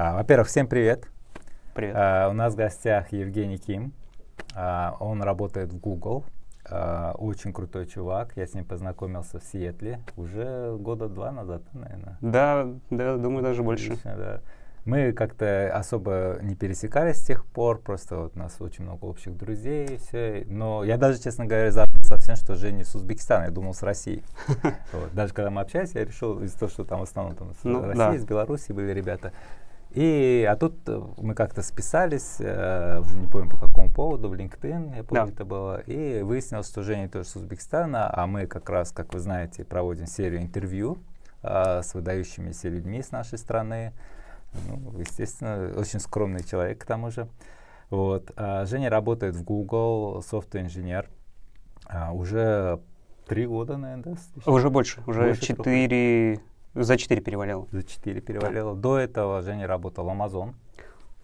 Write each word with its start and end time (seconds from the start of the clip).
А, 0.00 0.14
во-первых, 0.14 0.46
всем 0.46 0.68
привет. 0.68 1.08
Привет. 1.74 1.96
А, 1.98 2.28
у 2.28 2.32
нас 2.32 2.54
в 2.54 2.56
гостях 2.56 3.10
Евгений 3.10 3.58
Ким. 3.58 3.92
А, 4.54 4.96
он 5.00 5.20
работает 5.22 5.72
в 5.72 5.80
Google. 5.80 6.24
Очень 6.70 7.52
крутой 7.52 7.86
чувак. 7.86 8.36
Я 8.36 8.46
с 8.46 8.54
ним 8.54 8.64
познакомился 8.64 9.40
в 9.40 9.42
Сиэтле 9.42 9.98
уже 10.16 10.76
года 10.78 11.08
два 11.08 11.32
назад, 11.32 11.62
наверное. 11.72 12.16
Да, 12.20 12.68
да, 12.90 13.16
думаю, 13.16 13.42
даже 13.42 13.64
больше. 13.64 13.94
Отлично, 13.94 14.14
да. 14.16 14.40
Мы 14.84 15.10
как-то 15.10 15.72
особо 15.74 16.38
не 16.42 16.54
пересекались 16.54 17.16
с 17.16 17.26
тех 17.26 17.44
пор, 17.44 17.80
просто 17.80 18.18
вот 18.18 18.36
у 18.36 18.38
нас 18.38 18.60
очень 18.60 18.84
много 18.84 19.04
общих 19.04 19.36
друзей 19.36 19.94
и 19.94 19.96
все. 19.96 20.46
Но 20.48 20.84
я 20.84 20.96
даже, 20.96 21.20
честно 21.20 21.44
говоря, 21.44 21.72
забыл 21.72 22.04
совсем, 22.04 22.36
что 22.36 22.54
Женя 22.54 22.82
из 22.82 22.94
Узбекистана, 22.94 23.46
я 23.46 23.50
думал 23.50 23.74
с 23.74 23.82
России. 23.82 24.22
Вот. 24.92 25.12
Даже 25.12 25.34
когда 25.34 25.50
мы 25.50 25.60
общались, 25.60 25.92
я 25.94 26.04
решил 26.04 26.40
из-за 26.40 26.56
того, 26.56 26.70
что 26.70 26.84
там 26.84 27.00
в 27.00 27.02
основном 27.02 27.34
там, 27.34 27.52
с 27.52 27.64
Ну, 27.64 27.82
России, 27.82 27.98
да. 27.98 28.14
из 28.14 28.24
Беларуси 28.24 28.70
были 28.70 28.92
ребята. 28.92 29.32
И, 29.90 30.46
а 30.48 30.54
тут 30.56 30.74
э, 30.86 31.00
мы 31.16 31.34
как-то 31.34 31.62
списались, 31.62 32.36
э, 32.40 33.00
уже 33.00 33.16
не 33.16 33.26
помню 33.26 33.50
по 33.50 33.56
какому 33.56 33.90
поводу, 33.90 34.28
в 34.28 34.34
LinkedIn, 34.34 34.96
я 34.96 35.02
помню, 35.02 35.26
Да. 35.26 35.32
это 35.32 35.44
было, 35.46 35.80
и 35.80 36.20
выяснилось, 36.22 36.68
что 36.68 36.82
Женя 36.82 37.08
тоже 37.08 37.26
с 37.26 37.36
Узбекистана, 37.36 38.10
а 38.12 38.26
мы 38.26 38.46
как 38.46 38.68
раз, 38.68 38.92
как 38.92 39.14
вы 39.14 39.20
знаете, 39.20 39.64
проводим 39.64 40.06
серию 40.06 40.42
интервью 40.42 40.98
э, 41.42 41.82
с 41.82 41.94
выдающимися 41.94 42.68
людьми 42.68 43.02
с 43.02 43.12
нашей 43.12 43.38
страны. 43.38 43.92
Ну, 44.68 44.98
естественно, 44.98 45.72
очень 45.76 46.00
скромный 46.00 46.42
человек 46.44 46.78
к 46.82 46.84
тому 46.84 47.10
же. 47.10 47.28
Вот. 47.90 48.30
А 48.36 48.66
Женя 48.66 48.90
работает 48.90 49.34
в 49.34 49.44
Google, 49.44 50.22
софт-инженер. 50.22 51.08
А, 51.86 52.12
уже 52.12 52.80
три 53.26 53.46
года, 53.46 53.76
наверное, 53.76 54.16
да? 54.44 54.52
Уже 54.52 54.68
больше, 54.70 55.02
уже 55.06 55.34
четыре, 55.36 56.40
за 56.74 56.96
четыре 56.96 57.20
перевалило. 57.20 57.66
За 57.70 57.82
четыре 57.82 58.20
перевалило. 58.20 58.74
До 58.74 58.98
этого 58.98 59.42
Женя 59.42 59.66
работал 59.66 60.04
в 60.04 60.08
Amazon. 60.08 60.54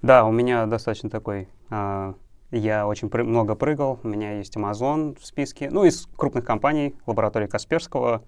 Да, 0.02 0.24
у 0.24 0.32
меня 0.32 0.66
достаточно 0.66 1.08
такой, 1.08 1.48
а, 1.70 2.14
я 2.50 2.86
очень 2.86 3.08
пры- 3.08 3.24
много 3.24 3.54
прыгал, 3.54 3.98
у 4.02 4.08
меня 4.08 4.32
есть 4.38 4.56
Amazon 4.56 5.18
в 5.18 5.24
списке, 5.24 5.70
ну, 5.70 5.84
из 5.84 6.06
крупных 6.16 6.44
компаний, 6.44 6.94
лаборатории 7.06 7.46
Касперского 7.46 8.22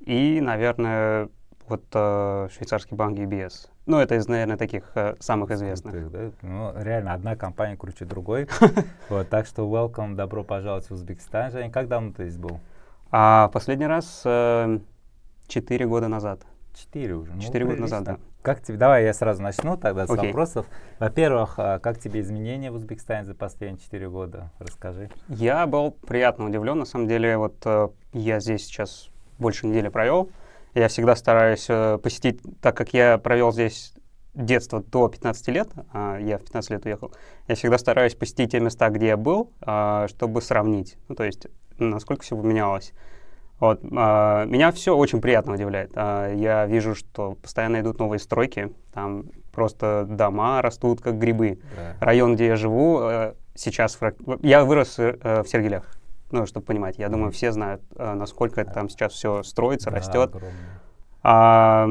и, 0.00 0.40
наверное, 0.40 1.28
вот 1.68 1.84
э, 1.94 2.48
швейцарский 2.54 2.96
банк 2.96 3.18
UBS. 3.18 3.68
Ну, 3.86 3.98
это 3.98 4.14
из, 4.16 4.28
наверное, 4.28 4.56
таких 4.56 4.90
э, 4.94 5.14
самых 5.20 5.50
известных. 5.50 5.94
Крутых, 5.94 6.12
да? 6.12 6.30
Ну, 6.42 6.72
реально, 6.82 7.12
одна 7.12 7.36
компания 7.36 7.76
круче 7.76 8.04
другой. 8.04 8.48
Вот, 9.08 9.28
так 9.28 9.46
что 9.46 9.62
welcome, 9.68 10.14
добро 10.14 10.44
пожаловать 10.44 10.88
в 10.88 10.92
Узбекистан. 10.92 11.50
Женя, 11.50 11.70
как 11.70 11.88
давно 11.88 12.12
ты 12.12 12.28
здесь 12.28 12.38
был? 12.38 12.60
А 13.10 13.48
последний 13.48 13.86
раз 13.86 14.22
э, 14.24 14.78
четыре 15.46 15.86
года 15.86 16.08
назад. 16.08 16.42
Четыре 16.74 17.14
уже. 17.14 17.32
Ну, 17.32 17.40
Четыре 17.40 17.64
года 17.64 17.80
назад, 17.80 18.04
прилично. 18.04 18.24
Как 18.42 18.62
тебе, 18.62 18.76
давай 18.76 19.04
я 19.04 19.14
сразу 19.14 19.42
начну 19.42 19.76
тогда 19.76 20.06
с 20.06 20.10
Окей. 20.10 20.26
вопросов. 20.26 20.66
Во-первых, 20.98 21.54
а, 21.56 21.78
как 21.78 21.98
тебе 21.98 22.20
изменения 22.20 22.70
в 22.70 22.74
Узбекистане 22.74 23.24
за 23.24 23.34
последние 23.34 23.80
четыре 23.80 24.08
года? 24.10 24.52
Расскажи. 24.58 25.10
Я 25.28 25.66
был 25.66 25.92
приятно 25.92 26.46
удивлен. 26.46 26.78
На 26.78 26.84
самом 26.84 27.08
деле, 27.08 27.38
вот 27.38 27.56
э, 27.64 27.88
я 28.12 28.40
здесь 28.40 28.66
сейчас 28.66 29.08
больше 29.38 29.66
недели 29.66 29.88
провел. 29.88 30.30
Я 30.74 30.88
всегда 30.88 31.16
стараюсь 31.16 31.66
э, 31.68 31.98
посетить, 32.02 32.40
так 32.60 32.76
как 32.76 32.92
я 32.92 33.16
провел 33.16 33.52
здесь 33.52 33.94
детство 34.36 34.82
до 34.82 35.08
15 35.08 35.48
лет, 35.48 35.68
а 35.92 36.18
я 36.18 36.38
в 36.38 36.42
15 36.44 36.70
лет 36.70 36.84
уехал, 36.84 37.12
я 37.48 37.54
всегда 37.54 37.78
стараюсь 37.78 38.14
посетить 38.14 38.52
те 38.52 38.60
места, 38.60 38.90
где 38.90 39.08
я 39.08 39.16
был, 39.16 39.50
а, 39.62 40.06
чтобы 40.08 40.42
сравнить. 40.42 40.98
Ну, 41.08 41.14
то 41.14 41.24
есть, 41.24 41.46
насколько 41.78 42.22
все 42.22 42.36
поменялось. 42.36 42.92
Вот, 43.58 43.80
а, 43.96 44.44
меня 44.44 44.70
все 44.70 44.94
очень 44.96 45.20
приятно 45.20 45.54
удивляет. 45.54 45.90
А, 45.94 46.32
я 46.32 46.66
вижу, 46.66 46.94
что 46.94 47.36
постоянно 47.40 47.80
идут 47.80 47.98
новые 47.98 48.18
стройки, 48.18 48.72
там 48.92 49.24
просто 49.52 50.06
дома 50.08 50.60
растут 50.60 51.00
как 51.00 51.18
грибы 51.18 51.58
Да. 51.74 51.96
район, 52.00 52.34
где 52.34 52.48
я 52.48 52.56
живу, 52.56 53.00
э, 53.00 53.32
сейчас... 53.54 53.98
Я 54.42 54.64
вырос 54.64 54.98
э, 54.98 55.42
в 55.42 55.48
Сергелях, 55.48 55.84
ну, 56.30 56.44
чтобы 56.44 56.66
понимать. 56.66 56.98
Я 56.98 57.08
думаю, 57.08 57.32
все 57.32 57.50
знают, 57.52 57.80
э, 57.96 58.12
насколько 58.12 58.60
это 58.60 58.72
там 58.72 58.90
сейчас 58.90 59.12
все 59.12 59.42
строится, 59.42 59.90
Да, 59.90 59.96
растет. 59.96 60.34
А, 61.22 61.88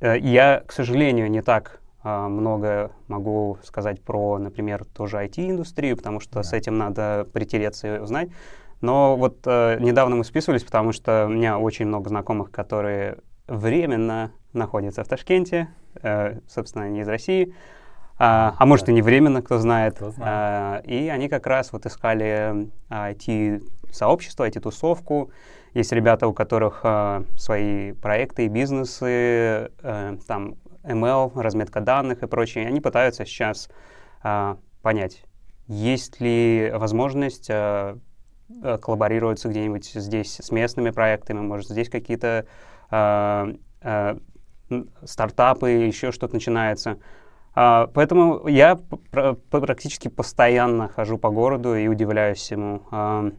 я, 0.00 0.62
к 0.66 0.72
сожалению, 0.72 1.30
не 1.30 1.42
так 1.42 1.80
а, 2.02 2.28
много 2.28 2.90
могу 3.08 3.58
сказать 3.62 4.02
про, 4.02 4.38
например, 4.38 4.84
тоже 4.84 5.18
IT-индустрию, 5.18 5.96
потому 5.96 6.20
что 6.20 6.42
с 6.42 6.50
Да. 6.50 6.56
этим 6.56 6.76
надо 6.76 7.26
притереться 7.32 7.96
и 7.96 7.98
узнать. 8.00 8.28
Но 8.84 9.16
вот 9.16 9.38
э, 9.46 9.78
недавно 9.80 10.16
мы 10.16 10.24
списывались, 10.24 10.62
потому 10.62 10.92
что 10.92 11.24
у 11.26 11.30
меня 11.30 11.58
очень 11.58 11.86
много 11.86 12.10
знакомых, 12.10 12.50
которые 12.50 13.16
временно 13.46 14.30
находятся 14.52 15.02
в 15.04 15.08
Ташкенте, 15.08 15.68
э, 16.02 16.38
собственно, 16.48 16.84
они 16.84 17.00
из 17.00 17.08
России, 17.08 17.54
а, 18.16 18.54
а 18.58 18.66
может 18.66 18.88
и 18.88 18.92
не 18.92 19.02
временно, 19.02 19.42
кто 19.42 19.58
знает. 19.58 19.96
Кто 19.96 20.10
знает. 20.10 20.30
А, 20.30 20.82
и 20.84 21.08
они 21.08 21.28
как 21.28 21.46
раз 21.46 21.72
вот 21.72 21.86
искали 21.86 22.70
IT-сообщество, 22.90 24.46
IT-тусовку. 24.46 25.30
Есть 25.72 25.90
ребята, 25.92 26.28
у 26.28 26.32
которых 26.32 26.80
а, 26.84 27.24
свои 27.36 27.92
проекты 27.92 28.44
и 28.44 28.48
бизнесы, 28.48 29.70
э, 29.82 30.16
там 30.28 30.56
ML, 30.84 31.32
разметка 31.40 31.80
данных 31.80 32.22
и 32.22 32.26
прочее. 32.26 32.68
Они 32.68 32.80
пытаются 32.80 33.24
сейчас 33.24 33.68
а, 34.22 34.58
понять, 34.82 35.24
есть 35.66 36.20
ли 36.20 36.70
возможность 36.74 37.48
а, 37.50 37.98
э, 38.62 38.78
коллаборироваться 38.78 39.48
где-нибудь 39.48 39.86
здесь 39.94 40.40
с 40.40 40.50
местными 40.50 40.90
проектами, 40.90 41.40
может, 41.40 41.68
здесь 41.68 41.88
какие-то 41.88 42.46
а, 42.90 43.48
м, 44.70 44.90
стартапы, 45.04 45.70
еще 45.70 46.12
что-то 46.12 46.34
начинается. 46.34 46.98
А, 47.54 47.88
поэтому 47.92 48.46
я 48.48 48.76
пр- 49.10 49.36
практически 49.50 50.08
постоянно 50.08 50.88
хожу 50.88 51.18
по 51.18 51.30
городу 51.30 51.74
и 51.74 51.86
удивляюсь 51.88 52.50
ему. 52.50 52.82
А, 52.90 53.30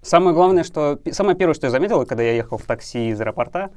самое 0.00 0.34
главное, 0.34 0.64
что... 0.64 0.98
Самое 1.10 1.36
первое, 1.36 1.54
что 1.54 1.66
я 1.66 1.70
заметил, 1.70 2.04
когда 2.06 2.22
я 2.22 2.32
ехал 2.32 2.58
в 2.58 2.64
такси 2.64 3.10
из 3.10 3.20
аэропорта, 3.20 3.70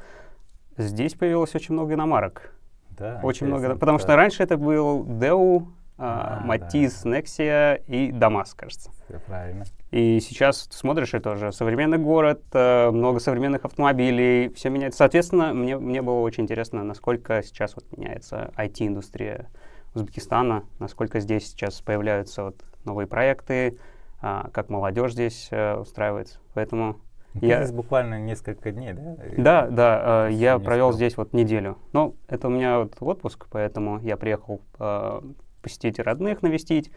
здесь 0.77 1.13
появилось 1.13 1.55
очень 1.55 1.73
много 1.73 1.93
иномарок. 1.93 2.51
Да, 2.97 3.19
Очень 3.23 3.47
много, 3.47 3.75
потому 3.75 3.97
да. 3.97 4.03
что 4.03 4.15
раньше 4.15 4.41
это 4.41 4.55
был 4.55 5.03
Deu, 5.03 5.67
а, 5.97 6.41
Матис, 6.43 7.05
Nexia 7.05 7.81
и 7.87 8.11
ДАМАС, 8.11 8.53
кажется. 8.53 8.91
Всё 9.07 9.19
правильно. 9.19 9.65
И 9.91 10.19
сейчас 10.19 10.67
ты 10.67 10.75
смотришь, 10.75 11.13
это 11.13 11.31
уже 11.31 11.51
современный 11.51 11.97
город, 11.97 12.41
э, 12.53 12.89
много 12.91 13.19
современных 13.19 13.63
автомобилей, 13.65 14.49
все 14.49 14.69
меняется. 14.69 14.97
Соответственно, 14.97 15.53
мне, 15.53 15.77
мне 15.77 16.01
было 16.01 16.19
очень 16.19 16.43
интересно, 16.43 16.83
насколько 16.83 17.41
сейчас 17.43 17.75
вот 17.75 17.85
меняется 17.95 18.51
IT-индустрия 18.57 19.47
Узбекистана, 19.93 20.65
насколько 20.79 21.19
здесь 21.21 21.47
сейчас 21.49 21.79
появляются 21.81 22.43
вот 22.43 22.55
новые 22.83 23.07
проекты, 23.07 23.77
а, 24.21 24.49
как 24.51 24.69
молодежь 24.69 25.13
здесь 25.13 25.47
э, 25.51 25.75
устраивается. 25.77 26.39
Поэтому 26.53 26.97
Ну, 27.33 27.41
Ты 27.41 27.47
Я- 27.47 27.63
здесь 27.63 27.75
буквально 27.75 28.19
несколько 28.19 28.71
дней, 28.71 28.93
да? 28.93 29.17
Да, 29.37 29.67
да, 29.67 30.27
э, 30.29 30.33
я 30.33 30.57
провел 30.57 30.93
здесь 30.93 31.17
вот 31.17 31.33
неделю. 31.33 31.77
Ну, 31.91 32.15
это 32.27 32.47
у 32.47 32.49
меня 32.49 32.79
вот 32.79 32.95
отпуск, 33.01 33.47
поэтому 33.51 33.99
я 33.99 34.15
приехал 34.15 34.61
э, 34.79 35.21
посетить 35.65 35.97
родных, 35.97 36.43
навестить. 36.43 36.91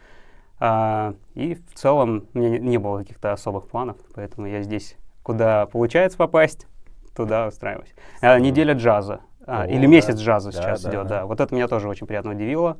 А, 0.59 1.15
и 1.33 1.55
в 1.55 1.73
целом 1.73 2.27
у 2.33 2.37
меня 2.37 2.59
не, 2.59 2.77
было 2.77 2.99
каких-то 2.99 3.33
особых 3.33 3.67
планов, 3.67 3.97
поэтому 4.13 4.45
я 4.45 4.61
здесь, 4.61 4.95
куда 5.23 5.65
получается 5.65 6.17
попасть, 6.19 6.67
туда 7.15 7.47
устраиваюсь. 7.47 7.93
А, 8.21 8.37
неделя 8.39 8.75
джаза. 8.75 9.21
а, 9.47 9.63
О, 9.63 9.67
или 9.67 9.81
да. 9.81 9.87
месяц 9.87 10.19
джаза 10.19 10.51
Да, 10.51 10.57
сейчас 10.61 10.83
да, 10.83 10.89
идет, 10.91 11.07
да. 11.07 11.19
да. 11.21 11.25
Вот 11.25 11.39
это 11.41 11.55
меня 11.55 11.67
тоже 11.67 11.89
очень 11.89 12.05
приятно 12.05 12.31
удивило. 12.31 12.77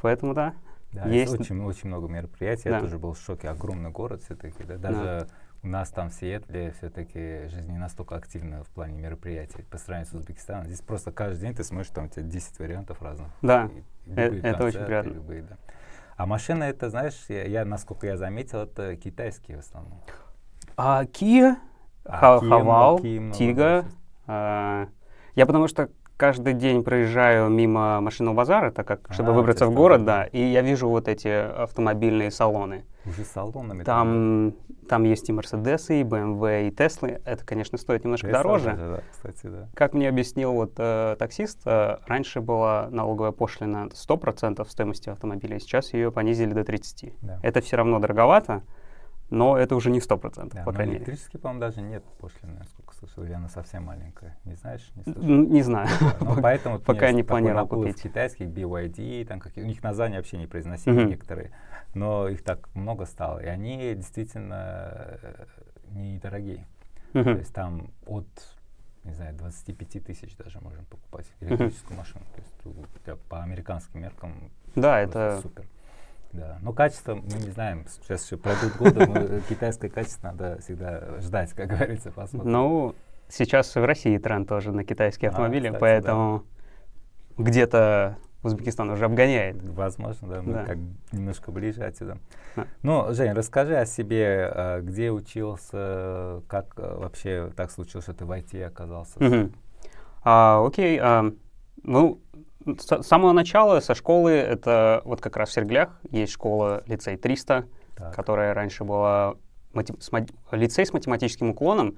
Поэтому 0.00 0.32
да. 0.32 0.54
Да, 0.92 1.04
Есть- 1.06 1.38
очень, 1.38 1.62
очень 1.62 1.88
много 1.88 2.08
мероприятий. 2.08 2.70
Да. 2.70 2.76
Я 2.76 2.80
тоже 2.80 2.98
был 2.98 3.12
в 3.12 3.18
шоке. 3.20 3.50
Огромный 3.50 3.90
город 3.90 4.22
все-таки. 4.22 4.62
Да? 4.64 4.76
Даже 4.78 5.28
у 5.62 5.66
нас 5.66 5.90
там 5.90 6.08
в 6.08 6.14
Сиэтле 6.14 6.72
все-таки 6.78 7.48
жизнь 7.48 7.70
не 7.70 7.78
настолько 7.78 8.14
активна 8.14 8.62
в 8.62 8.68
плане 8.68 8.96
мероприятий 8.96 9.62
по 9.70 9.76
сравнению 9.76 10.10
с 10.10 10.14
Узбекистаном. 10.14 10.66
Здесь 10.66 10.80
просто 10.80 11.10
каждый 11.12 11.40
день 11.42 11.54
ты 11.54 11.64
смотришь, 11.64 11.90
там 11.90 12.06
у 12.06 12.08
тебя 12.08 12.22
10 12.22 12.58
вариантов 12.60 13.02
разных. 13.02 13.28
Да, 13.42 13.66
И 13.66 13.82
любые 14.08 14.42
это 14.42 14.64
очень 14.64 14.84
приятно. 14.84 15.10
любые, 15.10 15.42
да. 15.42 15.56
А 16.16 16.26
машины, 16.26 16.64
это, 16.64 16.90
знаешь, 16.90 17.14
я, 17.28 17.44
я, 17.44 17.64
насколько 17.64 18.06
я 18.06 18.16
заметил, 18.16 18.58
это 18.60 18.96
китайские 18.96 19.56
в 19.58 19.60
основном. 19.60 20.02
А 20.76 21.04
Kia, 21.04 21.56
А 22.04 22.40
много, 22.40 22.48
Хавал, 22.58 22.98
много, 22.98 23.34
Тига. 23.34 23.84
а, 24.26 24.88
Я 25.34 25.46
потому 25.46 25.68
что 25.68 25.90
каждый 26.18 26.52
день 26.52 26.82
проезжаю 26.82 27.48
мимо 27.48 28.00
машинного 28.02 28.34
базара, 28.34 28.70
так 28.70 28.86
как, 28.86 29.08
чтобы 29.10 29.30
А, 29.30 29.32
выбраться 29.32 29.66
в 29.66 29.72
город, 29.72 30.04
да, 30.04 30.24
и 30.24 30.42
я 30.42 30.60
вижу 30.60 30.88
вот 30.88 31.08
эти 31.08 31.28
автомобильные 31.28 32.30
салоны. 32.30 32.84
Уже 33.06 33.24
салонами. 33.24 33.84
Там, 33.84 34.52
там 34.88 35.04
есть 35.04 35.28
и 35.30 35.32
Мерседесы, 35.32 36.00
и 36.00 36.02
BMW, 36.02 36.68
и 36.68 36.70
Теслы. 36.72 37.22
Это, 37.24 37.44
конечно, 37.46 37.78
стоит 37.78 38.04
немножко 38.04 38.26
Tesla 38.26 38.32
дороже. 38.32 38.74
да, 38.76 39.00
кстати, 39.10 39.46
да. 39.46 39.68
Как 39.74 39.94
мне 39.94 40.08
объяснил 40.08 40.52
вот 40.52 40.72
э, 40.76 41.16
таксист, 41.18 41.60
э, 41.64 41.98
раньше 42.06 42.40
была 42.40 42.88
налоговая 42.90 43.32
пошлина 43.32 43.88
100% 43.92 44.68
стоимости 44.68 45.08
автомобиля, 45.08 45.58
сейчас 45.60 45.94
ее 45.94 46.10
понизили 46.10 46.52
до 46.52 46.62
30%. 46.62 47.12
Да. 47.22 47.38
Это 47.42 47.60
все 47.60 47.76
равно 47.76 48.00
дороговато, 48.00 48.62
но 49.30 49.56
это 49.58 49.76
уже 49.76 49.90
не 49.90 50.00
сто 50.00 50.16
процентов, 50.16 50.54
Да, 50.58 50.64
по 50.64 50.70
но 50.72 50.76
крайней 50.76 50.92
мере. 50.94 51.04
электрический, 51.04 51.38
по-моему, 51.38 51.60
даже 51.60 51.82
нет 51.82 52.02
пошлины, 52.18 52.58
насколько 52.58 52.94
слышал, 52.94 53.24
или 53.24 53.32
она 53.32 53.48
совсем 53.48 53.84
маленькая. 53.84 54.36
Не 54.44 54.54
знаешь? 54.54 54.90
Не 54.94 55.02
слышал? 55.04 55.22
Не 55.22 55.62
знаю. 55.62 55.88
Да, 56.00 56.16
Ну, 56.20 56.36
поэтому 56.42 56.78
Пока 56.80 57.12
не 57.12 57.22
планировал 57.22 57.66
купить. 57.68 58.00
китайских, 58.02 58.46
BYD, 58.48 59.26
там 59.26 59.40
какие, 59.40 59.64
у 59.64 59.66
них 59.66 59.82
названия 59.82 60.16
вообще 60.16 60.38
непроизносимые 60.38 61.00
Мгм. 61.02 61.10
некоторые, 61.10 61.50
но 61.94 62.28
их 62.28 62.42
так 62.42 62.68
много 62.74 63.04
стало, 63.04 63.38
и 63.40 63.46
они 63.46 63.94
действительно 63.94 65.18
э, 65.22 65.46
недорогие. 65.90 66.66
То 67.12 67.18
Мгм. 67.20 67.38
есть 67.38 67.52
там 67.54 67.90
от, 68.06 68.26
не 69.04 69.12
знаю, 69.14 69.34
25 69.36 70.00
тысяч 70.00 70.36
даже 70.36 70.60
можно 70.60 70.84
покупать 70.84 71.26
электрическую 71.40 71.96
машину. 71.96 72.24
То 72.34 72.40
есть 72.40 73.20
по 73.28 73.42
американским 73.42 74.00
меркам 74.00 74.50
Да, 74.74 75.00
это 75.00 75.40
супер. 75.42 75.66
Да. 76.32 76.58
Но 76.62 76.72
качество 76.72 77.14
мы 77.14 77.22
не 77.22 77.50
знаем. 77.50 77.86
Сейчас 77.88 78.24
еще 78.26 78.36
пройдут 78.36 78.76
годы, 78.76 79.06
но 79.06 79.40
китайское 79.48 79.90
качество 79.90 80.28
надо 80.28 80.58
всегда 80.60 81.20
ждать, 81.20 81.52
как 81.54 81.68
говорится, 81.68 82.10
посмотрим. 82.10 82.52
Ну, 82.52 82.94
сейчас 83.28 83.74
в 83.74 83.84
России 83.84 84.18
тренд 84.18 84.48
тоже 84.48 84.72
на 84.72 84.84
китайские 84.84 85.30
А, 85.30 85.32
автомобили, 85.32 85.68
кстати, 85.68 85.80
поэтому 85.80 86.44
где-то 87.38 88.16
Узбекистан 88.42 88.88
уже 88.90 89.06
обгоняет. 89.06 89.56
Возможно, 89.62 90.28
да, 90.28 90.42
мы 90.42 90.52
Да. 90.52 90.64
как 90.64 90.78
немножко 91.12 91.50
ближе 91.50 91.82
отсюда. 91.82 92.18
Да. 92.54 92.66
Ну, 92.82 93.12
Жень, 93.12 93.32
расскажи 93.32 93.76
о 93.76 93.84
себе, 93.84 94.52
э, 94.54 94.80
где 94.82 95.10
учился, 95.10 96.42
как 96.46 96.74
вообще 96.76 97.50
так 97.56 97.70
случилось, 97.72 98.04
что 98.04 98.14
ты 98.14 98.24
в 98.24 98.30
IT 98.30 98.62
оказался. 98.62 99.22
Мгм. 99.22 99.52
А, 100.22 100.64
окей, 100.64 100.98
а, 101.02 101.32
ну, 101.82 102.20
с 102.66 103.02
самого 103.02 103.32
начала, 103.32 103.80
со 103.80 103.94
школы, 103.94 104.32
это 104.32 105.02
вот 105.04 105.20
как 105.20 105.36
раз 105.36 105.50
в 105.50 105.52
Серглях 105.52 105.98
есть 106.10 106.32
школа 106.32 106.82
лицей 106.86 107.16
300, 107.16 107.66
Так. 107.96 108.14
которая 108.14 108.54
раньше 108.54 108.84
была 108.84 109.34
с 109.98 110.10
лицей 110.52 110.86
с 110.86 110.92
математическим 110.92 111.50
уклоном. 111.50 111.96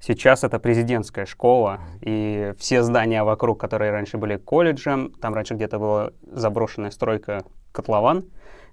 Сейчас 0.00 0.42
это 0.42 0.58
президентская 0.58 1.26
школа, 1.26 1.80
и 2.00 2.54
все 2.58 2.82
здания 2.82 3.22
вокруг, 3.22 3.60
которые 3.60 3.92
раньше 3.92 4.18
были 4.18 4.36
колледжем, 4.36 5.12
там 5.20 5.32
раньше 5.32 5.54
где-то 5.54 5.78
была 5.78 6.10
заброшенная 6.24 6.90
стройка 6.90 7.44
котлован, 7.70 8.24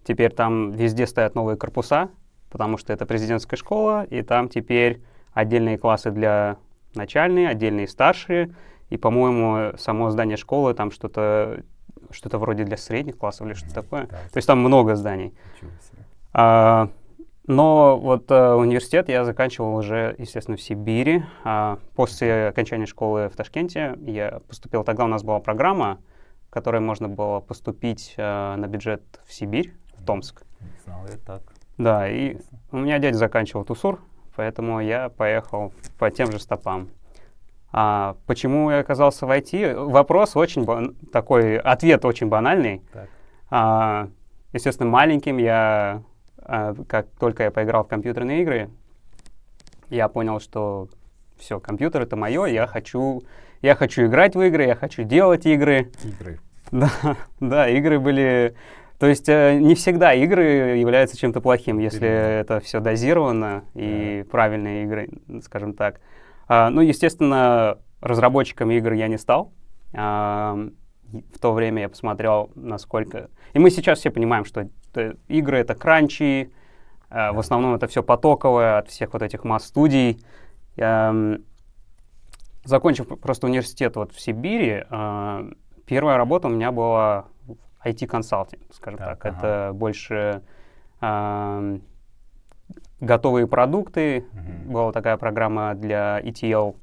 теперь 0.03 0.33
там 0.33 0.71
везде 0.71 1.05
стоят 1.05 1.35
новые 1.35 1.55
корпуса, 1.55 2.09
потому 2.49 2.77
что 2.77 2.93
это 2.93 3.05
президентская 3.05 3.57
школа, 3.57 4.05
и 4.05 4.23
там 4.23 4.49
теперь 4.49 5.03
отдельные 5.33 5.77
классы 5.77 6.09
для 6.09 6.57
начальные, 6.95 7.49
отдельные 7.49 7.87
старшие, 7.87 8.55
и, 8.89 8.97
по-моему, 8.97 9.77
само 9.77 10.09
здание 10.09 10.37
школы 10.37 10.73
там 10.73 10.91
что-то 10.91 11.63
что-то 12.11 12.37
вроде 12.37 12.63
для 12.63 12.77
средних 12.77 13.17
классов 13.17 13.47
или 13.47 13.53
что-то 13.53 13.75
такое. 13.75 14.07
Да, 14.07 14.17
То 14.31 14.37
есть 14.37 14.47
там 14.47 14.59
много 14.59 14.95
зданий. 14.95 15.33
А, 16.33 16.89
но 17.45 17.97
вот 17.97 18.31
а, 18.31 18.55
университет 18.55 19.09
я 19.09 19.25
заканчивал 19.25 19.75
уже, 19.75 20.15
естественно, 20.17 20.57
в 20.57 20.61
Сибири. 20.61 21.23
А, 21.43 21.79
после 21.95 22.47
окончания 22.47 22.85
школы 22.85 23.29
в 23.29 23.35
Ташкенте 23.35 23.97
я 24.05 24.41
поступил. 24.47 24.83
Тогда 24.83 25.05
у 25.05 25.07
нас 25.07 25.23
была 25.23 25.39
программа, 25.39 25.99
в 26.47 26.51
которой 26.51 26.81
можно 26.81 27.07
было 27.07 27.39
поступить 27.39 28.15
а, 28.17 28.55
на 28.55 28.67
бюджет 28.67 29.01
в 29.25 29.33
Сибирь, 29.33 29.73
в 29.97 30.05
Томск. 30.05 30.43
Не 30.61 30.79
знал 30.83 31.05
я 31.07 31.17
так. 31.17 31.41
Да, 31.77 32.09
и 32.09 32.37
у 32.71 32.77
меня 32.77 32.99
дядя 32.99 33.17
заканчивал 33.17 33.63
ТУСУР, 33.63 33.99
поэтому 34.35 34.81
я 34.81 35.09
поехал 35.09 35.73
по 35.97 36.11
тем 36.11 36.31
же 36.31 36.39
стопам. 36.39 36.89
А 37.71 38.15
почему 38.25 38.71
я 38.71 38.79
оказался 38.79 39.25
в 39.25 39.31
IT? 39.31 39.85
Вопрос 39.85 40.35
очень 40.35 40.65
такой, 41.11 41.57
ответ 41.57 42.03
очень 42.03 42.27
банальный. 42.27 42.81
Так. 42.91 43.09
А, 43.51 44.09
естественно, 44.53 44.89
маленьким 44.89 45.37
я, 45.37 46.03
а, 46.37 46.73
как 46.87 47.07
только 47.19 47.43
я 47.43 47.51
поиграл 47.51 47.83
в 47.83 47.87
компьютерные 47.87 48.41
игры, 48.41 48.69
я 49.89 50.07
понял, 50.07 50.39
что 50.39 50.87
все, 51.37 51.59
компьютер 51.59 52.03
это 52.03 52.15
мое, 52.15 52.45
я 52.45 52.67
хочу, 52.67 53.23
я 53.61 53.75
хочу 53.75 54.05
играть 54.05 54.35
в 54.35 54.41
игры, 54.41 54.65
я 54.65 54.75
хочу 54.75 55.03
делать 55.03 55.45
игры. 55.45 55.91
Игры. 56.03 56.39
Да, 56.71 56.91
да, 57.39 57.67
игры 57.67 57.99
были... 57.99 58.53
То 58.99 59.07
есть 59.07 59.27
э, 59.27 59.57
не 59.57 59.73
всегда 59.73 60.13
игры 60.13 60.77
являются 60.77 61.17
чем-то 61.17 61.41
плохим, 61.41 61.79
если 61.79 62.05
Именно. 62.05 62.41
это 62.41 62.59
все 62.59 62.79
дозировано 62.79 63.63
и 63.73 64.23
правильные 64.29 64.83
игры, 64.83 65.09
скажем 65.43 65.73
так. 65.73 65.99
А, 66.49 66.69
ну, 66.71 66.81
естественно, 66.81 67.77
разработчиком 68.01 68.71
игр 68.71 68.93
я 68.93 69.07
не 69.07 69.17
стал. 69.17 69.53
А, 69.93 70.57
в 71.03 71.39
то 71.39 71.53
время 71.53 71.83
я 71.83 71.89
посмотрел, 71.89 72.51
насколько... 72.55 73.29
И 73.53 73.59
мы 73.59 73.69
сейчас 73.69 73.99
все 73.99 74.09
понимаем, 74.09 74.45
что 74.45 74.67
игры— 75.27 75.57
это 75.59 75.75
кранчи, 75.75 76.51
а, 77.09 77.31
в 77.33 77.39
основном 77.39 77.75
это 77.75 77.87
все 77.87 78.03
потоковое 78.03 78.79
от 78.79 78.89
всех 78.89 79.13
вот 79.13 79.21
этих 79.21 79.43
масс-студий. 79.43 80.21
Эм, 80.75 81.45
Закончив 82.65 83.07
просто 83.19 83.47
университет 83.47 83.95
вот 83.95 84.11
в 84.11 84.19
Сибири, 84.19 84.83
первая 85.85 86.17
работа 86.17 86.47
у 86.47 86.51
меня 86.51 86.71
была 86.71 87.25
IT-консалтинг, 87.83 88.61
скажем 88.73 88.97
Так, 88.97 89.23
так. 89.23 89.25
ага. 89.25 89.37
Это 89.37 89.73
больше 89.73 90.41
ам, 90.99 91.81
готовые 92.99 93.47
продукты. 93.47 94.25
Мгм. 94.33 94.73
Была 94.73 94.91
такая 94.91 95.17
программа 95.17 95.73
для 95.75 96.19
ETL, 96.21 96.75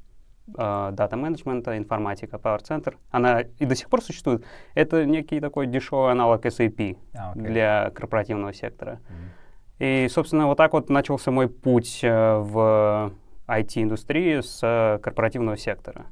а, 0.57 0.91
дата 0.93 1.17
менеджмента, 1.17 1.77
информатика, 1.77 2.37
Power 2.37 2.61
Center. 2.63 2.95
Она 3.11 3.43
и 3.59 3.65
до 3.65 3.75
сих 3.75 3.89
пор 3.89 4.03
существует. 4.03 4.45
Это 4.75 5.05
некий 5.05 5.41
такой 5.41 5.67
дешевый 5.67 6.13
аналог 6.13 6.45
SAP 6.47 6.97
А, 7.15 7.33
окей. 7.33 7.43
для 7.43 7.91
корпоративного 7.95 8.53
сектора. 8.53 9.01
Мгм. 9.09 9.31
И, 9.79 10.09
собственно, 10.11 10.47
вот 10.47 10.57
так 10.57 10.73
вот 10.73 10.89
начался 10.89 11.31
мой 11.31 11.49
путь 11.49 12.01
э, 12.03 12.39
в 12.39 13.13
IT-индустрии 13.47 14.41
с 14.41 14.61
э, 14.63 14.99
корпоративного 15.03 15.57
сектора. 15.59 16.07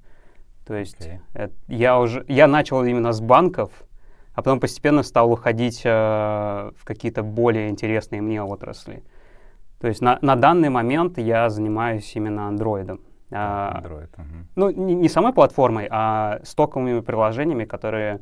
То 0.67 0.75
есть 0.75 1.01
Окей. 1.01 1.21
э, 1.35 1.49
я 1.69 1.99
уже 1.99 2.25
я 2.29 2.47
начал 2.47 2.85
именно 2.85 3.12
с 3.12 3.21
банков, 3.21 3.71
а 4.35 4.43
потом 4.43 4.61
постепенно 4.61 5.03
стал 5.03 5.33
уходить 5.33 5.83
э, 5.85 5.89
в 5.91 6.85
какие-то 6.85 7.23
более 7.23 7.69
интересные 7.71 8.21
мне 8.21 8.43
отрасли. 8.43 9.03
То 9.85 9.89
есть 9.89 10.01
на, 10.01 10.19
на 10.23 10.35
данный 10.35 10.71
момент 10.71 11.19
я 11.19 11.51
занимаюсь 11.51 12.17
именно 12.17 12.49
андроидом. 12.49 13.01
А, 13.31 13.83
Android. 13.83 14.09
мгм. 14.17 14.49
ну, 14.57 14.71
не, 14.71 14.95
не 14.95 15.11
самой 15.11 15.35
платформой, 15.35 15.89
а 15.91 16.41
стоковыми 16.43 17.01
приложениями, 17.01 17.67
которые 17.67 18.21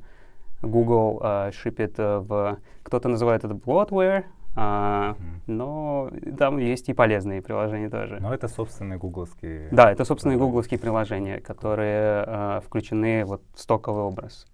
Google 0.61 1.20
э, 1.23 1.50
шипит 1.53 1.94
э, 1.99 2.19
в... 2.19 2.59
Кто-то 2.82 3.09
называет 3.09 3.44
это 3.44 3.55
bloatware, 3.55 4.25
а, 4.56 5.14
Мгм. 5.17 5.43
но 5.47 6.11
там 6.37 6.59
есть 6.59 6.88
и 6.88 6.94
полезные 6.94 7.41
приложения 7.43 7.88
тоже. 7.88 8.19
Но 8.20 8.35
это 8.35 8.49
собственные 8.49 8.98
гугловские. 8.98 9.69
Да, 9.70 9.93
это, 9.93 10.03
Ага. 10.03 10.44
гугловские 10.44 10.81
приложения, 10.81 11.39
которые 11.39 12.25
э, 12.27 12.60
включены 12.67 13.25
вот 13.25 13.43
в 13.55 13.60
стоковый 13.60 14.03
образ. 14.03 14.46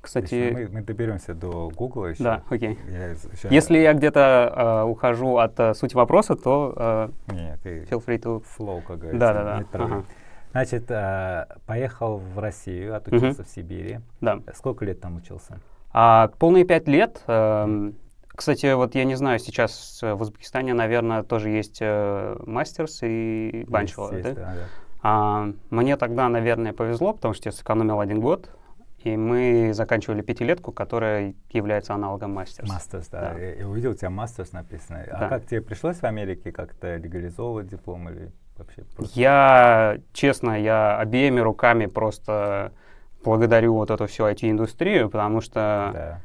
Кстати, 0.00 0.50
Мы, 0.52 0.68
мы 0.68 0.82
доберемся 0.82 1.34
до 1.34 1.70
Гугла 1.70 2.06
еще. 2.06 2.22
да, 2.22 2.42
окей. 2.48 2.78
Я 2.88 3.14
ща- 3.14 3.48
Если 3.50 3.78
я 3.78 3.92
где-то 3.94 4.52
э, 4.56 4.88
ухожу 4.88 5.38
от 5.38 5.58
э, 5.58 5.74
сути 5.74 5.94
вопроса, 5.96 6.36
то 6.36 7.10
э, 7.28 7.32
Не, 7.32 7.58
ты 7.62 7.82
feel 7.84 8.04
free 8.04 8.18
to... 8.20 8.40
флоу, 8.44 8.80
как 8.80 8.98
говорится. 9.00 9.18
Да-да-да, 9.26 9.58
не 9.58 9.64
торопи. 9.64 9.92
ага. 9.92 10.04
Значит, 10.52 10.84
э, 10.90 11.46
поехал 11.66 12.18
в 12.18 12.38
Россию, 12.38 12.94
отучился 12.96 13.42
в 13.44 13.48
Сибири. 13.48 13.98
Да. 14.20 14.38
Сколько 14.54 14.84
лет 14.84 15.00
там 15.00 15.16
учился? 15.16 15.58
А, 15.92 16.28
полные 16.38 16.64
пять 16.64 16.86
лет. 16.86 17.22
эм, 17.26 17.94
кстати, 18.28 18.72
вот 18.74 18.94
я 18.94 19.04
не 19.04 19.16
знаю, 19.16 19.40
сейчас 19.40 19.98
э, 20.02 20.14
в 20.14 20.22
Узбекистане, 20.22 20.74
наверное, 20.74 21.22
тоже 21.24 21.50
есть 21.50 21.78
э, 21.80 22.36
мастерс 22.46 23.00
и 23.02 23.64
бachelor, 23.68 24.14
Есть, 24.16 24.34
да? 24.34 24.34
да, 24.34 24.54
да. 24.54 24.60
А, 25.02 25.48
мне 25.70 25.96
тогда, 25.96 26.28
наверное, 26.28 26.72
повезло, 26.72 27.12
потому 27.14 27.34
что 27.34 27.48
я 27.48 27.52
сэкономил 27.52 28.00
один 28.00 28.20
год, 28.20 28.48
и 29.04 29.16
мы 29.16 29.70
заканчивали 29.74 30.22
пятилетку, 30.22 30.72
которая 30.72 31.34
является 31.50 31.94
аналогом 31.94 32.32
мастерс. 32.32 32.68
Мастерс, 32.68 33.08
да. 33.08 33.32
Да. 33.34 33.38
Я, 33.38 33.54
я 33.54 33.68
увидел, 33.68 33.92
у 33.92 33.94
тебя 33.94 34.10
мастерс 34.10 34.52
написано. 34.52 35.04
А 35.10 35.18
Да. 35.20 35.28
как 35.28 35.46
тебе 35.46 35.60
пришлось 35.62 35.98
в 35.98 36.04
Америке 36.04 36.50
как-то 36.52 36.96
легализовывать 36.96 37.68
диплом 37.68 38.08
или 38.08 38.32
вообще 38.56 38.82
просто? 38.96 39.18
Я, 39.18 39.98
честно, 40.12 40.60
я 40.60 40.98
обеими 40.98 41.38
руками 41.40 41.86
просто 41.86 42.72
благодарю 43.24 43.74
вот 43.74 43.90
эту 43.90 44.06
всю 44.06 44.24
IT-индустрию, 44.24 45.10
потому 45.10 45.40
что 45.40 45.90
Да. 45.94 46.20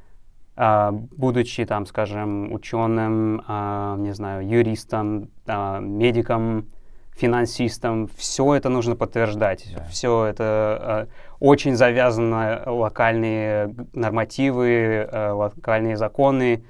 а, 0.56 0.92
будучи 0.92 1.66
там, 1.66 1.86
скажем, 1.86 2.52
ученым, 2.54 3.44
а, 3.48 3.96
не 3.98 4.14
знаю, 4.14 4.48
юристом, 4.48 5.30
а, 5.46 5.80
медиком, 5.80 6.68
финансистом, 7.16 8.08
все 8.18 8.56
это 8.56 8.70
нужно 8.70 8.96
подтверждать. 8.96 9.68
Да. 9.76 9.84
Все 9.86 10.26
это 10.26 10.44
а, 10.44 11.08
очень 11.44 11.76
завязано 11.76 12.64
локальные 12.66 13.68
г- 13.68 13.86
нормативы, 13.94 15.08
а, 15.12 15.34
локальные 15.34 15.98
законы. 15.98 16.64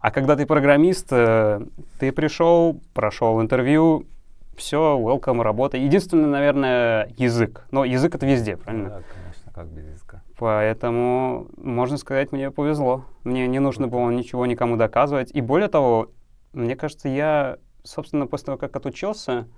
А 0.00 0.10
когда 0.10 0.36
ты 0.36 0.44
программист, 0.44 1.08
э, 1.10 1.60
ты 1.98 2.12
пришел, 2.12 2.78
прошел 2.92 3.40
интервью, 3.40 4.04
все, 4.54 4.98
welcome, 4.98 5.42
работа. 5.42 5.78
Единственное, 5.78 6.28
наверное, 6.28 7.10
язык. 7.16 7.64
Но 7.70 7.84
язык 7.84 8.14
это 8.14 8.26
везде, 8.26 8.58
правильно? 8.58 8.88
Да, 8.90 9.02
конечно, 9.14 9.52
как 9.52 9.66
без 9.68 9.86
языка. 9.94 10.20
Поэтому, 10.38 11.48
можно 11.56 11.96
сказать, 11.96 12.30
мне 12.30 12.50
повезло. 12.50 13.06
Мне 13.24 13.46
не 13.46 13.60
нужно 13.60 13.88
было 13.88 14.10
ничего 14.10 14.44
никому 14.44 14.76
доказывать. 14.76 15.30
И 15.32 15.40
более 15.40 15.68
того, 15.68 16.10
мне 16.52 16.76
кажется, 16.76 17.08
я 17.08 17.56
собственно, 17.82 18.26
после 18.26 18.46
того, 18.46 18.58
как 18.58 18.76
отучился, 18.76 19.48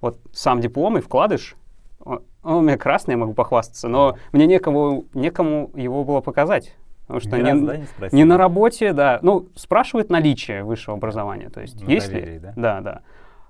вот 0.00 0.18
сам 0.32 0.60
диплом 0.60 0.98
и 0.98 1.00
вкладыш, 1.00 1.56
он, 2.04 2.22
он 2.42 2.54
у 2.56 2.60
меня 2.62 2.76
красный, 2.76 3.12
я 3.12 3.18
могу 3.18 3.34
похвастаться, 3.34 3.88
но 3.88 4.16
мне 4.32 4.46
некому, 4.46 5.06
некому 5.14 5.70
его 5.74 6.04
было 6.04 6.20
показать. 6.20 6.74
Потому 7.02 7.20
что 7.20 7.38
Ни 7.38 7.42
не, 7.42 7.50
разу, 7.50 7.66
да, 7.66 7.76
не 7.76 7.86
не 8.12 8.24
на 8.24 8.38
работе, 8.38 8.92
да. 8.92 9.18
Ну, 9.22 9.48
спрашивают 9.56 10.10
наличие 10.10 10.62
высшего 10.62 10.96
образования. 10.96 11.48
То 11.48 11.60
есть, 11.60 11.82
На 11.84 11.90
есть 11.90 12.06
доверии, 12.08 12.34
ли? 12.34 12.38
да? 12.38 12.52
Да, 12.54 12.80
да. 12.80 13.02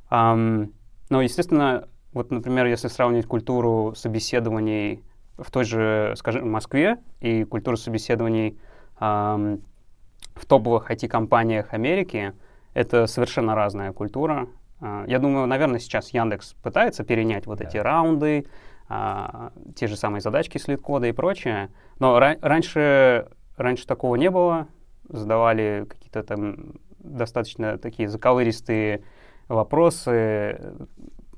Ам, 0.08 0.72
но, 1.10 1.20
естественно, 1.20 1.86
вот, 2.14 2.30
например, 2.30 2.64
если 2.66 2.88
сравнить 2.88 3.26
культуру 3.26 3.92
собеседований 3.94 5.04
в 5.36 5.50
той 5.50 5.64
же, 5.64 6.14
скажем, 6.16 6.50
Москве 6.50 6.96
и 7.20 7.44
культуру 7.44 7.76
собеседований 7.76 8.58
ам, 8.98 9.60
в 10.34 10.46
топовых 10.46 10.90
IT-компаниях 10.90 11.74
Америки, 11.74 12.32
это 12.72 13.06
совершенно 13.06 13.54
разная 13.54 13.92
культура. 13.92 14.48
А, 14.80 15.04
я 15.06 15.18
думаю, 15.18 15.46
наверное, 15.46 15.78
сейчас 15.78 16.10
Яндекс 16.14 16.54
пытается 16.62 17.04
перенять 17.04 17.46
вот 17.46 17.58
Да. 17.58 17.64
эти 17.64 17.76
раунды, 17.76 18.46
а, 18.88 19.52
те 19.76 19.86
же 19.86 19.96
самые 19.96 20.20
задачки 20.20 20.58
с 20.58 20.66
лид-кода 20.68 21.06
и 21.06 21.12
прочее. 21.12 21.70
Но 21.98 22.18
ра- 22.18 22.38
раньше, 22.42 23.28
раньше 23.56 23.86
такого 23.86 24.16
не 24.16 24.30
было. 24.30 24.66
Задавали 25.08 25.86
какие-то 25.88 26.22
там 26.22 26.74
достаточно 26.98 27.78
такие 27.78 28.08
заковыристые 28.08 29.02
вопросы 29.48 30.74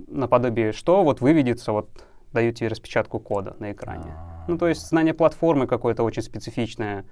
наподобие 0.09 0.73
«что 0.73 1.03
вот 1.05 1.21
выведется, 1.21 1.73
вот 1.73 1.89
даю 2.33 2.53
тебе 2.53 2.69
распечатку 2.69 3.19
кода 3.21 3.57
на 3.59 3.73
экране». 3.73 4.15
Ну, 4.49 4.59
то 4.59 4.67
есть 4.69 4.87
знание 4.89 5.15
платформы 5.15 5.67
какое-то 5.67 6.03
очень 6.03 6.23
специфичное. 6.23 7.05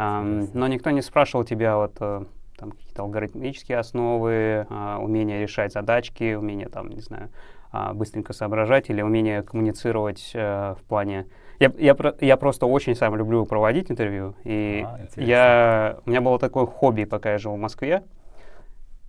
Интересно. 0.00 0.48
но 0.60 0.68
никто 0.68 0.90
не 0.90 1.02
спрашивал 1.02 1.44
тебя 1.44 1.76
вот 1.76 1.96
э, 1.98 2.24
там 2.58 2.72
какие-то 2.72 3.02
алгоритмические 3.02 3.78
основы, 3.78 4.66
а, 4.68 4.98
умение 4.98 5.40
решать 5.40 5.72
задачки, 5.72 6.34
умение 6.34 6.68
там, 6.68 6.88
не 6.88 7.00
знаю, 7.00 7.30
а, 7.70 7.94
быстренько 7.94 8.32
соображать 8.32 8.90
или 8.90 9.00
умение 9.00 9.42
коммуницировать 9.42 10.32
э, 10.34 10.74
в 10.78 10.82
плане... 10.84 11.26
Я, 11.60 11.72
я, 11.78 11.96
я 12.20 12.36
просто 12.36 12.66
очень 12.66 12.94
сам 12.94 13.16
люблю 13.16 13.44
проводить 13.46 13.90
интервью, 13.90 14.34
и 14.44 14.84
А, 14.86 15.00
интересно. 15.02 15.20
я, 15.20 15.98
у 16.04 16.10
меня 16.10 16.20
было 16.20 16.38
такое 16.38 16.66
хобби, 16.66 17.04
пока 17.04 17.32
я 17.32 17.38
жил 17.38 17.54
в 17.54 17.58
Москве. 17.58 18.02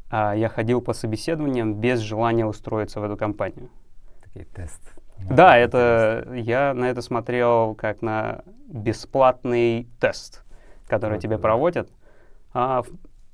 А, 0.10 0.36
я 0.36 0.50
ходил 0.50 0.82
по 0.82 0.94
собеседованиям 0.94 1.76
без 1.76 2.00
желания 2.00 2.46
устроиться 2.46 3.00
в 3.00 3.04
эту 3.04 3.18
компанию. 3.18 3.70
Такие 4.24 4.46
тесты. 4.46 4.90
Да, 5.30 5.58
это 5.58 6.28
я 6.34 6.74
на 6.74 6.90
это 6.90 7.02
смотрел 7.02 7.76
как 7.76 8.02
на 8.02 8.44
бесплатный 8.68 9.88
тест, 10.00 10.44
который 10.88 11.14
Круто, 11.14 11.22
тебе 11.22 11.36
да. 11.38 11.42
проводят. 11.42 11.90
А, 12.54 12.84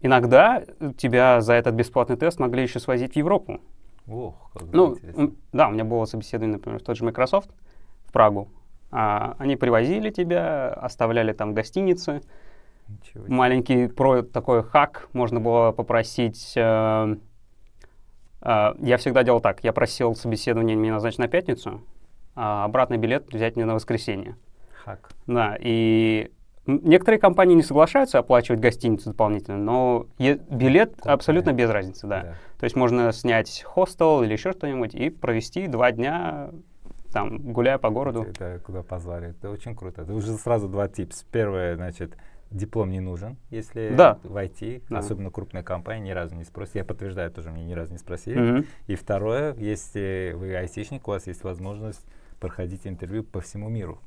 иногда 0.02 0.64
тебя 0.98 1.42
за 1.42 1.54
этот 1.54 1.76
бесплатный 1.76 2.18
тест 2.18 2.40
могли 2.40 2.64
еще 2.64 2.80
свозить 2.80 3.14
в 3.14 3.16
Европу. 3.16 3.60
Ох, 4.08 4.52
как 4.54 4.64
Ну, 4.72 4.94
интересно. 4.96 5.32
да, 5.52 5.68
у 5.68 5.72
меня 5.72 5.84
было 5.84 6.06
собеседование, 6.06 6.58
например, 6.58 6.80
в 6.80 6.84
тот 6.84 6.96
же 6.98 7.04
Microsoft 7.04 7.50
в 8.06 8.12
Прагу. 8.12 8.50
А, 8.92 9.36
они 9.40 9.56
привозили 9.56 10.10
тебя, 10.12 10.70
оставляли 10.70 11.34
там 11.34 11.54
гостиницы. 11.54 12.22
Ничего. 12.88 13.26
Маленький 13.28 13.88
про 13.88 14.22
такой 14.22 14.62
хак 14.64 15.10
можно 15.14 15.40
было 15.40 15.72
попросить. 15.72 16.54
э, 16.56 17.16
э, 18.42 18.74
я 18.80 18.98
всегда 18.98 19.24
делал 19.24 19.40
так. 19.42 19.64
Я 19.64 19.74
просил 19.74 20.14
собеседование 20.16 20.78
мне 20.78 20.92
назначить 20.94 21.18
на 21.20 21.28
пятницу, 21.28 21.82
а 22.36 22.64
обратный 22.64 22.98
билет 22.98 23.34
взять 23.34 23.56
мне 23.56 23.66
на 23.66 23.74
воскресенье. 23.74 24.36
Хак. 24.84 25.10
Да, 25.26 25.58
и 25.60 26.32
некоторые 26.68 27.20
компании 27.20 27.56
не 27.56 27.62
соглашаются 27.64 28.20
оплачивать 28.20 28.60
гостиницу 28.60 29.12
дополнительно, 29.12 29.58
но 29.58 30.08
е- 30.18 30.40
билет 30.50 30.94
абсолютно 31.06 31.54
без 31.54 31.70
разницы, 31.70 32.08
да. 32.08 32.36
То 32.60 32.64
есть 32.64 32.76
можно 32.76 33.12
снять 33.12 33.64
хостел 33.66 34.24
или 34.24 34.34
еще 34.34 34.52
что-нибудь 34.52 34.96
и 34.96 35.10
провести 35.10 35.68
два 35.68 35.92
дня 35.92 36.50
там, 37.14 37.38
гуляя 37.54 37.78
по 37.78 37.90
городу. 37.90 38.24
Это 38.24 38.60
куда 38.66 38.84
позвали. 38.84 39.30
Это 39.30 39.50
очень 39.50 39.76
круто. 39.76 40.02
Это 40.02 40.14
уже 40.14 40.34
сразу 40.34 40.68
два 40.68 40.88
типа. 40.88 41.14
Первое, 41.32 41.76
значит, 41.76 42.18
диплом 42.52 42.90
не 42.92 43.00
нужен, 43.00 43.38
если 43.50 43.94
Да. 43.96 44.20
в 44.24 44.36
IT, 44.36 44.84
Да. 44.90 45.00
особенно 45.00 45.30
крупная 45.32 45.64
компания, 45.64 46.02
ни 46.10 46.12
разу 46.12 46.36
не 46.36 46.44
спросили. 46.44 46.80
Я 46.80 46.86
подтверждаю, 46.86 47.32
тоже 47.32 47.52
мне 47.52 47.64
ни 47.64 47.74
разу 47.74 47.92
не 47.92 47.98
спросили. 48.00 48.38
Мгм. 48.40 48.66
И 48.88 48.96
второе, 48.96 49.54
если 49.56 50.34
вы 50.36 50.56
айтишник, 50.56 51.08
у 51.08 51.12
вас 51.12 51.28
есть 51.28 51.44
возможность 51.44 52.06
проходить 52.40 52.86
интервью 52.86 53.24
по 53.24 53.40
всему 53.42 53.70
миру. 53.70 54.00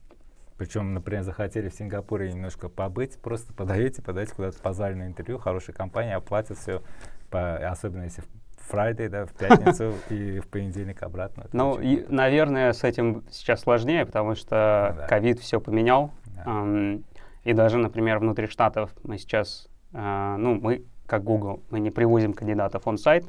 Причем, 0.58 0.92
например, 0.92 1.22
захотели 1.22 1.68
в 1.68 1.74
Сингапуре 1.74 2.32
немножко 2.32 2.68
побыть, 2.68 3.16
просто 3.18 3.54
подаете, 3.54 4.02
подаете 4.02 4.34
куда-то 4.34 4.60
позвали 4.60 4.94
на 4.94 5.06
интервью, 5.06 5.38
хорошая 5.38 5.74
компания 5.74 6.16
оплатит 6.16 6.58
все, 6.58 6.82
особенно 7.30 8.02
если 8.02 8.22
в 8.22 8.74
Friday, 8.74 9.08
да, 9.08 9.24
в 9.24 9.32
пятницу 9.32 9.94
и 10.10 10.40
в 10.40 10.48
понедельник 10.48 11.02
обратно. 11.04 11.46
Ну, 11.52 11.78
и, 11.80 12.04
наверное, 12.08 12.72
с 12.72 12.82
этим 12.82 13.24
сейчас 13.30 13.60
сложнее, 13.60 14.04
потому 14.04 14.34
что 14.34 14.90
Ну 14.94 15.00
да. 15.00 15.06
ковид 15.06 15.38
все 15.38 15.60
поменял. 15.60 16.10
Да. 16.26 16.42
Ам, 16.44 17.04
и 17.44 17.52
даже, 17.52 17.78
например, 17.78 18.18
внутри 18.18 18.48
штатов 18.48 18.90
мы 19.04 19.16
сейчас, 19.16 19.68
а, 19.94 20.36
ну, 20.36 20.56
мы, 20.56 20.84
как 21.06 21.22
Google, 21.22 21.62
мы 21.70 21.78
не 21.78 21.90
привозим 21.92 22.34
кандидатов 22.34 22.86
on-сайт, 22.86 23.24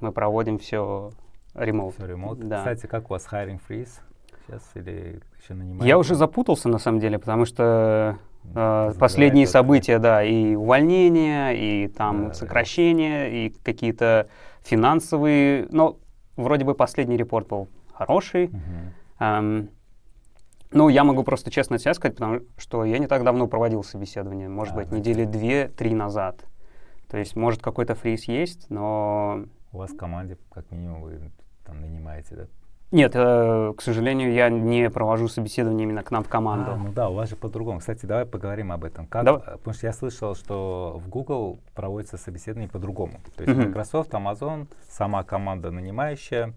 мы 0.00 0.12
проводим 0.12 0.58
все 0.58 1.10
ремоут. 1.54 1.94
Всё 1.94 2.06
ремонт. 2.06 2.46
Да. 2.46 2.58
Кстати, 2.58 2.86
как 2.86 3.10
у 3.10 3.14
вас 3.14 3.26
hiring 3.32 3.60
freeze 3.66 4.00
сейчас 4.46 4.62
или 4.74 5.20
еще 5.42 5.54
нанимаете? 5.54 5.88
Я 5.88 5.98
уже 5.98 6.14
запутался, 6.14 6.68
на 6.68 6.78
самом 6.78 7.00
деле, 7.00 7.18
потому 7.18 7.44
что 7.44 8.18
э, 8.54 8.92
последние 8.98 9.46
события, 9.46 9.98
да, 9.98 10.22
и 10.22 10.54
увольнения, 10.54 11.50
и 11.50 11.88
там 11.88 12.22
Да, 12.24 12.28
да. 12.28 12.34
сокращения, 12.34 13.46
и 13.46 13.50
какие-то 13.50 14.28
финансовые, 14.62 15.66
но 15.70 15.98
вроде 16.36 16.64
бы 16.64 16.74
последний 16.74 17.16
репорт 17.16 17.48
был 17.48 17.68
хороший. 17.92 18.48
Мгм. 18.48 18.92
Ам, 19.18 19.68
ну, 20.72 20.88
я 20.88 21.04
могу 21.04 21.22
просто 21.22 21.50
честно 21.50 21.78
тебе 21.78 21.94
сказать, 21.94 22.16
потому 22.16 22.40
что 22.58 22.84
я 22.84 22.98
не 22.98 23.06
так 23.06 23.24
давно 23.24 23.46
проводил 23.46 23.82
собеседование, 23.84 24.48
может 24.48 24.74
А, 24.74 24.78
быть, 24.78 24.90
да. 24.90 24.96
недели 24.98 25.24
две-три 25.24 25.94
назад. 25.94 26.44
То 27.08 27.18
есть, 27.18 27.36
может, 27.36 27.62
какой-то 27.62 27.94
фриз 27.94 28.24
есть, 28.24 28.68
но... 28.68 29.44
У 29.72 29.78
вас 29.78 29.90
в 29.92 29.96
команде, 29.96 30.36
как 30.52 30.70
минимум, 30.72 31.02
вы 31.02 31.20
там 31.64 31.80
нанимаете, 31.80 32.34
да? 32.34 32.46
Нет, 32.92 33.12
э, 33.16 33.72
к 33.76 33.82
сожалению, 33.82 34.32
я 34.32 34.48
не 34.48 34.88
провожу 34.90 35.26
собеседование 35.28 35.84
именно 35.84 36.04
к 36.04 36.10
нам 36.12 36.22
в 36.22 36.28
команду. 36.28 36.72
А, 36.72 36.76
ну 36.76 36.92
да, 36.92 37.08
у 37.08 37.14
вас 37.14 37.28
же 37.28 37.36
по-другому. 37.36 37.80
Кстати, 37.80 38.06
давай 38.06 38.24
поговорим 38.26 38.70
об 38.70 38.84
этом. 38.84 39.06
Как, 39.06 39.24
Давай. 39.24 39.42
э, 39.44 39.56
Потому 39.58 39.74
что 39.74 39.86
я 39.86 39.92
слышал, 39.92 40.36
что 40.36 41.00
в 41.04 41.08
Google 41.08 41.58
проводится 41.74 42.16
собеседование 42.16 42.68
по-другому. 42.70 43.14
То 43.36 43.42
есть 43.42 43.56
Мгм. 43.56 43.68
Microsoft, 43.68 44.10
Amazon, 44.14 44.68
сама 44.88 45.24
команда 45.24 45.72
нанимающая 45.72 46.54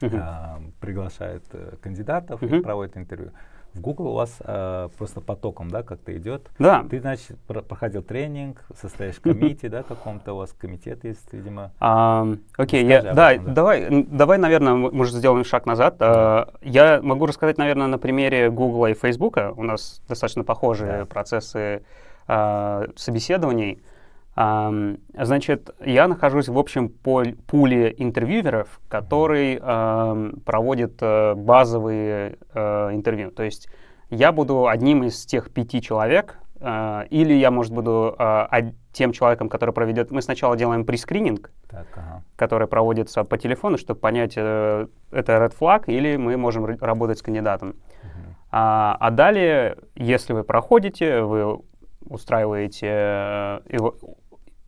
Мгм. 0.00 0.18
а, 0.20 0.60
приглашает 0.80 1.44
э, 1.52 1.76
кандидатов 1.80 2.42
и 2.42 2.46
Мгм. 2.46 2.62
проводит 2.62 2.96
интервью. 2.96 3.30
В 3.74 3.80
Google 3.80 4.08
у 4.08 4.14
вас 4.14 4.36
э, 4.40 4.88
просто 4.98 5.20
потоком, 5.20 5.70
да, 5.70 5.82
как-то 5.84 6.16
идет. 6.16 6.50
Да. 6.58 6.84
Ты, 6.90 7.00
значит, 7.00 7.38
про- 7.46 7.62
проходил 7.62 8.02
тренинг, 8.02 8.64
состоишь 8.76 9.16
в 9.16 9.20
комите, 9.20 9.68
да, 9.68 9.84
каком-то 9.84 10.32
у 10.32 10.38
вас 10.38 10.52
комитет 10.52 11.04
есть, 11.04 11.32
видимо. 11.32 11.70
Ам, 11.78 12.40
Окей, 12.58 12.84
я, 12.84 13.00
да, 13.02 13.38
давай, 13.38 13.88
давай, 14.04 14.38
наверное, 14.38 14.74
может, 14.74 15.14
сделаем 15.14 15.44
шаг 15.44 15.66
назад. 15.66 15.96
А, 16.00 16.52
Я 16.62 17.00
могу 17.00 17.26
рассказать, 17.26 17.58
наверное, 17.58 17.86
на 17.86 17.98
примере 17.98 18.50
Google 18.50 18.86
и 18.86 18.94
Facebook. 18.94 19.38
У 19.56 19.62
нас 19.62 20.02
достаточно 20.08 20.42
похожие 20.42 20.98
Да. 21.00 21.04
процессы 21.06 21.84
а, 22.26 22.86
собеседований. 22.96 23.82
Значит, 25.14 25.70
я 25.84 26.08
нахожусь 26.08 26.48
в 26.48 26.58
общем 26.58 26.88
пуле 26.88 27.94
интервьюеров, 27.98 28.80
который 28.88 29.58
проводит 30.44 30.98
э, 31.02 31.34
базовые 31.34 32.38
э, 32.54 32.94
интервью. 32.94 33.30
То 33.30 33.42
есть 33.42 33.68
я 34.08 34.32
буду 34.32 34.66
одним 34.66 35.04
из 35.04 35.26
тех 35.26 35.52
пяти 35.52 35.82
человек, 35.82 36.38
э, 36.60 37.06
или 37.10 37.34
я, 37.34 37.50
может, 37.50 37.72
буду 37.72 38.14
э, 38.18 38.72
тем 38.92 39.12
человеком, 39.12 39.48
который 39.48 39.72
проведет... 39.72 40.10
Мы 40.10 40.22
сначала 40.22 40.56
делаем 40.56 40.84
прескрининг, 40.84 41.52
Так, 41.68 41.86
ага. 41.94 42.22
который 42.36 42.66
проводится 42.66 43.24
по 43.24 43.38
телефону, 43.38 43.78
чтобы 43.78 44.00
понять, 44.00 44.32
это 44.32 44.88
red 45.12 45.54
flag 45.58 45.84
или 45.86 46.16
мы 46.16 46.36
можем 46.36 46.64
работать 46.64 47.18
с 47.18 47.22
кандидатом. 47.22 47.74
А, 48.50 48.96
а 48.98 49.10
далее, 49.10 49.76
если 49.94 50.32
вы 50.32 50.42
проходите, 50.42 51.22
вы 51.22 51.60
устраиваете, 52.08 52.86
его- 53.68 53.94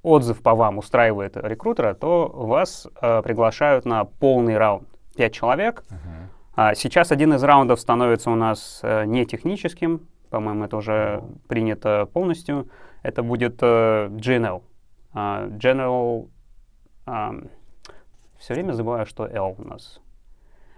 отзыв 0.03 0.43
по 0.43 0.55
вам 0.55 0.79
устраивает 0.79 1.37
рекрутера, 1.37 1.95
то 1.95 2.29
вас 2.29 2.89
э, 3.01 3.23
приглашают 3.23 3.85
на 3.85 4.05
полный 4.05 4.59
раунд. 4.59 4.89
Пять 5.17 5.33
человек. 5.33 5.85
Мгм. 5.91 6.31
А 6.55 6.75
сейчас 6.75 7.13
один 7.13 7.35
из 7.35 7.43
раундов 7.43 7.81
становится 7.81 8.31
у 8.31 8.35
нас 8.35 8.81
э, 8.83 9.05
не 9.05 9.25
техническим, 9.25 10.07
по-моему, 10.31 10.65
это 10.65 10.77
уже 10.79 11.21
О. 11.23 11.25
принято 11.47 12.09
полностью. 12.13 12.69
Это 13.03 13.23
будет 13.23 13.59
э, 13.63 14.09
GNL. 14.09 14.63
А, 15.15 15.47
General... 15.49 16.29
все 18.39 18.55
время 18.55 18.73
забываю, 18.73 19.05
что 19.07 19.27
L 19.27 19.55
у 19.59 19.63
нас. 19.63 20.01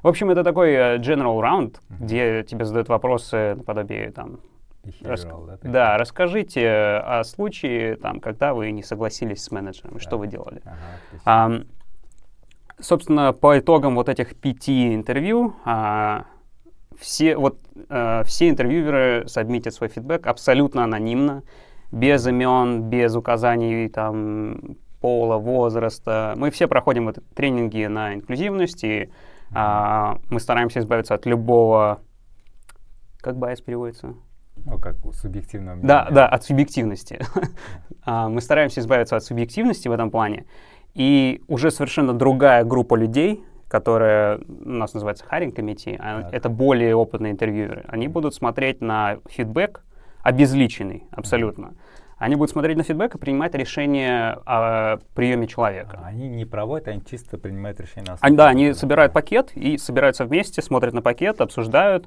В 0.03 0.09
общем, 0.09 0.31
это 0.31 0.43
такой 0.43 0.73
э, 0.73 0.99
general 0.99 1.41
round, 1.41 1.77
Мгм. 1.89 2.05
где 2.05 2.43
тебе 2.43 2.65
задают 2.65 2.89
вопросы 2.89 3.55
наподобие 3.57 4.11
там... 4.11 4.41
рас- 5.03 5.25
Behavioral, 5.25 5.59
да, 5.63 5.97
расскажите 5.99 6.69
о 6.69 7.23
случае, 7.25 7.97
там, 7.97 8.21
когда 8.21 8.55
вы 8.55 8.71
не 8.71 8.83
согласились 8.83 9.43
с 9.43 9.51
менеджером, 9.51 9.99
что 9.99 10.13
Да. 10.13 10.17
вы 10.17 10.27
делали. 10.27 10.63
Ага. 10.65 10.77
Ам, 11.25 11.65
собственно, 12.79 13.33
по 13.33 13.59
итогам 13.59 13.95
вот 13.95 14.09
этих 14.09 14.37
пяти 14.37 14.95
интервью, 14.95 15.55
а, 15.65 16.25
все, 16.99 17.37
вот, 17.37 17.59
а, 17.89 18.23
все 18.25 18.49
интервьюеры 18.49 19.25
сабмитят 19.27 19.75
свой 19.75 19.89
фидбэк 19.89 20.27
абсолютно 20.27 20.85
анонимно, 20.85 21.43
без 21.93 22.27
имен, 22.27 22.83
без 22.89 23.15
указаний 23.15 23.89
там, 23.89 24.77
пола, 25.01 25.37
возраста. 25.37 26.35
Мы 26.37 26.51
все 26.51 26.67
проходим 26.67 27.05
вот 27.07 27.19
тренинги 27.35 27.85
на 27.87 28.15
инклюзивность, 28.15 28.85
и 28.85 29.11
а, 29.55 30.19
мы 30.31 30.41
стараемся 30.41 30.81
избавиться 30.81 31.15
от 31.15 31.27
любого... 31.27 32.01
Как 33.21 33.37
bias 33.39 33.61
переводится? 33.61 34.15
Ну, 34.65 34.79
как 34.79 34.97
субъективного 35.13 35.75
мнения. 35.77 35.89
Да, 35.89 36.09
да, 36.11 36.29
от 36.29 36.45
субъективности. 36.45 37.19
А, 38.07 38.29
мы 38.29 38.43
стараемся 38.43 38.81
избавиться 38.81 39.17
от 39.17 39.25
субъективности 39.25 39.89
в 39.89 39.93
этом 39.93 40.11
плане. 40.11 40.45
И 40.93 41.43
уже 41.49 41.71
совершенно 41.71 42.13
другая 42.13 42.63
группа 42.63 42.97
людей, 42.97 43.43
которая 43.67 44.39
у 44.39 44.69
нас 44.69 44.93
называется 44.93 45.25
hiring 45.25 45.57
committee, 45.57 45.99
это 46.31 46.51
более 46.51 46.95
опытные 46.97 47.33
интервьюеры, 47.33 47.87
они 47.89 48.09
будут 48.09 48.35
смотреть 48.35 48.83
на 48.83 49.21
фидбэк 49.31 49.83
обезличенный 50.23 51.05
абсолютно. 51.13 51.73
Они 52.17 52.37
будут 52.37 52.51
смотреть 52.51 52.77
на 52.77 52.85
фидбэк 52.85 53.17
и 53.17 53.19
принимать 53.19 53.55
решение 53.55 54.39
о 54.47 54.99
приеме 55.15 55.47
человека. 55.47 56.01
А 56.03 56.09
они 56.09 56.29
не 56.29 56.45
проводят, 56.45 56.89
они 56.89 57.03
чисто 57.05 57.39
принимают 57.39 57.81
решение 57.81 58.09
на 58.09 58.15
основе. 58.15 58.37
Да, 58.37 58.49
они 58.49 58.73
собирают 58.73 59.13
пакет 59.13 59.53
и 59.55 59.77
собираются 59.79 60.25
вместе, 60.25 60.63
смотрят 60.63 60.95
на 60.95 61.03
пакет, 61.03 61.41
обсуждают, 61.41 62.07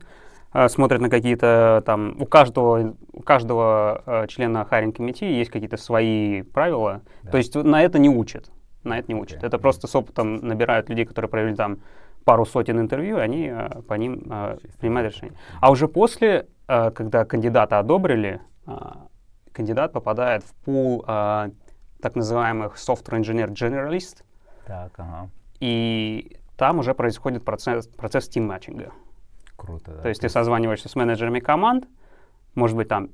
смотрят 0.68 1.02
на 1.02 1.10
какие-то 1.10 1.84
там, 1.86 2.16
у 2.20 2.26
каждого, 2.26 2.96
у 3.14 3.22
каждого 3.22 4.04
э, 4.06 4.28
члена 4.28 4.66
хайринг 4.66 4.98
комитета 4.98 5.32
есть 5.32 5.52
какие-то 5.52 5.78
свои 5.78 6.42
правила, 6.42 7.02
да. 7.24 7.32
то 7.32 7.38
есть 7.38 7.56
на 7.56 7.84
это 7.84 8.00
не 8.00 8.10
учат, 8.10 8.50
на 8.84 8.98
это 8.98 9.12
не 9.12 9.20
учат. 9.20 9.44
Okay. 9.44 9.48
Это 9.48 9.60
просто 9.60 9.88
с 9.88 9.96
опытом 9.96 10.38
набирают 10.38 10.90
людей, 10.90 11.06
которые 11.06 11.30
провели 11.30 11.56
там 11.56 11.80
пару 12.28 12.46
сотен 12.46 12.80
интервью, 12.80 13.18
они 13.18 13.50
э, 13.50 13.82
по 13.88 13.94
ним 13.94 14.24
э, 14.30 14.58
принимают 14.80 15.14
решение. 15.14 15.38
А 15.62 15.72
уже 15.72 15.88
после, 15.88 16.48
э, 16.68 16.92
когда 16.92 17.24
кандидата 17.26 17.80
одобрили, 17.80 18.42
э, 18.66 18.72
кандидат 19.54 19.94
попадает 19.94 20.44
в 20.44 20.54
пул 20.66 21.06
э, 21.08 21.50
так 22.02 22.16
называемых 22.16 22.76
software 22.76 23.20
engineer 23.22 23.50
generalist, 23.50 24.24
так, 24.66 24.92
ага. 24.98 25.30
и 25.60 26.38
там 26.58 26.80
уже 26.80 26.94
происходит 26.94 27.46
процесс, 27.46 27.88
процесс 27.88 28.28
тим-матчинга. 28.28 28.92
Круто, 29.58 29.92
да. 29.92 30.02
То 30.04 30.10
есть 30.10 30.22
ты 30.22 30.30
созваниваешься 30.30 30.88
с 30.88 30.96
менеджерами 30.96 31.40
команд, 31.40 31.88
может 32.56 32.78
быть, 32.78 32.88
там 32.88 33.10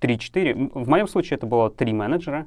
3-4. 0.00 0.72
В 0.74 0.88
моем 0.88 1.08
случае 1.08 1.36
это 1.36 1.46
было 1.46 1.70
3 1.70 1.92
менеджера. 1.92 2.46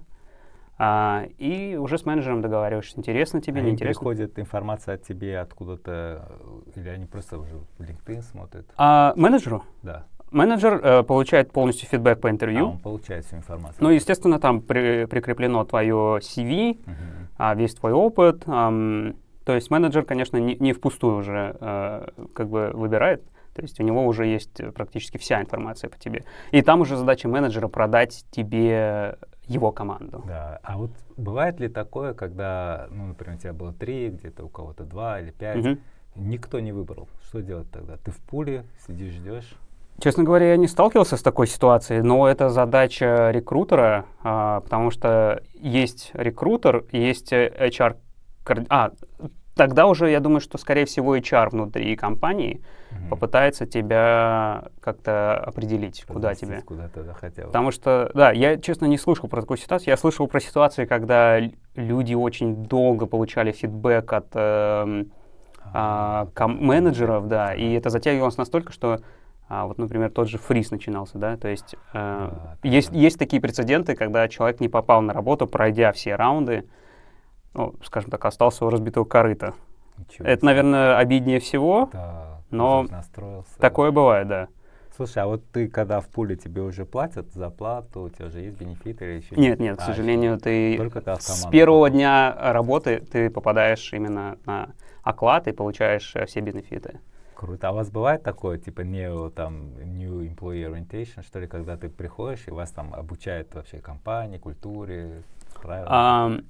А, 0.78 1.26
и 1.38 1.78
уже 1.78 1.98
с 1.98 2.06
менеджером 2.06 2.42
договариваешься, 2.42 3.00
интересно 3.00 3.42
тебе, 3.42 3.62
они 3.62 3.70
неинтересно. 3.70 4.00
приходит 4.02 4.38
информация 4.38 4.96
от 4.96 5.04
тебе 5.04 5.40
откуда-то, 5.40 6.28
или 6.76 6.90
они 6.90 7.06
просто 7.06 7.40
уже 7.40 7.56
в 7.78 7.82
LinkedIn 7.82 8.22
смотрят? 8.24 8.66
А, 8.76 9.14
менеджеру? 9.16 9.64
Да. 9.84 10.06
Менеджер 10.32 10.82
э, 10.84 11.04
получает 11.04 11.54
полностью 11.54 11.88
фидбэк 11.88 12.20
по 12.20 12.30
интервью. 12.30 12.66
А, 12.66 12.70
он 12.72 12.80
получает 12.80 13.26
всю 13.26 13.38
информацию. 13.38 13.78
Ну, 13.80 13.90
естественно, 13.90 14.38
там 14.38 14.60
при, 14.60 15.06
прикреплено 15.06 15.64
твое 15.64 16.20
CV, 16.20 16.78
uh-huh. 16.78 16.94
а, 17.38 17.56
весь 17.56 17.74
твой 17.76 17.94
опыт. 17.94 18.46
Эм, 18.46 19.16
то 19.46 19.54
есть 19.54 19.70
менеджер, 19.70 20.04
конечно, 20.04 20.38
не, 20.38 20.56
не 20.56 20.74
впустую 20.74 21.18
уже 21.18 21.56
э, 21.60 22.08
как 22.34 22.50
бы 22.50 22.72
выбирает. 22.74 23.24
То 23.54 23.62
есть 23.62 23.80
у 23.80 23.84
него 23.84 24.06
уже 24.06 24.26
есть 24.26 24.60
практически 24.74 25.18
вся 25.18 25.40
информация 25.40 25.90
по 25.90 25.98
тебе. 25.98 26.26
И 26.52 26.62
там 26.62 26.82
уже 26.82 26.98
задача 26.98 27.30
менеджера 27.30 27.70
продать 27.70 28.26
тебе 28.32 29.18
его 29.48 29.72
команду. 29.72 30.24
Да. 30.28 30.60
А 30.64 30.78
вот 30.78 30.92
бывает 31.16 31.60
ли 31.60 31.70
такое, 31.70 32.14
когда, 32.14 32.88
ну, 32.90 33.08
например, 33.08 33.38
у 33.38 33.40
тебя 33.40 33.54
было 33.54 33.72
три, 33.72 34.10
где-то 34.10 34.44
у 34.44 34.50
кого-то 34.50 34.84
два 34.84 35.22
или 35.22 35.32
пять, 35.32 35.66
угу. 35.66 35.78
никто 36.16 36.60
не 36.60 36.74
выбрал? 36.74 37.08
Что 37.28 37.42
делать 37.42 37.72
тогда? 37.72 37.98
Ты 37.98 38.12
в 38.12 38.18
пуле, 38.18 38.66
сидишь, 38.86 39.14
ждешь? 39.14 39.56
Честно 40.00 40.26
говоря, 40.26 40.50
я 40.50 40.58
не 40.58 40.68
сталкивался 40.68 41.16
с 41.16 41.22
такой 41.22 41.48
ситуацией, 41.48 42.02
но 42.02 42.28
это 42.28 42.50
задача 42.50 43.32
рекрутера, 43.32 44.06
а, 44.22 44.60
потому 44.60 44.92
что 44.92 45.42
есть 45.54 46.12
рекрутер, 46.14 46.84
есть 46.92 47.32
HR 47.32 47.96
а, 48.70 48.92
тогда 49.56 49.88
уже, 49.88 50.10
я 50.10 50.20
думаю, 50.20 50.42
что, 50.42 50.58
скорее 50.58 50.86
всего, 50.86 51.18
HR 51.18 51.50
внутри 51.50 51.96
компании 51.96 52.62
mm-hmm. 52.92 53.10
попытается 53.10 53.66
тебя 53.66 54.66
как-то 54.82 55.38
определить, 55.38 56.04
куда 56.06 56.36
тебе. 56.36 56.62
Куда 56.62 56.88
ты 56.90 57.04
захотел. 57.04 57.48
Потому 57.48 57.72
что, 57.72 58.12
да, 58.14 58.32
я, 58.32 58.58
честно, 58.58 58.86
не 58.86 58.98
слышал 58.98 59.30
про 59.30 59.42
такую 59.42 59.58
ситуацию. 59.58 59.90
Я 59.90 59.98
слышал 59.98 60.28
про 60.28 60.40
ситуации, 60.40 60.86
когда 60.86 61.40
люди 61.76 62.14
очень 62.14 62.66
долго 62.66 63.06
получали 63.06 63.52
фидбэк 63.52 64.14
от 64.14 64.28
э, 64.34 65.06
а, 65.74 66.28
ком- 66.34 66.64
менеджеров, 66.64 67.28
да, 67.28 67.54
и 67.54 67.74
это 67.74 67.90
затягивалось 67.90 68.38
настолько, 68.38 68.72
что 68.72 69.00
а, 69.48 69.68
вот, 69.68 69.78
например, 69.78 70.10
тот 70.10 70.28
же 70.28 70.38
фриз 70.38 70.72
начинался, 70.72 71.18
да, 71.18 71.38
то 71.38 71.48
есть 71.48 71.76
э, 71.76 71.78
а, 71.94 72.58
есть, 72.64 72.92
да. 72.92 72.98
есть 72.98 73.20
такие 73.20 73.42
прецеденты, 73.42 73.96
когда 73.96 74.28
человек 74.28 74.60
не 74.60 74.70
попал 74.70 75.02
на 75.02 75.14
работу, 75.14 75.48
пройдя 75.48 75.92
все 75.92 76.16
раунды, 76.16 76.66
ну, 77.56 77.74
скажем 77.84 78.12
так, 78.12 78.24
остался 78.26 78.66
у 78.66 78.70
разбитого 78.70 79.06
корыта. 79.06 79.54
Ничего 79.98 80.28
Это, 80.28 80.46
наверное, 80.46 80.98
обиднее 80.98 81.40
всего, 81.40 81.90
да, 81.92 82.42
но 82.52 82.86
такое 83.60 83.92
бывает, 83.92 84.28
да. 84.28 84.48
Слушай, 84.96 85.24
а 85.24 85.28
вот 85.28 85.44
ты, 85.52 85.68
когда 85.68 86.00
в 86.00 86.08
пуле 86.08 86.38
тебе 86.38 86.62
уже 86.62 86.86
платят 86.86 87.34
зарплату, 87.34 88.04
у 88.04 88.10
тебя 88.10 88.28
уже 88.28 88.40
есть 88.40 88.58
бенефиты 88.58 89.06
или 89.06 89.18
еще? 89.18 89.36
Нет, 89.36 89.60
нет, 89.60 89.78
а, 89.78 89.82
к 89.82 89.86
сожалению, 89.86 90.38
ты, 90.38 90.90
ты 90.90 91.16
с 91.20 91.48
первого 91.52 91.90
дня 91.90 92.34
работы 92.40 93.00
ты 93.00 93.30
попадаешь 93.30 93.92
именно 93.92 94.38
на 94.46 94.70
оклад 95.04 95.48
и 95.48 95.52
получаешь 95.52 96.16
э, 96.16 96.26
все 96.26 96.40
бенефиты. 96.40 97.00
Круто. 97.36 97.68
А 97.68 97.72
у 97.74 97.76
вас 97.76 97.92
бывает 97.92 98.24
такое, 98.24 98.58
типа, 98.58 98.82
new, 98.82 99.30
там, 99.32 99.74
new 99.98 100.22
employee 100.22 100.66
orientation, 100.72 101.24
что 101.24 101.40
ли, 101.40 101.48
когда 101.48 101.76
ты 101.76 101.90
приходишь 101.90 102.48
и 102.48 102.52
вас 102.52 102.72
там 102.72 102.94
обучают 102.94 103.54
вообще 103.54 103.80
компании, 103.80 104.38
культуре, 104.38 105.24
правилам? 105.62 105.92
Um, 105.92 106.46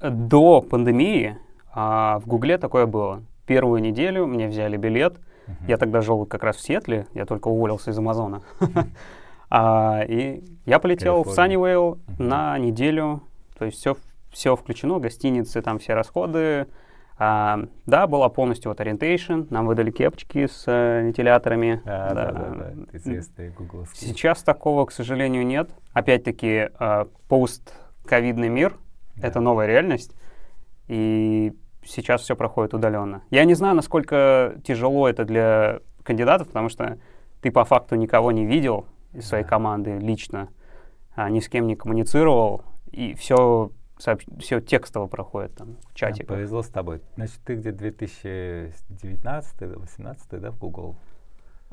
до 0.00 0.60
пандемии 0.60 1.38
а, 1.72 2.18
в 2.20 2.26
Гугле 2.26 2.58
такое 2.58 2.86
было. 2.86 3.22
Первую 3.46 3.80
неделю 3.80 4.26
мне 4.26 4.48
взяли 4.48 4.76
билет. 4.76 5.18
Uh-huh. 5.46 5.68
Я 5.68 5.76
тогда 5.76 6.00
жил 6.00 6.24
как 6.24 6.42
раз 6.42 6.56
в 6.56 6.60
Сетле, 6.60 7.06
я 7.12 7.26
только 7.26 7.48
уволился 7.48 7.90
из 7.90 7.98
Амазона. 7.98 8.42
Uh-huh. 8.60 8.86
а, 9.50 10.02
и 10.06 10.44
я 10.64 10.78
полетел 10.78 11.24
в 11.24 11.30
Саннивейл 11.30 11.98
uh-huh. 12.06 12.22
на 12.22 12.58
неделю. 12.58 13.22
То 13.58 13.66
есть 13.66 13.78
все, 13.78 13.96
все 14.30 14.56
включено, 14.56 14.98
гостиницы, 14.98 15.60
там 15.62 15.78
все 15.78 15.94
расходы. 15.94 16.66
А, 17.16 17.60
да, 17.86 18.06
была 18.06 18.28
полностью 18.28 18.70
вот 18.70 18.80
ориентейшн, 18.80 19.42
нам 19.50 19.66
выдали 19.66 19.92
кепочки 19.92 20.48
с 20.48 20.64
э, 20.66 21.02
вентиляторами. 21.02 21.80
А, 21.84 22.12
да, 22.12 22.32
да, 22.32 22.40
да, 22.40 22.70
да. 22.74 22.98
известные 22.98 23.50
гугловские. 23.50 24.10
Сейчас 24.10 24.42
такого, 24.42 24.84
к 24.86 24.90
сожалению, 24.90 25.46
нет. 25.46 25.70
Опять-таки, 25.92 26.70
э, 26.76 27.04
пост-ковидный 27.28 28.48
мир. 28.48 28.76
Это 29.20 29.40
новая 29.40 29.66
реальность. 29.66 30.14
И 30.88 31.52
сейчас 31.84 32.22
все 32.22 32.36
проходит 32.36 32.74
удаленно. 32.74 33.22
Я 33.30 33.44
не 33.44 33.54
знаю, 33.54 33.74
насколько 33.74 34.56
тяжело 34.64 35.08
это 35.08 35.24
для 35.24 35.80
кандидатов, 36.02 36.48
потому 36.48 36.68
что 36.68 36.98
ты 37.40 37.50
по 37.50 37.64
факту 37.64 37.96
никого 37.96 38.32
не 38.32 38.44
видел 38.46 38.86
из 39.12 39.26
своей 39.26 39.44
команды 39.44 39.98
лично, 39.98 40.48
а, 41.14 41.30
ни 41.30 41.40
с 41.40 41.48
кем 41.48 41.66
не 41.66 41.76
коммуницировал, 41.76 42.62
и 42.90 43.14
все 43.14 43.70
все 44.38 44.60
текстово 44.60 45.06
проходит 45.06 45.54
там 45.54 45.76
в. 45.94 46.26
Да, 46.26 46.34
повезло 46.34 46.62
с 46.62 46.68
тобой. 46.68 47.00
Значит, 47.14 47.38
ты 47.44 47.54
где 47.54 47.70
2019-2018, 47.70 50.40
да, 50.40 50.50
в 50.50 50.58
Google 50.58 50.96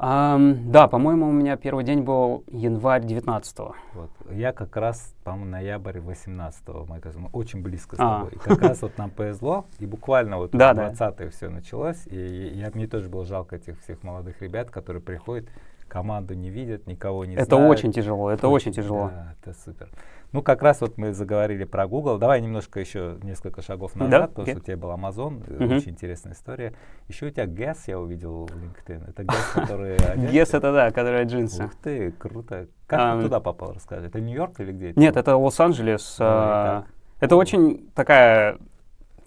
Um, 0.01 0.71
да, 0.71 0.87
по-моему, 0.87 1.29
у 1.29 1.31
меня 1.31 1.57
первый 1.57 1.83
день 1.83 2.01
был 2.01 2.43
январь 2.47 3.05
19 3.05 3.59
-го. 3.59 3.73
Вот. 3.93 4.09
Я 4.31 4.51
как 4.51 4.75
раз, 4.75 5.13
по-моему, 5.23 5.51
ноябрь 5.51 5.99
18 5.99 6.63
-го, 6.69 6.87
мы, 6.87 6.99
мы 7.21 7.29
очень 7.33 7.61
близко 7.61 7.95
с 7.95 7.99
а. 7.99 8.17
тобой. 8.17 8.31
И 8.33 8.39
как 8.39 8.61
раз 8.61 8.81
вот 8.81 8.97
нам 8.97 9.11
повезло, 9.11 9.65
и 9.77 9.85
буквально 9.85 10.37
вот 10.37 10.51
да, 10.53 10.73
20 10.73 10.97
да. 10.97 11.29
все 11.29 11.49
началось, 11.49 12.07
и 12.07 12.51
я, 12.55 12.71
мне 12.73 12.87
тоже 12.87 13.09
было 13.09 13.25
жалко 13.25 13.57
этих 13.57 13.79
всех 13.81 14.01
молодых 14.01 14.41
ребят, 14.41 14.71
которые 14.71 15.03
приходят, 15.03 15.47
команду 15.91 16.35
не 16.35 16.49
видят, 16.49 16.87
никого 16.87 17.25
не 17.25 17.35
это 17.35 17.45
знают. 17.45 17.63
Это 17.63 17.69
очень 17.69 17.91
тяжело, 17.91 18.31
это 18.31 18.47
очень, 18.47 18.69
очень 18.69 18.81
тяжело. 18.81 19.11
Да, 19.13 19.35
это 19.41 19.53
супер. 19.59 19.89
Ну, 20.31 20.41
как 20.41 20.61
раз 20.61 20.79
вот 20.79 20.97
мы 20.97 21.11
заговорили 21.11 21.65
про 21.65 21.85
Google. 21.85 22.17
Давай 22.17 22.39
немножко 22.39 22.79
еще 22.79 23.17
несколько 23.23 23.61
шагов 23.61 23.93
назад, 23.95 24.09
да? 24.09 24.27
потому 24.27 24.47
okay. 24.47 24.51
что 24.51 24.59
у 24.61 24.63
тебя 24.63 24.77
был 24.77 24.91
Amazon, 24.91 25.45
uh-huh. 25.45 25.75
очень 25.75 25.91
интересная 25.91 26.31
история. 26.31 26.73
Еще 27.09 27.25
у 27.25 27.29
тебя 27.29 27.43
Guess 27.43 27.79
я 27.87 27.99
увидел 27.99 28.45
в 28.45 28.51
LinkedIn. 28.51 29.09
Это 29.09 29.23
Guess, 29.23 29.53
который 29.53 29.97
Guess 29.97 30.55
это 30.55 30.71
да, 30.71 30.91
который 30.91 31.25
джинсы. 31.25 31.65
Ух 31.65 31.75
ты, 31.75 32.11
круто. 32.11 32.67
Как 32.87 33.17
ты 33.17 33.23
туда 33.23 33.41
попал, 33.41 33.73
расскажи. 33.73 34.07
Это 34.07 34.21
Нью-Йорк 34.21 34.61
или 34.61 34.71
где? 34.71 34.93
Нет, 34.95 35.17
это 35.17 35.35
Лос-Анджелес. 35.35 36.17
А, 36.21 36.85
это 37.19 37.35
очень 37.35 37.89
такая, 37.93 38.57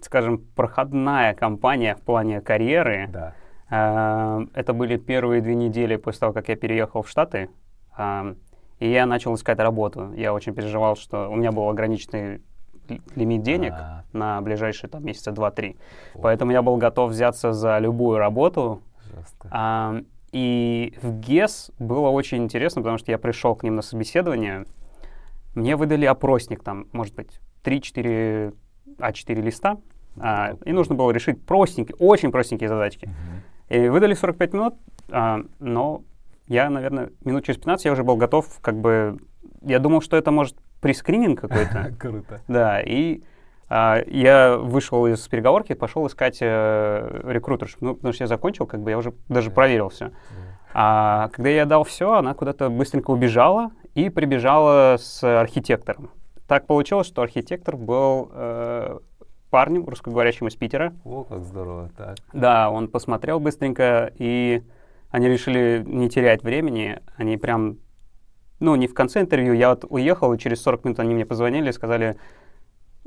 скажем, 0.01 0.39
проходная 0.55 1.35
компания 1.35 1.93
в 1.95 2.01
плане 2.01 2.41
карьеры. 2.41 3.07
Да. 3.13 3.35
А, 3.69 4.41
это 4.53 4.73
были 4.73 4.97
первые 4.97 5.41
две 5.41 5.55
недели 5.55 5.95
после 5.95 6.19
того, 6.19 6.33
как 6.33 6.49
я 6.49 6.55
переехал 6.55 7.01
в 7.01 7.09
Штаты. 7.09 7.49
И 8.79 8.89
я 8.91 9.05
начал 9.05 9.33
искать 9.35 9.57
работу. 9.59 10.11
Я 10.13 10.33
очень 10.33 10.53
переживал, 10.53 10.95
что 10.97 11.29
у 11.29 11.35
меня 11.35 11.51
был 11.53 11.69
ограниченный 11.69 12.41
ли- 12.89 13.01
лимит 13.15 13.41
денег 13.41 13.71
А. 13.73 14.03
на 14.11 14.41
ближайшие 14.41 14.89
там 14.89 15.03
месяца 15.05 15.31
два-три. 15.31 15.77
Поэтому 16.21 16.51
я 16.51 16.61
был 16.61 16.75
готов 16.77 17.11
взяться 17.11 17.53
за 17.53 17.79
любую 17.79 18.17
работу. 18.17 18.81
Жестко. 19.15 19.47
А, 19.49 19.95
и 20.33 20.93
в 21.01 21.19
ГЕС 21.21 21.71
было 21.79 22.09
очень 22.09 22.43
интересно, 22.43 22.81
потому 22.81 22.97
что 22.97 23.11
я 23.11 23.17
пришел 23.17 23.55
к 23.55 23.63
ним 23.63 23.77
на 23.77 23.81
собеседование. 23.81 24.65
Мне 25.55 25.77
выдали 25.77 26.05
опросник, 26.05 26.61
там, 26.61 26.87
может 26.91 27.15
быть, 27.15 27.39
3-4 27.63 28.53
А4 28.99 29.41
листа. 29.41 29.77
а, 30.19 30.55
и 30.65 30.71
нужно 30.73 30.95
было 30.95 31.11
решить 31.11 31.41
простенькие, 31.45 31.95
очень 31.97 32.31
простенькие 32.31 32.67
задачки. 32.69 33.05
Мгм. 33.05 33.15
И 33.69 33.87
выдали 33.87 34.13
45 34.13 34.53
минут, 34.53 34.75
а, 35.11 35.41
но 35.59 36.03
я, 36.47 36.69
наверное, 36.69 37.09
минут 37.23 37.45
через 37.45 37.57
15 37.57 37.85
я 37.85 37.91
уже 37.91 38.03
был 38.03 38.15
готов, 38.15 38.59
как 38.61 38.75
бы, 38.75 39.17
я 39.61 39.79
думал, 39.79 40.01
что 40.01 40.17
это 40.17 40.31
может 40.31 40.55
прескрининг 40.81 41.41
какой-то. 41.41 41.93
Круто. 41.99 42.41
Да, 42.47 42.81
и 42.81 43.23
а, 43.67 44.01
я 44.05 44.57
вышел 44.57 45.07
из 45.07 45.27
переговорки, 45.27 45.73
пошел 45.73 46.05
искать 46.05 46.37
э, 46.41 47.21
рекрутерш. 47.25 47.77
Ну, 47.79 47.95
потому 47.95 48.13
что 48.13 48.23
я 48.23 48.27
закончил, 48.27 48.67
как 48.67 48.81
бы 48.81 48.91
я 48.91 48.97
уже 48.97 49.13
даже 49.27 49.49
проверил 49.49 49.89
все. 49.89 50.11
А 50.73 51.29
когда 51.29 51.49
я 51.49 51.65
дал 51.65 51.83
все, 51.83 52.13
она 52.13 52.33
куда-то 52.33 52.69
быстренько 52.69 53.09
убежала 53.11 53.71
и 53.93 54.09
прибежала 54.09 54.97
с 54.99 55.23
архитектором. 55.23 56.11
Так 56.47 56.67
получилось, 56.67 57.07
что 57.07 57.21
архитектор 57.21 57.75
был 57.75 58.29
э, 58.31 58.99
парнем 59.55 59.85
русскоговорящим 59.87 60.47
из 60.49 60.55
Питера. 60.57 60.93
О, 61.05 61.23
как 61.23 61.41
здорово. 61.45 61.89
Так. 61.95 62.17
Да, 62.33 62.69
он 62.69 62.89
посмотрел 62.89 63.39
быстренько, 63.39 64.11
и 64.17 64.61
они 65.11 65.29
решили 65.29 65.81
не 65.87 66.09
терять 66.09 66.43
времени. 66.43 66.99
Они 67.15 67.37
прям, 67.37 67.77
ну, 68.59 68.75
не 68.75 68.87
в 68.87 68.93
конце 68.93 69.21
интервью, 69.21 69.53
я 69.53 69.69
вот 69.69 69.85
уехал, 69.87 70.33
и 70.33 70.37
через 70.37 70.61
40 70.61 70.83
минут 70.83 70.99
они 70.99 71.13
мне 71.13 71.25
позвонили 71.25 71.69
и 71.69 71.71
сказали, 71.71 72.17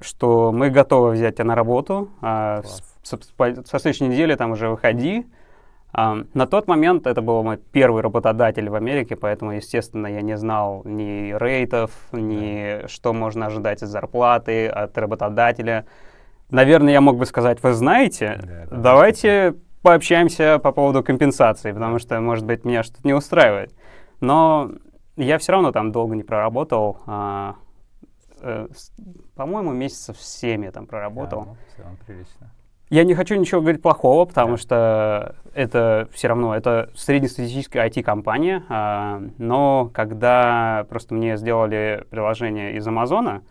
что 0.01 0.51
мы 0.51 0.71
готовы 0.71 1.11
взять 1.11 1.35
тебя 1.35 1.45
на 1.45 1.55
работу, 1.55 2.09
а 2.23 2.63
с- 2.63 2.81
Класс. 3.03 3.23
с- 3.25 3.33
по- 3.37 3.55
со 3.67 3.79
следующей 3.79 4.07
недели 4.09 4.35
там 4.35 4.53
уже 4.53 4.71
выходи. 4.71 5.27
А, 5.93 6.17
на 6.33 6.47
тот 6.47 6.67
момент 6.67 7.07
это 7.07 7.21
был 7.21 7.43
мой 7.43 7.59
первый 7.59 8.03
работодатель 8.03 8.71
в 8.71 8.75
Америке, 8.75 9.17
поэтому, 9.17 9.53
естественно, 9.53 10.07
я 10.07 10.23
не 10.23 10.39
знал 10.39 10.81
ни 10.87 11.33
рейтов, 11.37 11.91
ни 12.13 12.87
что 12.87 13.13
можно 13.13 13.47
ожидать 13.47 13.83
от 13.83 13.91
зарплаты, 13.91 14.67
от 14.67 14.97
работодателя. 14.97 15.85
Наверное, 16.51 16.93
я 16.93 17.01
мог 17.01 17.19
бы 17.19 17.27
сказать, 17.27 17.63
вы 17.63 17.73
знаете, 17.75 18.41
Да, 18.43 18.67
да, 18.71 18.77
давайте 18.77 19.55
пообщаемся 19.83 20.59
по 20.59 20.73
поводу 20.73 21.03
компенсации, 21.03 21.73
потому 21.73 21.99
что, 21.99 22.21
может 22.21 22.45
быть, 22.47 22.65
меня 22.65 22.83
что-то 22.83 23.03
не 23.05 23.13
устраивает. 23.15 23.75
Но 24.21 24.71
я 25.17 25.39
все 25.39 25.53
равно 25.53 25.73
там 25.73 25.93
долго 25.93 26.17
не 26.17 26.23
проработал. 26.23 26.99
а, 27.07 27.57
э, 28.41 28.69
по-моему, 29.37 29.73
месяцев 29.73 30.17
7 30.21 30.65
я 30.65 30.73
там 30.73 30.87
проработал. 30.87 31.41
Да, 31.43 31.47
ну, 31.51 31.57
целом 31.77 31.97
прилично. 32.07 32.51
Я 32.91 33.05
не 33.05 33.15
хочу 33.15 33.35
ничего 33.37 33.61
говорить 33.61 33.83
плохого, 33.83 34.25
потому 34.25 34.53
Да. 34.53 34.57
что 34.57 35.35
это 35.53 36.09
все 36.13 36.29
равно, 36.29 36.57
это 36.57 36.89
среднестатистическая 36.95 37.87
IT-компания, 37.87 38.65
а, 38.71 39.21
но 39.37 39.91
когда 39.93 40.87
просто 40.89 41.15
мне 41.15 41.37
сделали 41.37 42.05
приложение 42.11 42.77
из 42.77 42.87
Амазона, 42.89 43.43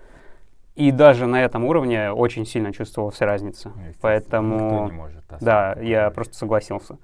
и 0.78 0.92
даже 0.92 1.26
на 1.26 1.44
этом 1.44 1.66
уровне 1.66 2.12
очень 2.12 2.46
сильно 2.46 2.72
чувствовалась 2.72 3.20
разница. 3.20 3.74
Поэтому... 4.00 4.56
Никто 4.56 4.86
не 4.86 4.92
может 4.92 5.24
Да, 5.42 5.74
я 5.82 6.12
просто 6.12 6.36
согласился. 6.36 6.98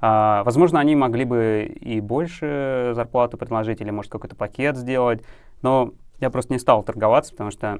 А, 0.00 0.44
возможно, 0.44 0.80
они 0.80 0.94
могли 0.94 1.24
бы 1.24 1.64
и 1.80 2.00
больше 2.02 2.92
зарплату 2.94 3.38
предложить, 3.38 3.80
или, 3.80 3.88
может, 3.88 4.12
какой-то 4.12 4.36
пакет 4.36 4.76
сделать, 4.76 5.22
но 5.62 5.92
я 6.20 6.28
просто 6.28 6.52
не 6.52 6.58
стал 6.58 6.82
торговаться, 6.82 7.32
потому 7.32 7.50
что 7.50 7.78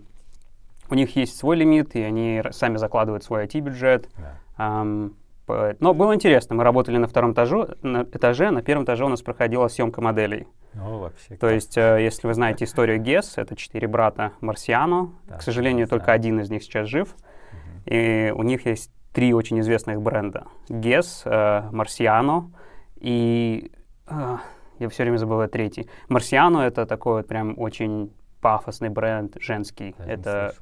у 0.89 0.95
них 0.95 1.15
есть 1.17 1.37
свой 1.37 1.57
лимит, 1.57 1.95
и 1.95 2.01
они 2.01 2.43
сами 2.53 2.79
закладывают 2.79 3.23
свой 3.23 3.45
IT-бюджет. 3.45 4.09
Да. 4.17 4.39
По- 4.57 5.11
но 5.81 5.95
было 5.95 6.15
интересно. 6.15 6.57
Мы 6.57 6.65
работали 6.65 6.97
на 6.97 7.07
втором 7.07 7.33
этажу, 7.33 7.69
на 7.83 8.03
этаже, 8.03 8.51
на 8.51 8.63
первом 8.63 8.85
этаже 8.85 9.05
у 9.05 9.09
нас 9.09 9.23
проходила 9.23 9.69
съемка 9.69 10.01
моделей. 10.01 10.47
Ну, 10.75 10.99
вообще. 10.99 11.37
То 11.37 11.49
есть, 11.49 11.77
э, 11.79 12.03
если 12.03 12.27
вы 12.27 12.35
знаете 12.35 12.65
историю 12.65 13.01
ГЕС, 13.01 13.39
это 13.39 13.57
четыре 13.57 13.89
брата 13.89 14.33
Марсиано. 14.41 15.13
Да, 15.27 15.39
К 15.39 15.43
сожалению, 15.43 15.89
только 15.89 16.07
знаю. 16.07 16.17
один 16.17 16.41
из 16.41 16.51
них 16.51 16.63
сейчас 16.63 16.89
жив. 16.89 17.15
Мгм. 17.53 17.83
И 17.87 18.33
у 18.37 18.43
них 18.43 18.67
есть 18.67 18.91
три 19.13 19.33
очень 19.33 19.61
известных 19.61 20.03
бренда. 20.03 20.47
Гес, 20.69 21.23
э, 21.25 21.63
Марсиано 21.73 22.51
и... 22.97 23.71
э, 24.09 24.37
я 24.79 24.89
все 24.91 25.05
время 25.05 25.17
забываю 25.17 25.49
третий. 25.49 25.89
Марсиано— 26.09 26.59
это 26.67 26.85
такой 26.85 27.15
вот 27.15 27.29
прям 27.29 27.59
очень 27.59 28.13
пафосный 28.43 28.91
бренд 28.91 29.37
женский. 29.41 29.95
Не 29.99 30.13
это. 30.13 30.53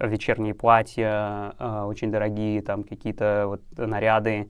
Вечерние 0.00 0.54
платья, 0.54 1.54
э, 1.58 1.82
очень 1.82 2.10
дорогие, 2.10 2.62
там 2.62 2.84
какие-то 2.84 3.44
вот 3.46 3.62
наряды. 3.76 4.48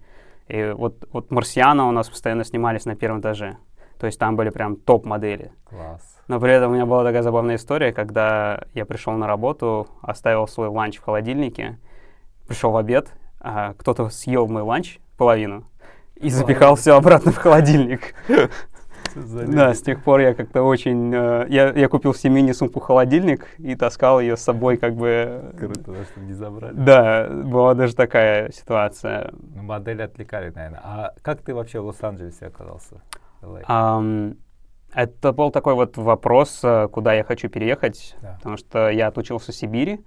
И 0.48 0.72
вот, 0.76 1.06
вот 1.12 1.30
Marciano 1.30 1.88
у 1.88 1.90
нас 1.90 2.08
постоянно 2.08 2.44
снимались 2.44 2.84
на 2.84 2.96
первом 2.96 3.20
этаже. 3.20 3.56
То 3.98 4.06
есть 4.06 4.18
там 4.18 4.36
были 4.36 4.50
прям 4.50 4.76
топ-модели. 4.76 5.52
Класс. 5.64 6.20
Но 6.28 6.38
при 6.38 6.52
этом 6.52 6.70
у 6.70 6.74
меня 6.74 6.86
была 6.86 7.04
такая 7.04 7.22
забавная 7.22 7.56
история, 7.56 7.92
когда 7.92 8.62
я 8.74 8.84
пришел 8.84 9.14
на 9.14 9.26
работу, 9.26 9.88
оставил 10.02 10.46
свой 10.46 10.68
ланч 10.68 10.98
в 10.98 11.02
холодильнике, 11.02 11.78
пришел 12.46 12.70
в 12.70 12.76
обед, 12.76 13.12
а 13.40 13.74
кто-то 13.74 14.08
съел 14.10 14.46
мой 14.46 14.62
ланч, 14.62 14.98
половину, 15.16 15.64
и 16.16 16.30
запихал 16.30 16.76
все 16.76 16.96
обратно 16.96 17.32
в 17.32 17.36
холодильник. 17.36 18.14
Да, 19.46 19.74
с 19.74 19.82
тех 19.82 20.02
пор 20.02 20.20
я 20.20 20.34
как-то 20.34 20.62
очень... 20.62 21.12
э, 21.14 21.46
Я, 21.48 21.70
я 21.70 21.88
купил 21.88 22.14
себе 22.14 22.32
мини-сумку-холодильник 22.34 23.46
и 23.58 23.74
таскал 23.74 24.20
ее 24.20 24.36
с 24.36 24.40
собой 24.42 24.76
как 24.76 24.94
бы... 24.94 25.54
Круто, 25.58 25.92
да, 25.92 26.04
чтобы 26.12 26.26
не 26.26 26.32
забрали. 26.34 26.74
Да, 26.74 27.28
была 27.28 27.74
даже 27.74 27.94
такая 27.94 28.50
ситуация. 28.52 29.32
Ну, 29.54 29.62
модели 29.62 30.02
отвлекали, 30.02 30.50
наверное. 30.54 30.80
А 30.82 31.12
как 31.22 31.42
ты 31.42 31.54
вообще 31.54 31.80
в 31.80 31.86
Лос-Анджелесе 31.86 32.46
оказался? 32.46 33.00
Ам, 33.66 34.34
Это 34.94 35.32
был 35.32 35.50
такой 35.50 35.74
вот 35.74 35.96
вопрос, 35.96 36.60
э, 36.64 36.88
куда 36.88 37.12
я 37.14 37.22
хочу 37.24 37.48
переехать, 37.48 38.16
Да. 38.22 38.34
потому 38.38 38.56
что 38.56 38.88
я 38.90 39.08
отучился 39.08 39.52
в 39.52 39.54
Сибири. 39.54 40.00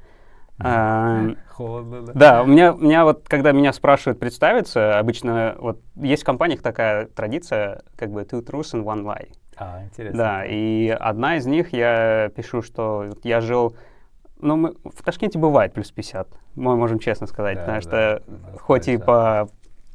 Ам, 0.59 1.37
Холодно, 1.49 2.01
да? 2.03 2.13
Да, 2.13 2.43
у 2.43 2.45
меня, 2.45 2.73
у 2.73 2.77
меня 2.77 3.03
вот, 3.03 3.27
когда 3.27 3.51
меня 3.51 3.73
спрашивают 3.73 4.19
представиться, 4.19 4.97
обычно 4.99 5.55
вот 5.59 5.81
есть 5.95 6.23
в 6.23 6.25
компаниях 6.25 6.61
такая 6.61 7.07
традиция, 7.07 7.81
как 7.95 8.11
бы 8.11 8.21
two 8.21 8.43
truths 8.43 8.73
and 8.73 8.83
one 8.83 9.03
lie. 9.03 9.33
А, 9.57 9.83
интересно. 9.83 10.17
Да, 10.17 10.45
и 10.45 10.89
одна 10.89 11.37
из 11.37 11.45
них 11.45 11.73
я 11.73 12.31
пишу, 12.35 12.61
что 12.61 13.05
вот 13.09 13.25
я 13.25 13.41
жил, 13.41 13.75
ну, 14.39 14.55
мы, 14.55 14.75
в 14.83 15.03
Ташкенте 15.03 15.37
бывает 15.39 15.73
плюс 15.73 15.91
50, 15.91 16.27
мы 16.55 16.75
можем 16.75 16.99
честно 16.99 17.27
сказать, 17.27 17.55
Да, 17.55 17.61
потому 17.61 17.77
да, 17.77 17.81
что 17.81 18.23
нас 18.27 18.59
хоть 18.59 18.87
и 18.87 18.97
по 18.97 19.49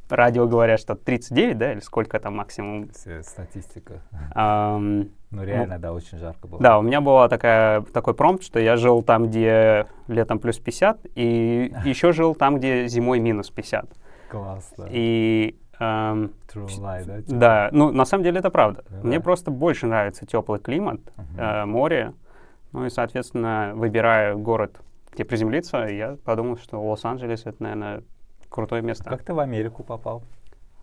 радио 0.09 0.47
говорят, 0.47 0.79
что 0.79 0.95
39, 0.95 1.57
да, 1.57 1.73
или 1.73 1.79
сколько 1.79 2.19
там 2.19 2.37
максимум. 2.37 2.89
Статистика. 3.21 4.01
ам, 4.33 5.09
Ну, 5.29 5.43
реально, 5.43 5.77
да, 5.77 5.91
очень 5.93 6.17
жарко 6.17 6.47
было. 6.47 6.61
да, 6.61 6.79
у 6.79 6.81
меня 6.81 7.01
была 7.01 7.27
такая, 7.27 7.81
такой 7.81 8.13
промпт, 8.13 8.43
что 8.43 8.59
я 8.59 8.77
жил 8.77 9.01
там, 9.03 9.27
где 9.27 9.87
летом 10.07 10.39
плюс 10.39 10.57
50, 10.57 10.99
и 11.15 11.73
еще 11.85 12.13
жил 12.13 12.33
там, 12.33 12.57
где 12.57 12.87
зимой 12.87 13.19
минус 13.19 13.49
50. 13.49 13.89
Классно. 14.29 14.87
И 14.89 15.57
ам, 15.79 16.31
True 16.53 16.67
lie, 16.67 17.05
да? 17.05 17.21
типа? 17.21 17.33
да, 17.39 17.69
ну 17.71 17.91
на 17.91 18.05
самом 18.05 18.23
деле 18.23 18.39
это 18.39 18.49
правда. 18.49 18.83
Ну 18.89 19.07
Мне 19.07 19.19
просто 19.19 19.51
больше 19.51 19.85
нравится 19.87 20.25
теплый 20.25 20.59
климат, 20.59 21.01
Мгм. 21.17 21.39
э, 21.39 21.65
море. 21.65 22.13
Ну 22.71 22.85
и, 22.85 22.89
соответственно, 22.89 23.71
выбирая 23.75 24.35
город, 24.35 24.79
где 25.13 25.23
приземлиться, 25.25 25.77
я 25.87 26.17
подумал, 26.25 26.57
что 26.57 26.81
Лос-Анджелес 26.81 27.45
это, 27.45 27.63
наверное, 27.63 28.03
крутое 28.49 28.81
место. 28.81 29.05
Как 29.09 29.23
ты 29.23 29.33
в 29.33 29.39
Америку 29.39 29.83
попал? 29.83 30.23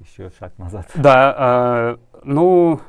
Еще 0.00 0.30
шаг 0.38 0.56
назад. 0.58 0.86
Да, 0.94 1.96
э, 1.96 2.18
ну, 2.24 2.80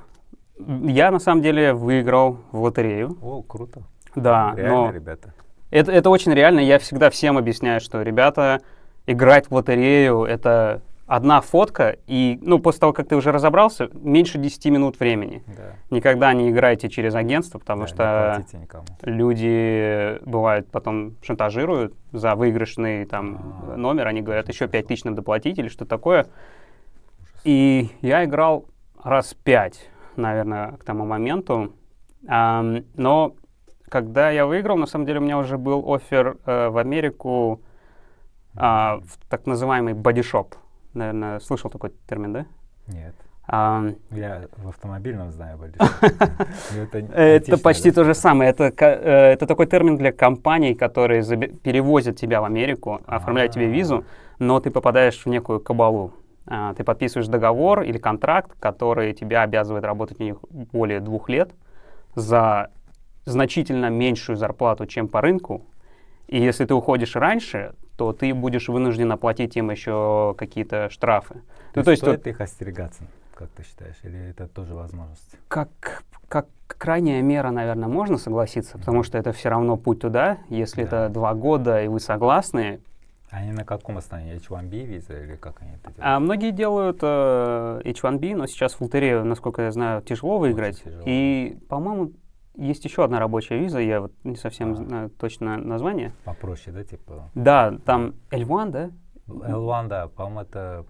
я 0.58 1.12
на 1.12 1.20
самом 1.20 1.42
деле 1.42 1.74
выиграл 1.74 2.40
в 2.52 2.62
лотерею. 2.62 3.18
О, 3.22 3.42
круто. 3.42 3.82
Да, 4.16 4.54
Реально, 4.56 4.76
но 4.76 4.92
ребята. 4.92 5.34
это, 5.72 5.92
это 5.92 6.10
очень 6.10 6.34
реально. 6.34 6.60
Я 6.62 6.80
всегда 6.80 7.10
всем 7.10 7.38
объясняю, 7.38 7.82
что, 7.82 8.02
ребята, 8.02 8.62
играть 9.06 9.50
в 9.50 9.54
лотерею— 9.54 10.24
это 10.26 10.82
одна 11.08 11.40
фотка, 11.42 11.98
и, 12.08 12.40
ну, 12.42 12.58
после 12.58 12.80
того, 12.80 12.94
как 12.94 13.08
ты 13.08 13.16
уже 13.16 13.32
разобрался, 13.32 13.90
меньше 13.94 14.40
10 14.40 14.66
минут 14.72 15.00
времени. 15.00 15.44
Да. 15.46 15.74
Никогда 15.92 16.34
не 16.34 16.50
играйте 16.50 16.90
через 16.90 17.14
агентство, 17.14 17.60
потому 17.60 17.82
Да, 17.82 17.88
что 17.88 18.46
люди, 19.04 20.18
бывают, 20.26 20.68
потом 20.72 21.16
шантажируют 21.22 21.94
за 22.12 22.34
выигрышный 22.36 23.06
там 23.06 23.66
А, 23.68 23.76
номер, 23.76 24.08
они 24.08 24.22
говорят, 24.22 24.50
еще 24.50 24.68
5 24.68 24.72
хорошо. 24.72 24.88
тысяч 24.88 25.04
надо 25.04 25.18
доплатить 25.18 25.60
или 25.60 25.68
что 25.68 25.86
такое. 25.86 26.26
И 27.44 27.90
я 28.02 28.26
играл 28.26 28.66
раз 29.04 29.36
пять, 29.44 29.88
наверное, 30.18 30.74
к 30.74 30.84
тому 30.84 31.06
моменту. 31.06 31.74
Ам, 32.28 32.84
но 32.96 33.36
когда 33.90 34.30
я 34.32 34.46
выиграл, 34.46 34.78
на 34.78 34.88
самом 34.88 35.06
деле 35.06 35.20
у 35.20 35.24
меня 35.24 35.38
уже 35.38 35.58
был 35.58 35.94
офер 35.94 36.38
э, 36.46 36.70
в 36.70 36.78
Америку 36.78 37.62
а, 38.58 39.00
в 39.06 39.30
так 39.30 39.46
называемый 39.46 39.94
бодишоп. 39.94 40.56
Наверное, 40.94 41.40
слышал 41.40 41.70
такой 41.70 41.92
термин, 42.08 42.34
да? 42.34 42.46
Нет. 42.88 43.14
А, 43.48 43.84
Я 44.12 44.48
в 44.58 44.70
автомобильном 44.70 45.32
знаю 45.32 45.58
больше. 45.58 45.76
Ну, 45.80 46.82
Это 46.82 46.98
античное, 46.98 47.58
почти 47.60 47.92
то 47.92 48.04
же 48.04 48.14
самое. 48.16 48.50
Это, 48.50 48.64
э, 48.64 49.34
это 49.34 49.46
такой 49.46 49.68
термин 49.68 49.98
для 49.98 50.12
компаний, 50.12 50.74
которые 50.74 51.22
перевозят 51.64 52.18
тебя 52.18 52.42
в 52.42 52.46
Америку, 52.46 53.02
оформляют 53.06 53.52
тебе 53.52 53.66
А. 53.66 53.70
визу, 53.70 54.04
но 54.40 54.60
ты 54.60 54.72
попадаешь 54.72 55.26
в 55.26 55.30
некую 55.30 55.60
кабалу. 55.60 56.12
А, 56.48 56.74
Ты 56.74 56.84
подписываешь 56.84 57.28
договор 57.28 57.82
или 57.82 57.98
контракт, 57.98 58.52
который 58.60 59.14
тебя 59.14 59.42
обязывает 59.42 59.84
работать 59.84 60.20
у 60.20 60.24
них 60.24 60.38
более 60.72 61.00
двух 61.00 61.30
лет 61.30 61.52
за 62.16 62.70
значительно 63.26 63.90
меньшую 63.90 64.36
зарплату, 64.38 64.86
чем 64.86 65.08
по 65.08 65.22
рынку. 65.22 65.66
И 66.28 66.40
если 66.40 66.66
ты 66.66 66.74
уходишь 66.74 67.16
раньше, 67.16 67.74
то 67.98 68.14
ты 68.14 68.34
будешь 68.34 68.68
вынужден 68.68 69.12
оплатить 69.12 69.56
им 69.58 69.72
еще 69.72 70.36
какие-то 70.38 70.90
штрафы. 70.90 71.42
Ну, 71.76 71.84
то 71.84 71.92
есть 71.92 72.04
стоит 72.04 72.28
их 72.28 72.42
остерегаться, 72.42 73.04
как 73.34 73.50
ты 73.50 73.64
считаешь, 73.64 73.96
или 74.04 74.30
это 74.30 74.48
тоже 74.48 74.74
возможность? 74.74 75.36
как, 75.48 75.70
как 76.28 76.48
крайняя 76.68 77.22
мера, 77.22 77.52
наверное, 77.52 77.88
можно 77.88 78.18
согласиться, 78.18 78.78
потому 78.78 79.04
что 79.04 79.18
это 79.18 79.32
все 79.32 79.50
равно 79.50 79.78
путь 79.78 80.02
туда. 80.02 80.38
Если 80.50 80.84
Да. 80.84 81.06
это 81.06 81.14
два 81.14 81.34
года, 81.34 81.84
и 81.84 81.88
вы 81.88 82.00
согласны. 82.00 82.80
Они 83.36 83.52
на 83.52 83.66
каком 83.66 83.98
основании? 83.98 84.38
H1B 84.38 84.86
виза 84.86 85.22
или 85.22 85.36
как 85.36 85.62
они 85.62 85.72
это 85.72 85.92
делают? 85.92 86.00
А 86.00 86.20
многие 86.22 86.52
делают 86.52 87.00
э, 87.02 87.82
H1B, 87.84 88.34
но 88.34 88.48
сейчас 88.48 88.76
в 88.76 88.82
лотерею, 88.82 89.26
насколько 89.26 89.62
я 89.64 89.72
знаю, 89.72 90.02
тяжело 90.04 90.38
выиграть. 90.40 90.82
тяжело. 90.82 91.04
И, 91.06 91.58
по-моему, 91.68 92.14
есть 92.56 92.86
еще 92.86 93.04
одна 93.04 93.20
рабочая 93.20 93.60
виза, 93.60 93.80
я 93.80 94.00
вот 94.00 94.14
не 94.24 94.38
совсем 94.38 94.72
А. 94.72 94.76
знаю 94.76 95.10
точно 95.10 95.58
название. 95.58 96.14
Попроще, 96.24 96.74
да, 96.74 96.86
типа? 96.86 97.30
Да, 97.36 97.78
там 97.86 98.16
L1, 98.32 98.70
да? 98.72 98.92
L1, 99.28 99.88
да, 99.90 100.08
по-моему, 100.08 100.40
это 100.40 100.86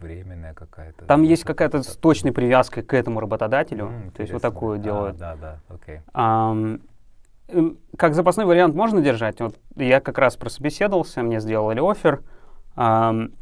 временная 0.00 0.54
какая-то. 0.54 1.04
Там 1.04 1.22
есть 1.24 1.44
какая-то 1.44 1.82
с 1.82 1.94
точной 1.96 2.32
привязкой 2.32 2.82
к 2.84 2.94
этому 2.94 3.20
работодателю. 3.20 3.86
М, 3.86 4.10
То 4.12 4.22
есть 4.22 4.32
вот 4.32 4.40
такую 4.40 4.78
А, 4.78 4.82
делают. 4.82 5.18
Да, 5.18 5.36
да, 5.36 5.60
окей. 5.68 6.00
Ам, 6.14 6.74
эм, 6.74 6.82
как 7.96 8.14
запасной 8.14 8.46
вариант 8.46 8.74
можно 8.74 9.00
держать? 9.00 9.40
Вот 9.40 9.58
я 9.76 10.00
как 10.00 10.18
раз 10.18 10.36
прособеседовался, 10.36 11.22
мне 11.22 11.40
сделали 11.40 11.80
офер. 11.80 12.22
ам, 12.76 13.32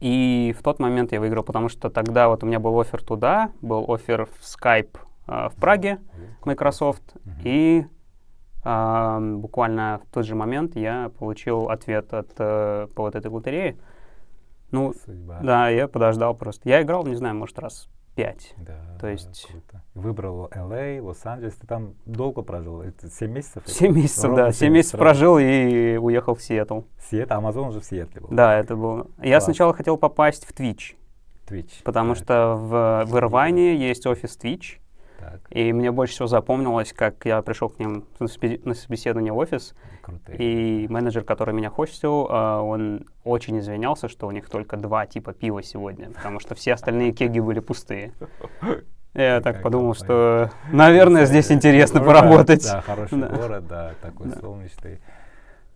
и 0.00 0.54
в 0.58 0.62
тот 0.62 0.80
момент 0.80 1.12
я 1.12 1.20
выиграл, 1.20 1.44
потому 1.44 1.68
что 1.68 1.88
тогда 1.88 2.28
вот 2.28 2.42
у 2.42 2.46
меня 2.46 2.58
был 2.58 2.78
офер 2.80 3.02
туда, 3.04 3.50
был 3.60 3.84
офер 3.92 4.26
в 4.26 4.40
Skype 4.42 4.96
а, 5.28 5.48
в 5.48 5.54
Праге, 5.54 6.00
Microsoft, 6.44 7.02
Мгм. 7.24 7.40
и 7.44 7.86
ам, 8.64 9.38
буквально 9.40 10.00
в 10.04 10.12
тот 10.12 10.24
же 10.26 10.34
момент 10.34 10.74
я 10.76 11.10
получил 11.18 11.68
ответ 11.68 12.12
от, 12.12 12.30
э, 12.38 12.88
по 12.94 13.02
вот 13.02 13.14
этой 13.14 13.30
лотерее. 13.30 13.76
Ну, 14.72 14.92
Судьба. 15.04 15.38
да, 15.42 15.68
я 15.68 15.86
подождал 15.86 16.34
просто. 16.34 16.68
Я 16.68 16.82
играл, 16.82 17.04
не 17.06 17.14
знаю, 17.14 17.34
может, 17.36 17.58
раз 17.58 17.88
пять. 18.14 18.54
Да, 18.58 18.76
То 19.00 19.08
есть- 19.08 19.46
круто. 19.50 19.82
Выбрал 19.94 20.48
LA, 20.54 21.00
Лос-Анджелес. 21.00 21.54
Ты 21.54 21.66
там 21.66 21.94
долго 22.06 22.42
прожил? 22.42 22.82
Это 22.82 23.08
7 23.10 23.30
месяцев? 23.30 23.62
Семь 23.66 23.94
месяцев, 23.94 24.24
Ровно 24.24 24.36
да, 24.36 24.52
семь 24.52 24.58
семь 24.66 24.72
месяцев 24.74 24.98
сразу. 25.00 25.04
прожил 25.04 25.38
и 25.38 25.96
уехал 25.96 26.34
в 26.34 26.42
Сиэтл. 26.42 26.80
Сиэтл, 27.10 27.32
Амазон 27.34 27.68
уже 27.68 27.80
в 27.80 27.84
Сиэтле 27.84 28.20
был. 28.20 28.28
Да, 28.30 28.58
это 28.58 28.76
было. 28.76 29.06
Я 29.18 29.32
Класс. 29.36 29.44
сначала 29.44 29.72
хотел 29.74 29.96
попасть 29.96 30.44
в 30.46 30.52
Twitch, 30.52 30.94
Twitch. 31.48 31.82
потому 31.84 32.14
Так, 32.14 32.22
что 32.24 32.54
в, 32.56 33.04
в 33.06 33.16
Ирвайне 33.16 33.76
есть 33.76 34.06
офис 34.06 34.38
Twitch, 34.42 34.78
Так, 35.18 35.40
и 35.50 35.72
мне 35.72 35.90
больше 35.90 36.14
всего 36.14 36.26
запомнилось, 36.28 36.92
как 36.92 37.24
я 37.24 37.40
пришел 37.42 37.68
к 37.70 37.78
ним 37.78 38.04
на 38.18 38.74
собеседование 38.74 39.32
в 39.32 39.36
офис, 39.38 39.74
круто. 40.02 40.32
и 40.32 40.86
менеджер, 40.88 41.24
который 41.24 41.54
меня 41.54 41.70
хостил, 41.70 42.26
а, 42.28 42.60
он 42.60 43.06
очень 43.24 43.58
извинялся, 43.58 44.08
что 44.08 44.26
у 44.26 44.30
них 44.30 44.50
только 44.50 44.76
два 44.76 45.06
типа 45.06 45.32
пива 45.32 45.62
сегодня, 45.62 46.10
потому 46.10 46.40
что 46.40 46.54
все 46.54 46.74
остальные 46.74 47.12
кеги 47.12 47.40
были 47.40 47.60
пустые. 47.60 48.12
Я 49.14 49.40
так 49.42 49.62
подумал, 49.62 49.94
что, 49.94 50.50
наверное, 50.70 51.26
здесь 51.26 51.52
интересно 51.52 52.00
поработать. 52.00 52.64
Да, 52.64 52.80
хороший 52.80 53.18
город, 53.28 53.66
да, 53.68 53.92
такой 54.00 54.30
солнечный. 54.30 55.00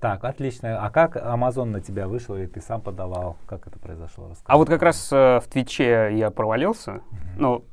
Так, 0.00 0.24
отлично. 0.24 0.84
А 0.84 0.90
как 0.90 1.16
Амазон 1.16 1.72
на 1.72 1.80
тебя 1.80 2.06
вышел, 2.06 2.36
или 2.36 2.46
ты 2.46 2.60
сам 2.60 2.80
подавал? 2.80 3.38
Как 3.46 3.66
это 3.66 3.78
произошло? 3.78 4.28
Расскажи. 4.28 4.44
А 4.46 4.56
вот 4.58 4.68
как 4.68 4.82
раз 4.82 5.08
э, 5.10 5.40
в 5.40 5.48
Твиче 5.48 6.10
я 6.12 6.30
провалился. 6.30 6.92
Мгм. 6.92 7.02
Ну, 7.38 7.64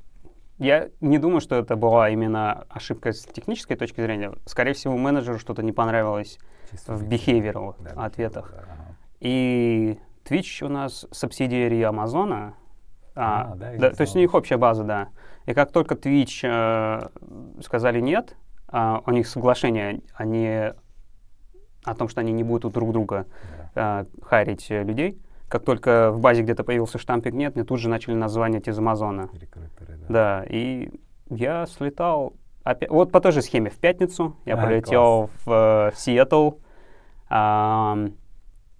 я 0.64 0.90
не 1.02 1.18
думаю, 1.20 1.42
что 1.42 1.56
это 1.56 1.76
была 1.76 2.10
именно 2.10 2.66
ошибка 2.70 3.12
с 3.12 3.24
технической 3.24 3.76
точки 3.78 4.02
зрения. 4.02 4.34
Скорее 4.46 4.74
всего, 4.74 4.98
менеджеру 4.98 5.40
что-то 5.40 5.62
не 5.64 5.72
понравилось 5.72 6.40
Чисто 6.72 6.94
в 6.94 7.04
behavioral, 7.04 7.76
да, 7.80 8.06
ответах. 8.06 8.52
да, 8.56 8.64
ага. 8.64 8.96
И 9.20 10.00
Twitch 10.26 10.66
у 10.66 10.70
нас 10.70 11.06
субсидиарий 11.12 11.84
Амазона. 11.86 12.56
А, 13.16 13.52
А, 13.52 13.56
да, 13.56 13.74
да, 13.78 13.92
то 13.92 14.02
есть 14.02 14.16
у 14.16 14.20
них 14.20 14.34
общая 14.34 14.58
база, 14.58 14.84
да. 14.84 15.10
И 15.46 15.54
как 15.54 15.72
только 15.72 15.96
Twitch 15.96 16.40
э, 16.44 17.62
сказали 17.62 18.00
нет, 18.00 18.36
а, 18.68 19.02
у 19.06 19.12
них 19.12 19.28
соглашение, 19.28 20.02
они 20.16 20.72
о 21.84 21.96
том, 21.96 22.08
что 22.08 22.22
они 22.22 22.32
не 22.32 22.44
будут 22.44 22.74
друг 22.74 22.92
друга 22.92 23.28
Да. 23.76 24.02
э, 24.02 24.24
хайрить 24.24 24.72
э, 24.72 24.84
людей. 24.84 25.22
Как 25.54 25.64
только 25.66 26.10
в 26.12 26.20
базе 26.20 26.42
где-то 26.42 26.64
появился 26.64 26.98
штампик 26.98 27.32
«нет», 27.36 27.54
мне 27.54 27.64
тут 27.64 27.80
же 27.80 27.88
начали 27.88 28.16
названивать 28.16 28.68
из 28.68 28.80
Амазона. 28.80 29.30
Рекрутеры, 29.40 29.98
да. 29.98 30.06
Да, 30.10 30.46
и 30.50 30.90
я 31.30 31.68
слетал 31.68 32.34
опять, 32.64 32.90
вот 32.90 33.12
по 33.12 33.22
той 33.22 33.32
же 33.34 33.44
схеме 33.44 33.70
в 33.70 33.78
пятницу. 33.78 34.36
Я 34.46 34.56
А, 34.56 34.66
прилетел 34.66 35.30
в, 35.46 35.52
э, 35.52 35.92
в 35.92 35.94
Сиэтл. 35.96 36.54
Ам, 37.30 38.14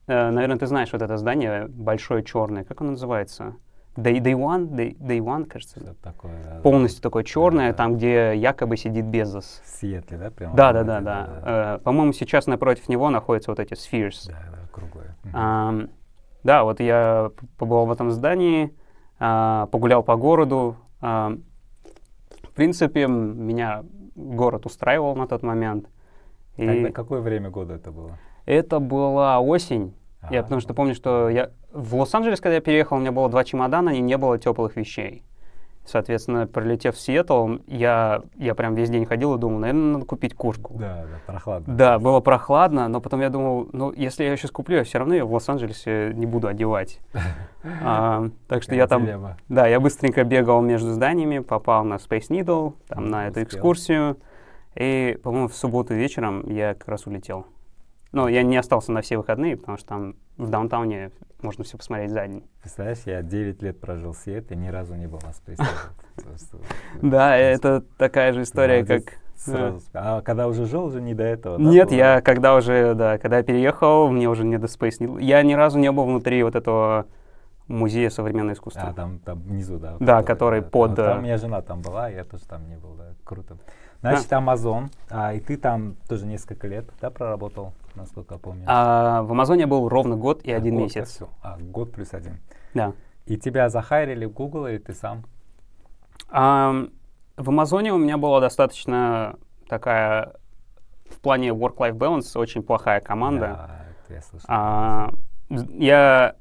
э, 0.08 0.32
наверное, 0.32 0.58
ты 0.58 0.66
знаешь 0.66 0.92
вот 0.92 1.04
это 1.04 1.16
здание 1.18 1.68
большое 1.68 2.24
черное. 2.24 2.64
Как 2.64 2.82
оно 2.82 2.90
называется? 2.94 3.54
Day, 3.96 4.18
Day 4.18 4.34
One? 4.34 4.68
Day, 4.70 4.98
Day 4.98 5.20
One, 5.20 5.46
кажется. 5.46 5.80
Что-то 5.80 6.02
такое. 6.02 6.44
да. 6.44 6.60
Полностью 6.62 7.04
такое 7.04 7.24
черное, 7.24 7.70
да. 7.70 7.78
там, 7.78 7.98
где 7.98 8.34
якобы 8.36 8.78
сидит 8.78 9.06
Безос. 9.06 9.62
В 9.64 9.80
Сиэтле, 9.80 10.18
да? 10.18 10.32
Прямо 10.32 10.56
Да, 10.56 10.72
в 10.72 10.74
да, 10.74 10.80
городе, 10.82 11.06
да, 11.06 11.28
да. 11.46 11.76
Э, 11.76 11.80
По-моему, 11.84 12.14
сейчас 12.14 12.48
напротив 12.48 12.90
него 12.90 13.12
находятся 13.12 13.52
вот 13.52 13.60
эти 13.60 13.74
Spheres. 13.74 14.26
Да, 14.28 14.40
да, 14.52 14.58
круглые. 14.72 15.14
Мгм. 15.26 15.90
Да, 16.44 16.64
вот 16.64 16.80
я 16.80 17.32
побывал 17.58 17.86
в 17.86 17.92
этом 17.92 18.12
здании, 18.12 18.74
а, 19.20 19.68
погулял 19.68 20.04
по 20.04 20.16
городу. 20.16 20.76
Ам, 21.02 21.44
в 22.44 22.52
принципе, 22.54 23.08
меня 23.08 23.84
город 24.16 24.66
устраивал 24.66 25.16
на 25.16 25.28
тот 25.28 25.42
момент. 25.44 25.88
И 26.58 26.66
Когда- 26.68 26.92
какое 26.92 27.22
время 27.22 27.50
года 27.50 27.76
это 27.76 27.92
было? 27.92 28.18
это 28.46 28.80
была 28.80 29.40
осень. 29.40 29.94
Я 30.30 30.40
Ага. 30.40 30.44
потому 30.44 30.62
что 30.62 30.74
помню, 30.74 30.96
что 30.96 31.30
я 31.30 31.50
в 31.74 31.96
Лос-Анджелес, 31.96 32.40
когда 32.40 32.56
я 32.56 32.62
переехал, 32.62 32.98
у 32.98 33.00
меня 33.00 33.12
было 33.12 33.28
два 33.30 33.44
чемодана 33.44 33.90
и 33.90 34.00
не 34.00 34.18
было 34.18 34.38
теплых 34.38 34.76
вещей. 34.76 35.24
Соответственно, 35.86 36.48
прилетев 36.48 36.96
в 36.96 37.00
Сиэтл, 37.00 37.58
я, 37.68 38.22
я 38.38 38.56
прям 38.56 38.74
весь 38.74 38.90
день 38.90 39.06
ходил 39.06 39.36
и 39.36 39.38
думал, 39.38 39.60
наверное, 39.60 39.94
надо 39.94 40.06
купить 40.06 40.34
куртку. 40.34 40.76
Да, 40.76 41.04
да, 41.04 41.20
прохладно. 41.28 41.76
Да, 41.76 42.00
было 42.00 42.22
прохладно, 42.22 42.88
но 42.88 43.02
потом 43.02 43.20
я 43.20 43.30
думал, 43.30 43.68
ну, 43.74 43.92
если 43.92 44.24
я 44.24 44.38
сейчас 44.38 44.52
куплю, 44.52 44.78
я 44.78 44.86
все 44.86 45.00
равно 45.00 45.14
ее 45.14 45.26
в 45.26 45.34
Лос-Анджелесе 45.34 46.14
не 46.14 46.26
буду 46.26 46.48
одевать. 46.48 47.00
А, 47.82 48.26
так 48.50 48.62
что 48.62 48.76
я 48.76 48.88
там, 48.88 49.06
Дилемма. 49.06 49.38
да, 49.48 49.68
я 49.68 49.80
быстренько 49.80 50.26
бегал 50.26 50.62
между 50.62 50.92
зданиями, 50.92 51.40
попал 51.40 51.86
на 51.86 51.94
Space 51.94 52.28
Needle, 52.28 52.74
там 52.90 53.10
на 53.10 53.30
эту 53.30 53.42
экскурсию, 53.42 54.18
и, 54.76 55.18
по-моему, 55.24 55.48
в 55.48 55.56
субботу 55.56 55.94
вечером 55.94 56.44
я 56.50 56.74
как 56.74 56.90
раз 56.90 57.08
улетел. 57.08 57.46
Но 58.12 58.28
я 58.28 58.44
не 58.44 58.58
остался 58.58 58.92
на 58.92 59.02
все 59.02 59.16
выходные, 59.16 59.56
потому 59.56 59.78
что 59.78 59.88
там 59.88 60.16
в 60.38 60.50
даунтауне 60.50 61.12
можно 61.42 61.64
все 61.64 61.78
посмотреть 61.78 62.12
за 62.12 62.28
день. 62.28 62.44
Представляешь, 62.62 63.00
я 63.06 63.22
9 63.22 63.62
лет 63.62 63.80
прожил 63.80 64.14
в 64.14 64.18
Сиэтле, 64.18 64.56
ни 64.56 64.70
разу 64.70 64.96
не 64.96 65.08
был. 65.08 65.20
Просто, 66.16 66.58
Да, 67.02 67.36
это 67.36 67.84
такая 67.98 68.34
же 68.34 68.44
история, 68.44 68.86
как... 68.86 69.20
А 69.94 70.22
когда 70.22 70.48
уже 70.48 70.66
жил, 70.66 70.86
уже 70.86 71.02
не 71.02 71.14
до 71.14 71.24
этого, 71.24 71.58
Нет, 71.58 71.92
я 71.92 72.22
когда 72.22 72.56
уже, 72.56 72.94
да, 72.96 73.18
когда 73.18 73.44
переехал, 73.44 74.10
мне 74.10 74.30
уже 74.30 74.46
не 74.46 74.58
до 74.58 74.68
Space. 74.68 75.22
Я 75.22 75.44
ни 75.44 75.54
разу 75.54 75.80
не 75.80 75.92
был 75.92 76.06
внутри 76.06 76.44
вот 76.44 76.56
этого 76.56 77.08
музея 77.68 78.10
современного 78.10 78.54
искусства. 78.54 78.90
А, 78.90 78.94
там, 78.94 79.20
там 79.20 79.42
внизу, 79.42 79.80
да. 79.80 79.98
Да, 80.00 80.24
который 80.24 80.62
под, 80.62 80.96
Там 80.96 81.18
э, 81.18 81.20
у 81.20 81.22
меня 81.22 81.38
жена 81.38 81.62
там 81.62 81.82
была, 81.82 82.10
я 82.10 82.24
тоже 82.24 82.46
там 82.46 82.68
не 82.70 82.76
был, 82.76 82.94
да. 82.94 83.16
Круто. 83.24 83.58
Значит, 84.04 84.32
Amazon, 84.34 84.90
а, 85.10 85.34
и 85.34 85.40
ты 85.40 85.56
там 85.56 85.96
тоже 86.10 86.26
несколько 86.26 86.68
лет, 86.68 86.86
да, 87.00 87.10
проработал, 87.10 87.72
насколько 87.96 88.36
я 88.36 88.40
помню? 88.40 88.64
А, 88.68 89.24
в 89.24 89.32
Амазоне 89.32 89.66
был 89.66 89.88
ровно 89.88 90.18
год 90.18 90.42
и 90.44 90.52
А, 90.52 90.58
один 90.58 90.76
год, 90.76 90.84
месяц. 90.84 91.10
всё. 91.10 91.30
А, 91.42 91.58
год 91.58 91.94
плюс 91.94 92.14
один. 92.14 92.40
Да. 92.74 92.92
И 93.26 93.38
тебя 93.38 93.70
захайрили 93.70 94.26
в 94.26 94.34
Google 94.34 94.68
или 94.68 94.78
ты 94.78 94.94
сам? 94.94 95.24
Ам, 96.30 96.90
в 97.38 97.48
Амазоне 97.50 97.94
у 97.94 97.98
меня 97.98 98.18
была 98.18 98.42
достаточно 98.42 99.38
такая 99.70 100.34
в 101.10 101.20
плане 101.22 101.50
work-life 101.50 101.94
balance 101.98 102.38
очень 102.38 102.62
плохая 102.62 103.00
команда. 103.00 103.40
Да, 103.48 103.86
это 104.04 104.14
я 104.16 104.22
слышал. 104.22 104.46
А, 104.50 105.12
я, 105.50 106.36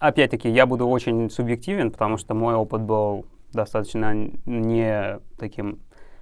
опять-таки, 0.00 0.48
я 0.48 0.66
буду 0.66 0.88
очень 0.88 1.30
субъективен, 1.30 1.92
потому 1.92 2.16
что 2.16 2.34
мой 2.34 2.54
опыт 2.54 2.80
был 2.82 3.26
достаточно 3.52 4.12
не 4.44 5.20
таким 5.38 5.78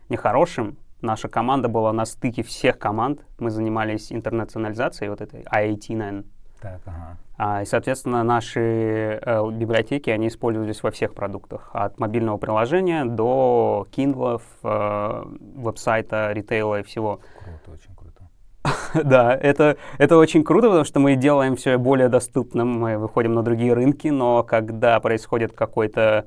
нехорошим. 0.09 0.77
Наша 1.01 1.29
команда 1.29 1.69
была 1.69 1.93
на 1.93 2.07
стыке 2.07 2.43
всех 2.43 2.79
команд. 2.79 3.21
Мы 3.39 3.51
занимались 3.51 4.11
интернационализацией, 4.11 5.11
вот 5.11 5.21
этой 5.21 5.43
IAT, 5.43 5.97
наверное. 5.97 6.25
Так, 6.61 6.81
ага. 6.87 7.19
А, 7.37 7.63
и, 7.63 7.65
соответственно, 7.65 8.23
наши 8.23 9.19
э, 9.21 9.51
библиотеки, 9.51 10.09
они 10.09 10.29
использовались 10.29 10.83
во 10.83 10.91
всех 10.91 11.15
продуктах. 11.15 11.69
От 11.73 11.99
мобильного 11.99 12.39
приложения 12.39 13.05
до 13.05 13.87
Kindle, 13.91 14.41
э, 14.63 15.25
веб-сайта, 15.57 16.31
ритейла 16.33 16.81
и 16.81 16.83
всего. 16.85 17.21
Круто, 17.45 17.73
очень 17.73 17.95
круто. 17.95 19.05
да, 19.05 19.35
это, 19.35 19.77
это 19.99 20.17
очень 20.17 20.45
круто, 20.45 20.69
потому 20.69 20.85
что 20.85 21.01
мы 21.01 21.17
делаем 21.17 21.57
все 21.57 21.77
более 21.77 22.09
доступным, 22.09 22.69
мы 22.69 22.99
выходим 22.99 23.35
на 23.35 23.43
другие 23.43 23.75
рынки, 23.75 24.09
но 24.09 24.45
когда 24.45 24.99
происходит 25.01 25.53
какой-то 25.53 26.27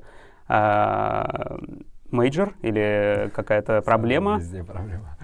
major 2.10 2.54
или 2.62 3.30
какая-то 3.34 3.82
проблема, 3.82 4.38
Везде 4.38 4.64
проблема. 4.64 5.16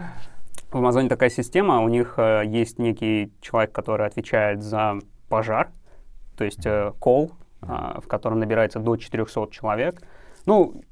в 0.70 0.76
Амазоне 0.76 1.08
такая 1.08 1.30
система, 1.30 1.80
у 1.80 1.88
них 1.88 2.14
э, 2.18 2.42
есть 2.46 2.78
некий 2.78 3.32
человек, 3.40 3.72
который 3.72 4.06
отвечает 4.06 4.62
за 4.62 4.98
пожар, 5.28 5.70
то 6.36 6.44
есть 6.44 6.66
э, 6.66 6.92
call, 7.00 7.32
э, 7.62 8.00
в 8.00 8.06
котором 8.08 8.38
набирается 8.40 8.80
до 8.80 8.96
400 8.96 9.48
человек. 9.50 10.02
Ну, 10.46 10.82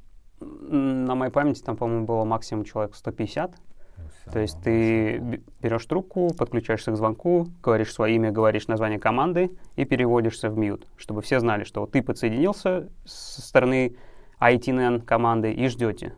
на 0.40 1.14
моей 1.14 1.32
памяти 1.32 1.62
там, 1.62 1.76
по-моему, 1.76 2.06
было 2.06 2.24
максимум 2.24 2.64
человек 2.64 2.94
150. 2.94 3.52
Ну, 4.26 4.32
То 4.32 4.38
есть 4.38 4.60
ты 4.62 5.40
берешь 5.60 5.84
трубку, 5.86 6.32
подключаешься 6.36 6.92
к 6.92 6.96
звонку, 6.96 7.48
говоришь 7.62 7.92
свое 7.92 8.16
имя, 8.16 8.30
говоришь 8.30 8.68
название 8.68 8.98
команды 8.98 9.50
и 9.76 9.84
переводишься 9.84 10.48
в 10.48 10.56
мьют, 10.56 10.86
чтобы 10.96 11.22
все 11.22 11.40
знали, 11.40 11.64
что 11.64 11.86
ты 11.86 12.02
подсоединился 12.02 12.88
со 13.04 13.42
стороны 13.42 13.96
ITN 14.42 15.02
команды 15.02 15.52
и 15.52 15.68
ждете. 15.68 16.14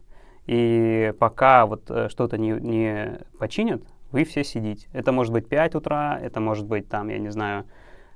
И 0.46 1.12
пока 1.18 1.66
вот 1.66 1.90
э, 1.90 2.08
что-то 2.08 2.38
не, 2.38 2.50
не 2.52 3.20
починят, 3.38 3.82
вы 4.12 4.24
все 4.24 4.44
сидите. 4.44 4.88
Это 4.92 5.12
может 5.12 5.32
быть 5.32 5.48
5 5.48 5.74
утра, 5.74 6.18
это 6.20 6.40
может 6.40 6.66
быть 6.66 6.88
там, 6.88 7.08
я 7.08 7.18
не 7.18 7.30
знаю, 7.30 7.64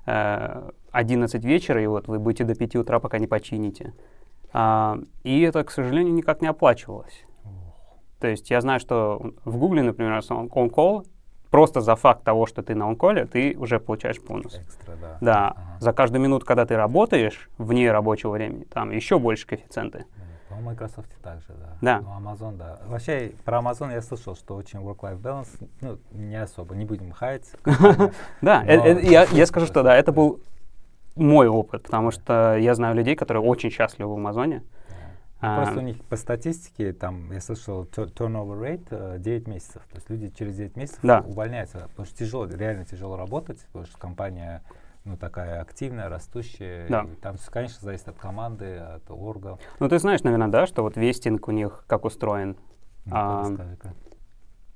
э, 0.07 0.71
11 0.93 1.45
вечера, 1.45 1.83
и 1.83 1.87
вот 1.87 2.09
вы 2.09 2.19
будете 2.19 2.45
до 2.45 2.55
5 2.55 2.77
утра, 2.77 3.01
пока 3.01 3.19
не 3.19 3.27
почините. 3.27 3.95
А, 4.53 4.99
и 5.25 5.43
это, 5.43 5.63
к 5.65 5.71
сожалению, 5.71 6.15
никак 6.15 6.41
не 6.41 6.49
оплачивалось. 6.49 7.25
То 8.19 8.27
есть 8.27 8.51
я 8.51 8.61
знаю, 8.61 8.81
что 8.81 9.33
в 9.45 9.59
Гугле, 9.59 9.83
например, 9.83 10.21
он- 10.31 10.49
on-call, 10.49 11.05
просто 11.51 11.81
за 11.81 11.97
факт 11.97 12.25
того, 12.25 12.47
что 12.47 12.63
ты 12.63 12.75
на 12.75 12.89
он-коле, 12.89 13.25
ты 13.27 13.57
уже 13.59 13.79
получаешь 13.81 14.19
бонус. 14.21 14.55
Экстра, 14.57 14.95
да. 15.01 15.19
Да, 15.21 15.49
Ага. 15.49 15.77
за 15.81 15.93
каждую 15.93 16.23
минуту, 16.23 16.47
когда 16.47 16.67
ты 16.67 16.77
работаешь 16.77 17.49
вне 17.59 17.91
рабочего 17.91 18.33
времени, 18.33 18.65
там 18.65 18.91
еще 18.91 19.19
больше 19.19 19.47
коэффициенты. 19.47 20.05
Да. 20.17 20.57
В 20.57 20.63
Microsoft 20.63 21.11
также, 21.23 21.49
да. 21.49 21.77
Да. 21.81 22.01
Ну, 22.01 22.09
Amazon, 22.31 22.57
да. 22.57 22.79
Вообще, 22.87 23.33
про 23.45 23.59
Amazon 23.59 23.93
я 23.93 24.01
слышал, 24.01 24.35
что 24.35 24.57
очень 24.57 24.81
work-life 24.81 25.21
balance, 25.21 25.49
ну, 25.81 25.99
не 26.11 26.37
особо, 26.41 26.75
не 26.75 26.85
будем 26.85 27.13
хаять. 27.13 27.45
Да, 28.41 28.65
э- 28.67 28.95
э, 28.95 29.01
я, 29.03 29.25
я 29.25 29.47
скажу, 29.47 29.67
что 29.67 29.83
да, 29.83 29.95
это 29.97 30.11
был 30.19 30.41
мой 31.17 31.49
опыт, 31.49 31.83
потому 31.85 32.11
что 32.11 32.57
я 32.57 32.75
знаю 32.75 32.95
людей, 32.97 33.15
которые 33.15 33.43
очень 33.43 33.71
счастливы 33.71 34.11
в 34.13 34.15
Амазоне. 34.17 34.63
Ну, 35.41 35.49
А, 35.49 35.57
Просто 35.63 35.79
у 35.79 35.83
них 35.83 36.03
по 36.05 36.17
статистике, 36.17 36.93
там, 36.93 37.31
я 37.33 37.41
слышал, 37.41 37.85
tur- 37.85 38.13
turnover 38.13 38.59
rate 38.61 38.87
э, 38.91 39.19
9 39.19 39.47
месяцев. 39.47 39.83
То 39.91 39.97
есть 39.97 40.11
люди 40.11 40.31
через 40.31 40.57
9 40.57 40.77
месяцев 40.77 40.99
Да. 41.03 41.21
увольняются. 41.27 41.87
Потому 41.91 42.07
что 42.07 42.17
тяжело, 42.17 42.47
реально 42.47 42.85
тяжело 42.85 43.17
работать, 43.17 43.65
потому 43.67 43.85
что 43.85 43.97
компания 43.99 44.63
ну, 45.05 45.17
такая 45.17 45.63
активная, 45.63 46.09
растущая. 46.09 46.87
Да. 46.89 47.03
и 47.05 47.15
там 47.15 47.37
всё, 47.39 47.51
конечно, 47.53 47.79
зависит 47.81 48.09
от 48.09 48.19
команды, 48.19 48.77
от 48.77 49.09
орга. 49.11 49.59
Ну, 49.79 49.89
ты 49.89 49.99
знаешь, 50.01 50.23
наверное, 50.23 50.49
да, 50.49 50.67
что 50.67 50.83
вот 50.83 50.97
вестинг 50.97 51.47
у 51.49 51.53
них 51.53 51.85
как 51.87 52.05
устроен. 52.05 52.57
Ну, 53.07 53.13
А. 53.15 53.47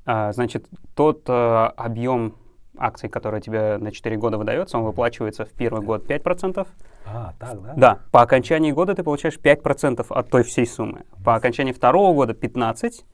А, 0.07 0.33
значит, 0.33 0.67
тот 0.95 1.29
э, 1.29 1.33
объем 1.77 2.37
акций, 2.79 3.09
который 3.09 3.41
тебе 3.41 3.77
на 3.79 3.91
4 3.93 4.17
года 4.17 4.39
выдается, 4.39 4.79
он 4.79 4.85
выплачивается 4.85 5.45
в 5.45 5.51
первый 5.51 5.85
год 5.85 6.07
5%. 6.07 6.67
А, 7.05 7.35
так, 7.39 7.63
да? 7.63 7.75
Да, 7.77 7.99
по 8.11 8.23
окончании 8.23 8.73
года 8.73 8.95
ты 8.95 9.03
получаешь 9.03 9.39
5% 9.39 10.07
от 10.09 10.31
той 10.31 10.43
всей 10.45 10.67
суммы. 10.67 11.05
По 11.25 11.35
окончании 11.35 11.73
второго 11.73 12.15
года 12.15 12.33
15%, 12.33 13.05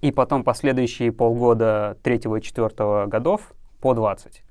и 0.00 0.12
потом 0.12 0.44
последующие 0.44 1.12
полгода 1.12 1.96
третьего 2.02 2.36
и 2.36 2.42
четвертого 2.42 3.06
годов 3.06 3.52
по 3.80 3.94
20%. 3.94 4.42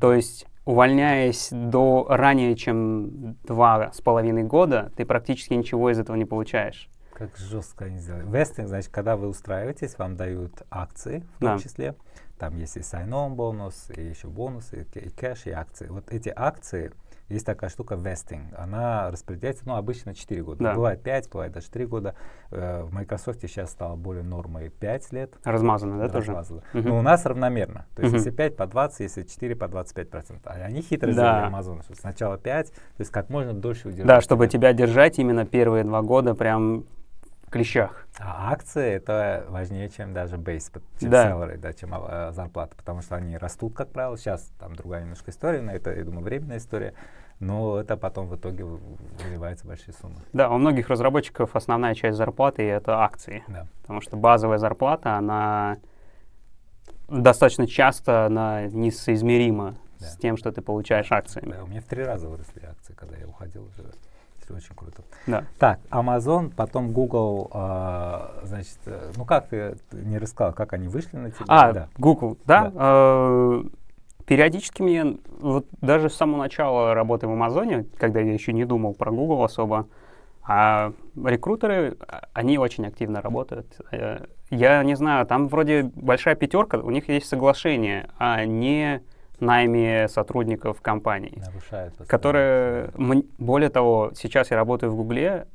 То 0.00 0.12
есть, 0.12 0.46
увольняясь 0.64 1.48
до 1.50 2.06
ранее, 2.08 2.54
чем 2.56 3.36
два 3.44 3.90
с 3.92 4.00
половиной 4.00 4.44
года, 4.44 4.92
ты 4.96 5.04
практически 5.04 5.54
ничего 5.54 5.90
из 5.90 5.98
этого 5.98 6.16
не 6.16 6.24
получаешь. 6.24 6.88
Как 7.12 7.36
жестко 7.36 7.84
они 7.84 7.98
сделали. 8.00 8.24
Вестинг, 8.26 8.68
значит, 8.68 8.90
когда 8.90 9.16
вы 9.16 9.28
устраиваетесь, 9.28 9.96
вам 9.98 10.16
дают 10.16 10.62
акции, 10.70 11.24
в 11.36 11.40
том 11.40 11.56
Да. 11.56 11.58
числе. 11.58 11.94
Там 12.38 12.56
есть 12.58 12.76
и 12.76 12.80
sign-on 12.80 13.30
бонус, 13.30 13.90
и 13.96 14.02
еще 14.02 14.26
бонусы, 14.26 14.86
и 14.94 15.08
кэш, 15.10 15.46
и 15.46 15.50
акции. 15.50 15.86
Вот 15.86 16.10
эти 16.10 16.32
акции, 16.34 16.90
есть 17.28 17.46
такая 17.46 17.70
штука 17.70 17.94
вестинг. 17.94 18.52
Она 18.56 19.10
распределяется, 19.10 19.62
ну, 19.66 19.76
обычно 19.76 20.14
4 20.14 20.42
года. 20.42 20.62
Да. 20.64 20.74
Бывает 20.74 21.02
5, 21.02 21.30
бывает 21.30 21.52
даже 21.52 21.70
3 21.70 21.86
года. 21.86 22.14
Э, 22.50 22.82
в 22.82 22.92
Microsoft 22.92 23.40
сейчас 23.40 23.70
стало 23.70 23.96
более 23.96 24.22
нормой 24.22 24.68
5 24.68 25.12
лет. 25.12 25.34
Размазано, 25.44 25.98
да, 25.98 26.08
тоже? 26.08 26.28
размазано. 26.28 26.62
Мгм. 26.72 26.88
Но 26.88 26.98
у 26.98 27.02
нас 27.02 27.24
равномерно. 27.24 27.86
То 27.94 28.02
есть 28.02 28.12
Мгм. 28.12 28.18
если 28.18 28.30
5 28.30 28.56
по 28.56 28.66
20, 28.66 29.00
если 29.00 29.22
4 29.22 29.56
по 29.56 29.68
25 29.68 30.10
процентов. 30.10 30.52
А 30.52 30.56
они 30.56 30.82
хитро 30.82 31.06
Да. 31.08 31.12
сделали 31.12 31.50
Amazon, 31.50 31.82
сначала 31.98 32.36
5, 32.38 32.70
то 32.72 32.76
есть 32.98 33.10
как 33.10 33.30
можно 33.30 33.54
дольше 33.54 33.88
удержать. 33.88 34.06
Да, 34.06 34.20
чтобы 34.20 34.46
тебя. 34.48 34.72
держать 34.72 35.18
именно 35.18 35.46
первые 35.46 35.84
два 35.84 36.02
года 36.02 36.34
прям 36.34 36.84
клещах. 37.54 38.06
А 38.18 38.52
акции 38.52 38.92
это 38.92 39.44
важнее, 39.48 39.88
чем 39.88 40.12
даже 40.12 40.36
бейс, 40.36 40.70
чем 41.00 41.10
Да. 41.10 41.30
salary, 41.30 41.56
да, 41.56 41.72
чем 41.72 41.90
а, 41.94 42.30
зарплата, 42.32 42.76
потому 42.76 43.00
что 43.02 43.16
они 43.16 43.36
растут, 43.38 43.74
как 43.74 43.90
правило. 43.90 44.16
Сейчас 44.18 44.50
там 44.58 44.76
другая 44.76 45.02
немножко 45.02 45.30
история, 45.30 45.60
но 45.62 45.72
это, 45.72 45.92
я 45.94 46.04
думаю, 46.04 46.22
временная 46.24 46.58
история. 46.58 46.94
Но 47.40 47.80
это 47.80 47.96
потом 47.96 48.28
в 48.28 48.36
итоге 48.36 48.64
выливается 48.64 49.66
большие 49.66 49.92
суммы. 49.94 50.16
Да, 50.32 50.50
у 50.50 50.58
многих 50.58 50.88
разработчиков 50.88 51.56
основная 51.56 51.94
часть 51.94 52.16
зарплаты 52.16 52.62
это 52.62 52.98
акции. 53.02 53.42
Да. 53.48 53.66
Потому 53.82 54.00
что 54.00 54.16
базовая 54.16 54.58
зарплата, 54.58 55.14
она 55.16 55.78
достаточно 57.08 57.66
часто 57.66 58.26
она 58.26 58.62
несоизмерима 58.66 59.74
Да. 59.98 60.06
с 60.06 60.16
тем, 60.16 60.36
что 60.36 60.52
ты 60.52 60.62
получаешь 60.62 61.10
акциями. 61.10 61.52
Да, 61.52 61.64
у 61.64 61.66
меня 61.66 61.80
в 61.80 61.84
три 61.84 62.04
раза 62.04 62.28
выросли 62.28 62.64
акции, 62.64 62.94
когда 62.94 63.16
я 63.16 63.26
уходил 63.26 63.64
уже. 63.64 63.84
Это 64.44 64.54
очень 64.54 64.74
круто. 64.74 65.02
Да. 65.26 65.44
Так, 65.58 65.80
Amazon, 65.90 66.52
потом 66.54 66.92
Google, 66.92 67.50
а, 67.52 68.40
значит, 68.44 68.78
э, 68.86 69.12
ну 69.16 69.24
как 69.24 69.48
ты, 69.48 69.76
ты 69.90 69.96
не 69.96 70.18
рассказал, 70.18 70.52
как 70.52 70.72
они 70.74 70.88
вышли 70.88 71.16
на 71.16 71.30
тебя? 71.30 71.44
А, 71.48 71.72
да. 71.72 71.88
Google, 71.96 72.36
да. 72.44 72.70
э, 72.74 73.62
периодически 74.26 74.82
мне, 74.82 75.16
вот 75.40 75.66
даже 75.80 76.10
с 76.10 76.14
самого 76.14 76.38
начала 76.38 76.94
работы 76.94 77.26
в 77.26 77.32
Амазоне, 77.32 77.86
когда 77.96 78.20
я 78.20 78.32
еще 78.32 78.52
не 78.52 78.64
думал 78.64 78.94
про 78.94 79.10
Google 79.10 79.44
особо, 79.44 79.86
а 80.46 80.92
рекрутеры, 81.16 81.96
а, 82.06 82.24
они 82.34 82.58
очень 82.58 82.86
активно 82.86 83.22
работают. 83.22 83.66
Э, 83.92 84.26
Я 84.50 84.82
не 84.84 84.94
знаю, 84.94 85.26
там 85.26 85.48
вроде 85.48 85.84
большая 85.94 86.34
пятерка, 86.34 86.78
у 86.78 86.90
них 86.90 87.08
есть 87.08 87.26
соглашение 87.26 88.10
о 88.18 88.44
не 88.44 89.00
найме 89.44 90.08
сотрудников 90.08 90.80
компании. 90.80 91.42
Постоянно. 91.54 91.92
которые, 92.06 92.90
более 93.38 93.70
того, 93.70 94.10
сейчас 94.14 94.50
я 94.50 94.56
работаю 94.56 94.92
в 94.92 94.96
Гугле, 94.96 95.46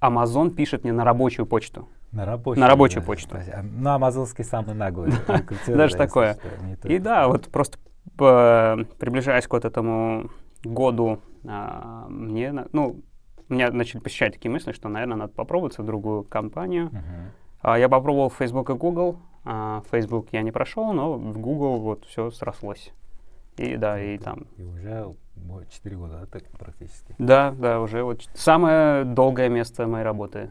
Amazon 0.00 0.50
пишет 0.50 0.84
мне 0.84 0.92
на 0.92 1.04
рабочую 1.04 1.46
почту. 1.46 1.88
На 2.12 2.24
рабочую, 2.24 2.60
на 2.60 2.68
рабочую 2.68 3.02
да, 3.02 3.06
почту. 3.06 3.36
а, 3.36 3.62
Ну, 3.62 3.90
амазонский 3.90 4.44
самый 4.44 4.74
наглый. 4.74 5.12
Даже 5.66 5.96
такое. 5.96 6.38
И 6.84 6.98
да, 6.98 7.28
вот 7.28 7.48
просто 7.48 7.78
п- 8.16 8.86
приближаясь 8.98 9.46
к 9.46 9.52
вот 9.52 9.64
этому 9.64 10.30
году, 10.64 11.20
а, 11.46 12.06
мне, 12.08 12.52
ну, 12.72 13.00
меня 13.48 13.70
начали 13.70 14.00
посещать 14.00 14.32
такие 14.34 14.50
мысли, 14.50 14.72
что, 14.72 14.88
наверное, 14.88 15.16
надо 15.16 15.32
попробоваться 15.32 15.82
в 15.82 15.86
другую 15.86 16.24
компанию. 16.24 16.90
А, 17.62 17.78
я 17.78 17.88
попробовал 17.88 18.30
Facebook 18.30 18.70
и 18.70 18.74
Google. 18.74 19.16
А, 19.44 19.82
Facebook 19.90 20.28
я 20.32 20.42
не 20.42 20.50
прошел, 20.50 20.92
но 20.92 21.14
в 21.14 21.38
Google 21.38 21.78
вот 21.80 22.04
все 22.06 22.30
срослось. 22.30 22.92
И 23.60 23.76
да, 23.76 24.00
и 24.00 24.16
там 24.16 24.46
И 24.56 24.62
уже 24.62 25.14
4 25.68 25.96
года, 25.96 26.20
да, 26.20 26.26
так 26.26 26.48
практически. 26.58 27.14
Да, 27.18 27.54
да, 27.58 27.80
уже 27.80 28.02
вот 28.02 28.26
самое 28.32 29.04
долгое 29.04 29.50
место 29.50 29.86
моей 29.86 30.04
работы. 30.04 30.50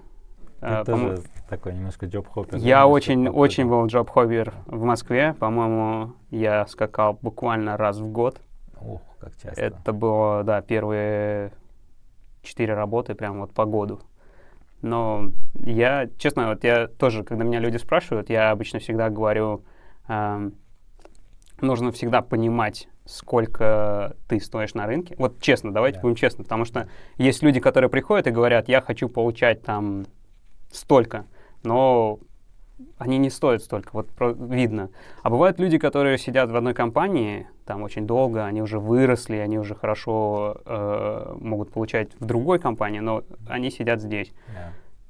А, 0.61 0.83
Ты 0.83 0.91
по-мо- 0.91 1.09
тоже 1.15 1.23
такой 1.49 1.73
немножко 1.73 2.05
джоб 2.05 2.27
хоппер. 2.27 2.57
Я 2.57 2.85
очень, 2.85 3.27
очень 3.27 3.67
был 3.67 3.85
джоб 3.87 4.09
хоббер 4.11 4.53
в 4.67 4.83
Москве. 4.83 5.33
По-моему, 5.39 6.13
я 6.29 6.67
скакал 6.67 7.17
буквально 7.19 7.77
раз 7.77 7.97
в 7.97 8.11
год. 8.11 8.41
Ох, 8.79 9.01
как 9.19 9.35
часто. 9.41 9.59
Это 9.59 9.91
было, 9.91 10.43
да, 10.43 10.61
первые 10.61 11.51
четыре 12.43 12.75
работы 12.75 13.15
прям 13.15 13.39
вот 13.39 13.53
по 13.53 13.65
году. 13.65 14.01
Но 14.81 15.31
я, 15.55 16.07
честно, 16.19 16.49
вот 16.49 16.63
я 16.63 16.87
тоже, 16.87 17.23
когда 17.23 17.43
меня 17.43 17.59
люди 17.59 17.77
спрашивают, 17.77 18.29
я 18.29 18.51
обычно 18.51 18.79
всегда 18.79 19.09
говорю, 19.09 19.63
эм, 20.07 20.53
нужно 21.59 21.91
всегда 21.91 22.21
понимать, 22.21 22.87
сколько 23.09 24.15
ты 24.27 24.39
стоишь 24.39 24.75
на 24.75 24.85
рынке. 24.85 25.15
Вот 25.17 25.41
честно, 25.41 25.73
давайте 25.73 25.97
Да. 25.97 26.03
будем 26.03 26.15
честны, 26.15 26.43
потому 26.43 26.63
что 26.65 26.87
есть 27.17 27.41
люди, 27.41 27.59
которые 27.59 27.89
приходят 27.89 28.27
и 28.27 28.31
говорят, 28.31 28.69
я 28.69 28.81
хочу 28.81 29.09
получать 29.09 29.63
там 29.63 30.05
столько, 30.71 31.25
но 31.63 32.19
они 32.97 33.17
не 33.17 33.29
стоят 33.29 33.63
столько, 33.63 33.89
вот 33.93 34.09
про, 34.09 34.31
видно. 34.31 34.89
А 35.23 35.29
бывают 35.29 35.59
люди, 35.59 35.77
которые 35.77 36.17
сидят 36.17 36.51
в 36.51 36.55
одной 36.55 36.73
компании, 36.73 37.47
там 37.65 37.83
очень 37.83 38.05
долго, 38.07 38.45
они 38.45 38.61
уже 38.61 38.79
выросли, 38.79 39.35
они 39.37 39.57
уже 39.59 39.75
хорошо 39.75 40.61
э, 40.65 41.35
могут 41.41 41.71
получать 41.71 42.11
в 42.19 42.25
другой 42.25 42.59
компании, 42.59 42.99
но 42.99 43.23
они 43.47 43.69
сидят 43.71 44.01
здесь. 44.01 44.31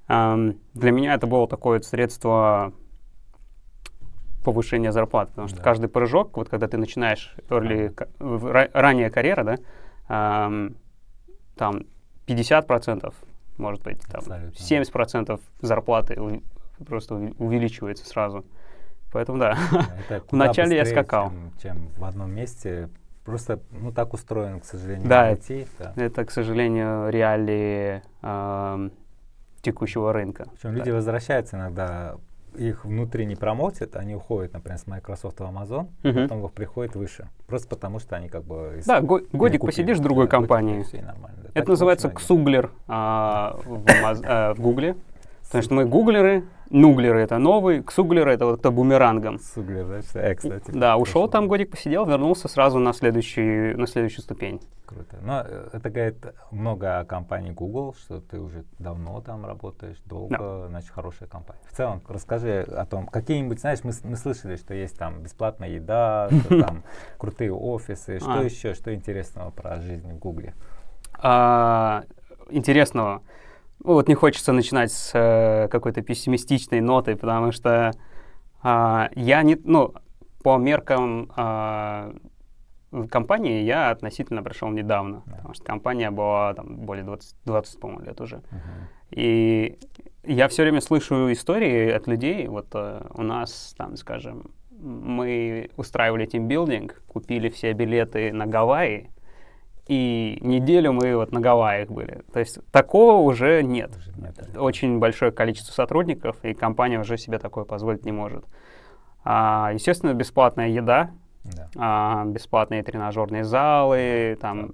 Yeah. 0.08 0.34
Эм, 0.34 0.60
для 0.74 0.92
меня 0.92 1.14
это 1.14 1.28
было 1.28 1.48
такое 1.48 1.82
средство 1.82 2.74
повышения 4.44 4.92
зарплат, 4.92 5.30
потому 5.30 5.48
что 5.48 5.58
да. 5.58 5.64
каждый 5.64 5.90
прыжок, 5.90 6.38
вот 6.38 6.50
когда 6.50 6.68
ты 6.68 6.78
начинаешь 6.78 7.36
early, 7.50 7.94
ранняя 8.74 9.10
карьера, 9.10 9.44
да, 9.44 10.48
эм, 10.48 10.76
там 11.56 11.82
50%, 12.28 13.14
может 13.58 13.84
быть, 13.84 14.02
там, 14.08 14.22
70% 14.22 15.40
зарплаты 15.62 16.42
просто 16.86 17.16
увеличивается 17.38 18.06
сразу. 18.06 18.46
Поэтому 19.12 19.40
да, 19.40 19.58
Это 20.10 20.24
вначале 20.32 20.78
я 20.78 20.86
скакал. 20.86 21.30
Чем, 21.30 21.52
чем 21.62 21.90
в 21.98 22.06
одном 22.06 22.32
месте. 22.32 22.90
Просто, 23.26 23.60
ну, 23.72 23.92
так 23.92 24.14
устроен, 24.14 24.60
к 24.60 24.66
сожалению, 24.66 25.08
да, 25.08 25.32
IT. 25.32 25.68
Да, 25.78 25.94
это, 25.98 26.26
к 26.26 26.32
сожалению, 26.32 27.10
реалии 27.10 28.02
э, 28.22 28.90
текущего 29.62 30.14
рынка. 30.14 30.48
Причем 30.54 30.76
люди 30.76 30.90
возвращаются 30.90 31.58
иногда 31.58 32.16
их 32.56 32.86
внутри 32.86 33.26
не 33.26 33.36
промоутят, 33.36 33.96
они 33.96 34.16
уходят, 34.16 34.54
например, 34.54 34.78
с 34.80 34.88
Microsoft 34.88 35.40
в 35.40 35.44
Amazon, 35.44 35.90
uh-huh. 36.04 36.24
потом 36.24 36.46
их 36.46 36.52
приходят 36.52 36.96
выше. 36.96 37.30
Просто 37.48 37.68
потому, 37.68 38.00
что 38.00 38.16
они 38.16 38.30
как 38.30 38.44
бы... 38.44 38.82
Да, 38.86 39.02
го- 39.02 39.22
годик 39.32 39.62
посидишь 39.62 39.98
в 39.98 40.02
другой 40.02 40.26
да, 40.26 40.32
компании. 40.32 40.86
Да. 40.92 41.16
Это 41.54 41.70
называется 41.70 42.10
ксуглер 42.10 42.72
а, 42.88 43.60
в, 43.66 43.84
а, 44.26 44.54
в 44.54 44.60
Гугле. 44.60 44.96
Потому 45.50 45.64
что 45.64 45.74
мы 45.74 45.86
гуглеры, 45.86 46.44
нуглеры 46.70 47.22
это 47.22 47.40
новый, 47.40 47.82
ксуглеры 47.82 48.32
это 48.34 48.46
вот 48.46 48.60
кто 48.60 48.72
бумерангом. 48.72 49.40
Суглер, 49.40 49.88
да, 49.88 50.22
э, 50.22 50.36
кстати. 50.36 50.70
Да, 50.70 50.96
ушел 50.96 51.28
там 51.28 51.48
годик 51.48 51.72
посидел, 51.72 52.06
вернулся 52.06 52.48
сразу 52.48 52.78
на, 52.78 52.94
следующий, 52.94 53.74
на 53.74 53.88
следующую 53.88 54.22
ступень. 54.22 54.62
Круто. 54.86 55.18
Но 55.24 55.42
э, 55.44 55.70
это 55.74 55.90
говорит 55.90 56.24
много 56.52 57.00
о 57.00 57.06
компании 57.06 57.50
Google, 57.50 57.96
что 57.96 58.22
ты 58.22 58.40
уже 58.40 58.64
давно 58.78 59.22
там 59.22 59.44
работаешь, 59.44 59.98
долго, 60.06 60.38
да. 60.38 60.68
значит, 60.68 60.92
хорошая 60.92 61.28
компания. 61.28 61.62
В 61.68 61.76
целом, 61.76 62.04
расскажи 62.08 62.62
о 62.62 62.86
том, 62.86 63.08
какие-нибудь, 63.08 63.60
знаешь, 63.60 63.80
мы, 63.84 63.92
мы 64.04 64.18
слышали, 64.18 64.56
что 64.56 64.76
есть 64.76 65.00
там 65.00 65.24
бесплатная 65.24 65.70
еда, 65.70 66.30
что 66.46 66.62
там 66.62 66.84
крутые 67.18 67.52
офисы, 67.52 68.20
что 68.20 68.40
а. 68.40 68.44
еще, 68.44 68.76
что 68.76 68.94
интересного 68.94 69.50
про 69.50 69.82
жизнь 69.82 70.14
в 70.14 70.20
Гугле? 70.20 70.54
А, 71.18 72.04
интересного. 72.52 73.24
Ну, 73.84 73.94
вот 73.94 74.08
не 74.08 74.16
хочется 74.16 74.52
начинать 74.52 74.92
с 74.92 75.12
э, 75.14 75.68
какой-то 75.70 76.02
пессимистичной 76.02 76.82
нотой, 76.82 77.16
потому 77.16 77.52
что 77.52 77.92
э, 78.64 79.08
я 79.16 79.44
не, 79.44 79.58
ну, 79.64 79.94
по 80.44 80.58
меркам 80.58 81.32
э, 81.36 82.14
компании 83.10 83.64
я 83.64 83.92
относительно 83.92 84.44
пришел 84.44 84.70
недавно, 84.70 85.24
yeah. 85.26 85.36
потому 85.38 85.54
что 85.54 85.64
компания 85.64 86.12
была 86.12 86.54
там 86.54 86.78
более 86.78 87.06
20, 87.06 87.36
20 87.46 87.80
по-моему, 87.80 88.06
лет 88.06 88.20
уже. 88.22 88.38
Uh-huh. 88.38 88.88
И 89.12 89.80
я 90.24 90.48
все 90.48 90.64
время 90.64 90.82
слышу 90.82 91.32
истории 91.32 91.90
от 91.90 92.08
людей, 92.08 92.48
вот 92.48 92.68
э, 92.74 93.02
у 93.14 93.24
нас 93.24 93.74
там, 93.78 93.96
скажем, 93.96 94.52
мы 94.72 95.70
устраивали 95.78 96.26
тимбилдинг, 96.26 97.02
купили 97.08 97.50
все 97.50 97.74
билеты 97.74 98.32
на 98.32 98.46
Гавайи, 98.46 99.10
и 99.90 100.38
неделю 100.42 100.94
мы 100.94 101.16
вот 101.16 101.32
на 101.32 101.40
Гавайях 101.40 101.90
были. 101.90 102.22
То 102.32 102.40
есть 102.40 102.60
такого 102.72 103.14
уже 103.28 103.64
нет. 103.64 103.90
Уже 103.98 104.12
нет 104.22 104.56
Очень 104.56 105.00
большое 105.00 105.32
количество 105.32 105.74
сотрудников, 105.74 106.38
и 106.44 106.54
компания 106.54 107.00
уже 107.00 107.18
себе 107.18 107.40
такое 107.40 107.66
позволить 107.66 108.06
не 108.06 108.12
может. 108.12 108.46
А, 109.24 109.72
естественно, 109.74 110.14
бесплатная 110.14 110.68
еда, 110.68 111.10
да. 111.44 111.70
а, 111.76 112.26
бесплатные 112.26 112.84
тренажерные 112.84 113.44
залы, 113.44 114.38
там 114.40 114.74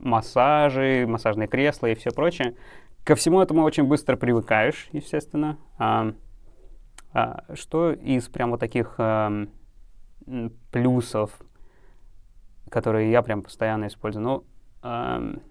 массажи, 0.00 1.06
массажные 1.08 1.48
кресла 1.48 1.88
и 1.88 1.96
все 1.96 2.12
прочее. 2.12 2.54
Ко 3.02 3.16
всему 3.16 3.40
этому 3.40 3.64
очень 3.64 3.82
быстро 3.82 4.16
привыкаешь, 4.16 4.90
естественно. 4.92 5.58
А, 5.76 6.12
а, 7.12 7.42
что 7.54 7.90
из 7.90 8.28
прям 8.28 8.52
вот 8.52 8.60
таких 8.60 8.94
а, 8.98 9.48
плюсов 10.70 11.32
которые 12.70 13.10
я 13.10 13.22
прям 13.22 13.42
постоянно 13.42 13.88
использую. 13.88 14.24
Ну, 14.24 14.44
эм, 14.82 15.42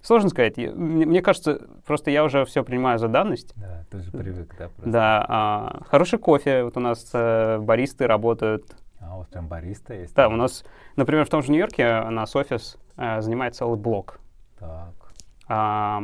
сложно 0.00 0.30
сказать. 0.30 0.56
Я, 0.56 0.72
мне, 0.72 1.04
мне 1.04 1.20
кажется, 1.20 1.60
просто 1.86 2.10
я 2.10 2.24
уже 2.24 2.44
все 2.44 2.64
принимаю 2.64 2.98
за 2.98 3.08
данность. 3.08 3.52
Да, 3.56 3.84
ты 3.90 4.00
же 4.00 4.10
привык, 4.10 4.54
да? 4.58 4.68
Просто. 4.68 4.90
Да. 4.90 5.26
А, 5.28 5.82
хороший 5.88 6.18
кофе. 6.18 6.64
Вот 6.64 6.76
у 6.76 6.80
нас 6.80 7.10
э, 7.12 7.58
баристы 7.58 8.06
работают. 8.06 8.64
А 9.00 9.18
вас 9.18 9.28
прям 9.28 9.48
бариста 9.48 9.94
есть? 9.94 10.14
Да, 10.14 10.28
у 10.28 10.36
нас, 10.36 10.64
например, 10.96 11.24
в 11.24 11.28
том 11.28 11.42
же 11.42 11.50
Нью-Йорке 11.50 12.02
у 12.06 12.10
нас 12.10 12.34
офис 12.34 12.78
э, 12.96 13.20
занимает 13.20 13.54
целый 13.54 13.78
блок. 13.78 14.20
Так. 14.58 14.94
А, 15.48 16.02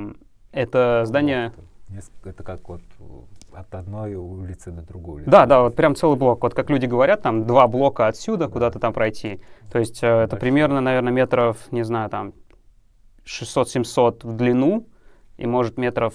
это 0.52 1.02
здание... 1.04 1.52
Это 2.24 2.42
как 2.42 2.68
вот 2.68 2.80
от 3.54 3.74
одной 3.74 4.14
улицы 4.14 4.70
до 4.70 4.82
другой 4.82 5.16
улицы. 5.16 5.30
Да, 5.30 5.46
да, 5.46 5.62
вот 5.62 5.76
прям 5.76 5.94
целый 5.94 6.16
блок. 6.16 6.42
Вот 6.42 6.54
как 6.54 6.70
люди 6.70 6.86
говорят, 6.86 7.22
там 7.22 7.46
два 7.46 7.66
блока 7.66 8.06
отсюда, 8.06 8.46
да. 8.46 8.52
куда-то 8.52 8.78
там 8.78 8.92
пройти. 8.92 9.40
То 9.70 9.78
есть 9.78 10.02
э, 10.02 10.06
это 10.06 10.36
примерно, 10.36 10.80
наверное, 10.80 11.12
метров, 11.12 11.56
не 11.70 11.84
знаю, 11.84 12.10
там 12.10 12.32
600-700 13.24 14.26
в 14.26 14.36
длину 14.36 14.86
и, 15.36 15.46
может, 15.46 15.78
метров 15.78 16.14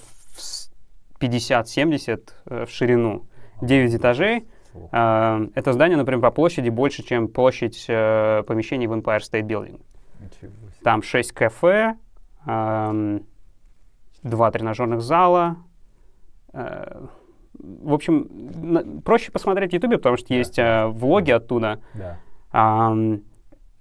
50-70 1.20 2.28
э, 2.46 2.66
в 2.66 2.70
ширину. 2.70 3.26
9 3.62 3.94
этажей. 3.94 4.48
Э, 4.92 5.46
это 5.54 5.72
здание, 5.72 5.96
например, 5.96 6.20
по 6.20 6.30
площади 6.30 6.68
больше, 6.68 7.02
чем 7.02 7.28
площадь 7.28 7.84
э, 7.88 8.42
помещений 8.46 8.86
в 8.86 8.92
Empire 8.92 9.20
State 9.20 9.46
Building. 9.46 9.80
Там 10.82 11.02
6 11.02 11.32
кафе, 11.32 11.96
э, 12.46 13.20
два 14.22 14.50
тренажерных 14.50 15.00
зала, 15.00 15.56
э, 16.52 17.06
в 17.62 17.92
общем, 17.92 18.28
на, 18.62 19.00
проще 19.02 19.32
посмотреть 19.32 19.70
в 19.70 19.74
Ютубе, 19.74 19.98
потому 19.98 20.16
что 20.16 20.28
да. 20.28 20.34
есть 20.34 20.58
э, 20.58 20.86
влоги 20.86 21.30
оттуда. 21.30 21.80
Да. 21.94 22.18
А, 22.52 22.92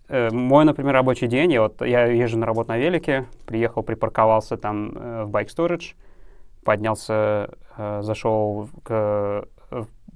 э, 0.07 0.30
мой, 0.32 0.65
например, 0.65 0.93
рабочий 0.93 1.27
день, 1.27 1.51
я, 1.51 1.61
вот, 1.61 1.82
я 1.82 2.05
езжу 2.05 2.38
на 2.38 2.45
работу 2.45 2.69
на 2.69 2.77
велике, 2.77 3.25
приехал, 3.45 3.84
припарковался 3.84 4.57
там 4.57 4.91
э, 4.95 5.23
в 5.25 5.32
Bike 5.32 5.47
Storage, 5.47 5.95
поднялся, 6.63 7.49
э, 7.77 8.01
зашел 8.01 8.69
к, 8.84 9.45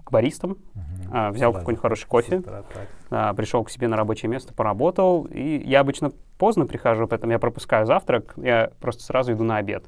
к 0.03 0.11
баристам, 0.11 0.51
угу. 0.51 1.15
э, 1.15 1.29
взял 1.31 1.53
какой-нибудь 1.53 1.81
хороший 1.81 2.07
кофе, 2.07 2.41
э, 3.09 3.33
пришел 3.35 3.63
к 3.63 3.69
себе 3.69 3.87
на 3.87 3.97
рабочее 3.97 4.29
место, 4.29 4.53
поработал. 4.53 5.25
И 5.25 5.61
я 5.65 5.79
обычно 5.79 6.11
поздно 6.37 6.65
прихожу, 6.65 7.07
поэтому 7.07 7.31
я 7.31 7.39
пропускаю 7.39 7.85
завтрак, 7.85 8.33
я 8.37 8.71
просто 8.79 9.03
сразу 9.03 9.33
иду 9.33 9.43
на 9.43 9.57
обед. 9.57 9.85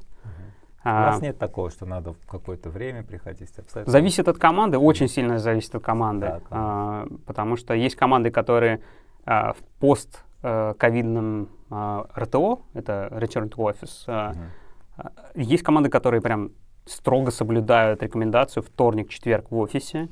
У 0.86 0.94
нас 0.94 1.18
а, 1.20 1.24
нет 1.24 1.38
такого, 1.38 1.70
что 1.70 1.84
надо 1.84 2.12
в 2.12 2.26
какое-то 2.26 2.70
время 2.70 3.02
приходить. 3.02 3.50
Абсолютно. 3.58 3.90
Зависит 3.90 4.28
от 4.28 4.38
команды, 4.38 4.78
очень 4.78 5.08
сильно 5.08 5.38
зависит 5.38 5.74
от 5.74 5.82
команды. 5.82 6.26
Да, 6.26 6.40
а, 6.50 7.06
потому 7.26 7.56
что 7.56 7.74
есть 7.74 7.96
команды, 7.96 8.30
которые 8.30 8.80
а, 9.24 9.52
в 9.52 9.58
пост-ковидном 9.80 11.48
а, 11.70 12.06
РТО, 12.16 12.60
это 12.74 13.08
Return 13.10 13.50
to 13.50 13.56
Office, 13.56 14.04
а, 14.06 14.32
угу. 14.32 15.10
есть 15.34 15.64
команды, 15.64 15.90
которые 15.90 16.20
прям 16.20 16.52
строго 16.86 17.30
соблюдают 17.30 18.02
рекомендацию 18.02 18.62
вторник, 18.62 19.10
четверг 19.10 19.50
в 19.50 19.56
офисе. 19.58 20.02
Uh-huh. 20.02 20.10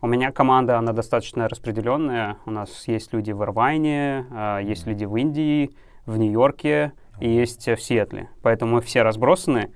У 0.00 0.06
меня 0.06 0.32
команда, 0.32 0.78
она 0.78 0.92
достаточно 0.92 1.48
распределенная. 1.48 2.38
У 2.46 2.50
нас 2.50 2.88
есть 2.88 3.12
люди 3.12 3.30
в 3.30 3.42
Ирвайне, 3.42 4.26
uh, 4.30 4.64
есть 4.64 4.86
uh-huh. 4.86 4.90
люди 4.90 5.04
в 5.04 5.16
Индии, 5.16 5.76
в 6.06 6.16
Нью-Йорке 6.16 6.92
uh-huh. 7.18 7.24
и 7.24 7.28
есть 7.28 7.68
в 7.68 7.76
Сиэтле. 7.76 8.30
Поэтому 8.42 8.76
мы 8.76 8.80
все 8.80 9.02
разбросаны. 9.02 9.70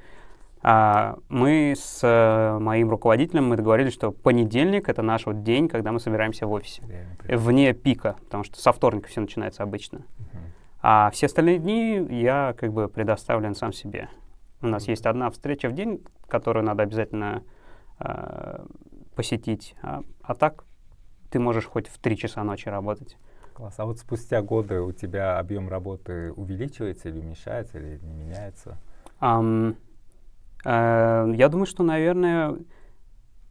А, 0.63 1.19
мы 1.29 1.75
с 1.77 2.01
э, 2.03 2.59
моим 2.59 2.91
руководителем 2.91 3.49
мы 3.49 3.57
договорились, 3.57 3.93
что 3.93 4.11
понедельник 4.11 4.89
это 4.89 5.03
наш 5.03 5.27
вот 5.27 5.43
день, 5.43 5.69
когда 5.69 5.93
мы 5.93 6.01
собираемся 6.01 6.47
в 6.47 6.53
офисе. 6.53 6.83
Вне 7.29 7.73
пика, 7.75 8.17
потому 8.25 8.45
что 8.45 8.61
со 8.61 8.73
вторника 8.73 9.09
все 9.09 9.21
начинается 9.21 9.63
обычно. 9.63 9.99
Uh-huh. 9.99 10.39
А 10.83 11.11
все 11.13 11.27
остальные 11.27 11.59
дни 11.59 12.07
я 12.11 12.55
как 12.59 12.73
бы 12.73 12.89
предоставлен 12.89 13.55
сам 13.55 13.73
себе. 13.73 14.09
У 14.61 14.67
нас 14.67 14.87
uh-huh. 14.87 14.91
есть 14.91 15.07
одна 15.07 15.31
встреча 15.31 15.69
в 15.69 15.75
день, 15.75 16.05
которую 16.27 16.65
надо 16.65 16.83
обязательно 16.83 17.45
э, 18.01 18.65
посетить. 19.15 19.77
А, 19.83 20.03
а 20.23 20.35
так 20.35 20.65
ты 21.31 21.39
можешь 21.39 21.67
хоть 21.67 21.89
в 21.89 21.99
три 21.99 22.17
часа 22.17 22.43
ночи 22.43 22.69
работать. 22.69 23.17
Класс. 23.55 23.75
А 23.79 23.87
вот 23.87 23.99
спустя 23.99 24.43
годы 24.43 24.81
у 24.81 24.93
тебя 24.93 25.39
объем 25.39 25.69
работы 25.69 26.33
увеличивается 26.33 27.09
или 27.09 27.19
уменьшается, 27.19 27.79
или 27.79 27.99
не 28.03 28.15
меняется? 28.15 28.79
Um, 29.21 29.77
я 30.65 31.49
думаю, 31.51 31.67
что, 31.67 31.83
наверное, 31.83 32.57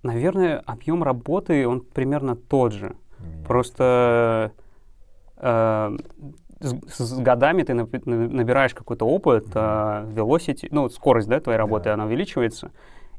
наверное, 0.03 0.59
объем 0.65 1.03
работы, 1.03 1.67
он 1.67 1.81
примерно 1.81 2.35
тот 2.35 2.73
же. 2.73 2.95
Нет. 3.19 3.47
Просто 3.47 4.51
э, 5.37 5.97
с, 6.59 6.97
с 6.97 7.19
годами 7.19 7.63
ты 7.63 7.73
набираешь 7.73 8.73
какой-то 8.73 9.05
опыт, 9.05 9.47
mm-hmm. 9.47 10.13
э, 10.13 10.19
velocity, 10.19 10.67
ну, 10.71 10.89
скорость, 10.89 11.27
да, 11.27 11.39
твоей 11.39 11.57
работы, 11.57 11.89
yeah. 11.89 11.93
она 11.93 12.05
увеличивается, 12.05 12.71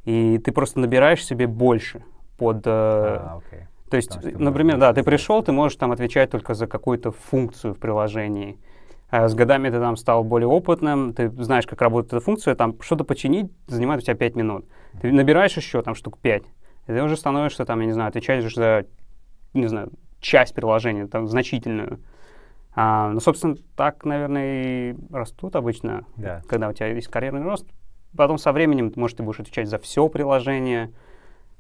и 0.05 0.39
ты 0.39 0.53
просто 0.53 0.80
набираешь 0.80 1.24
себе 1.24 1.47
больше. 1.47 2.03
под... 2.39 2.66
э, 2.66 2.70
А, 2.70 3.41
окей. 3.45 3.66
то 3.91 3.97
есть, 3.97 4.14
потому 4.14 4.34
э, 4.34 4.39
например, 4.39 4.78
да, 4.78 4.93
ты 4.93 5.03
пришел, 5.03 5.43
ты 5.43 5.53
можешь 5.53 5.76
там 5.76 5.93
отвечать 5.93 6.30
только 6.30 6.55
за 6.55 6.66
какую-то 6.66 7.11
функцию 7.11 7.74
в 7.74 7.78
приложении. 7.78 8.53
А 8.53 8.68
с 9.11 9.34
годами 9.34 9.70
ты 9.70 9.78
там 9.78 9.96
стал 9.96 10.22
более 10.22 10.48
опытным, 10.48 11.14
ты 11.14 11.30
знаешь, 11.42 11.66
как 11.66 11.80
работает 11.80 12.12
эта 12.12 12.24
функция, 12.24 12.54
там 12.54 12.80
что-то 12.82 13.04
починить 13.04 13.50
занимает 13.66 14.02
у 14.02 14.04
тебя 14.04 14.14
5 14.14 14.36
минут. 14.36 14.66
Ты 15.00 15.12
набираешь 15.12 15.56
еще 15.56 15.82
там 15.82 15.94
штук 15.94 16.18
5, 16.18 16.42
и 16.42 16.86
ты 16.86 17.02
уже 17.02 17.16
становишься 17.16 17.64
там, 17.64 17.80
я 17.80 17.86
не 17.86 17.92
знаю, 17.92 18.09
отвечаешь 18.09 18.54
за, 18.54 18.84
не 19.54 19.66
знаю, 19.66 19.90
часть 20.20 20.54
приложения, 20.54 21.06
там, 21.06 21.26
значительную. 21.26 22.00
А, 22.74 23.11
ну, 23.11 23.20
собственно, 23.20 23.56
так, 23.76 24.04
наверное, 24.04 24.92
и 24.92 24.96
растут 25.11 25.56
обычно, 25.56 26.04
Да. 26.16 26.42
когда 26.48 26.68
у 26.68 26.72
тебя 26.72 26.88
есть 26.88 27.09
карьерный 27.09 27.42
рост. 27.42 27.66
Потом 28.16 28.38
со 28.38 28.52
временем, 28.52 28.92
может, 28.96 29.16
ты 29.16 29.22
будешь 29.22 29.40
отвечать 29.40 29.68
за 29.68 29.78
все 29.78 30.09
приложение. 30.09 30.92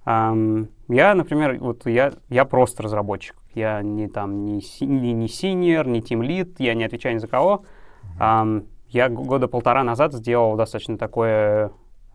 Я, 0.04 1.14
например, 1.14 1.58
вот 1.60 1.86
я, 1.86 2.12
я 2.28 2.44
просто 2.44 2.82
разработчик. 2.82 3.36
Я 3.54 3.82
не 3.82 4.08
там 4.08 4.44
не, 4.44 4.62
не, 4.80 5.12
не 5.12 5.26
senior, 5.26 5.86
не 5.88 6.00
team 6.00 6.20
lead, 6.20 6.56
я 6.58 6.74
не 6.74 6.84
отвечаю 6.84 7.16
ни 7.16 7.18
за 7.18 7.26
кого. 7.26 7.64
Ам, 8.18 8.64
я 8.88 9.08
года 9.08 9.48
полтора 9.48 9.84
назад 9.84 10.14
сделал 10.14 10.56
достаточно 10.56 10.96
такой 10.96 11.70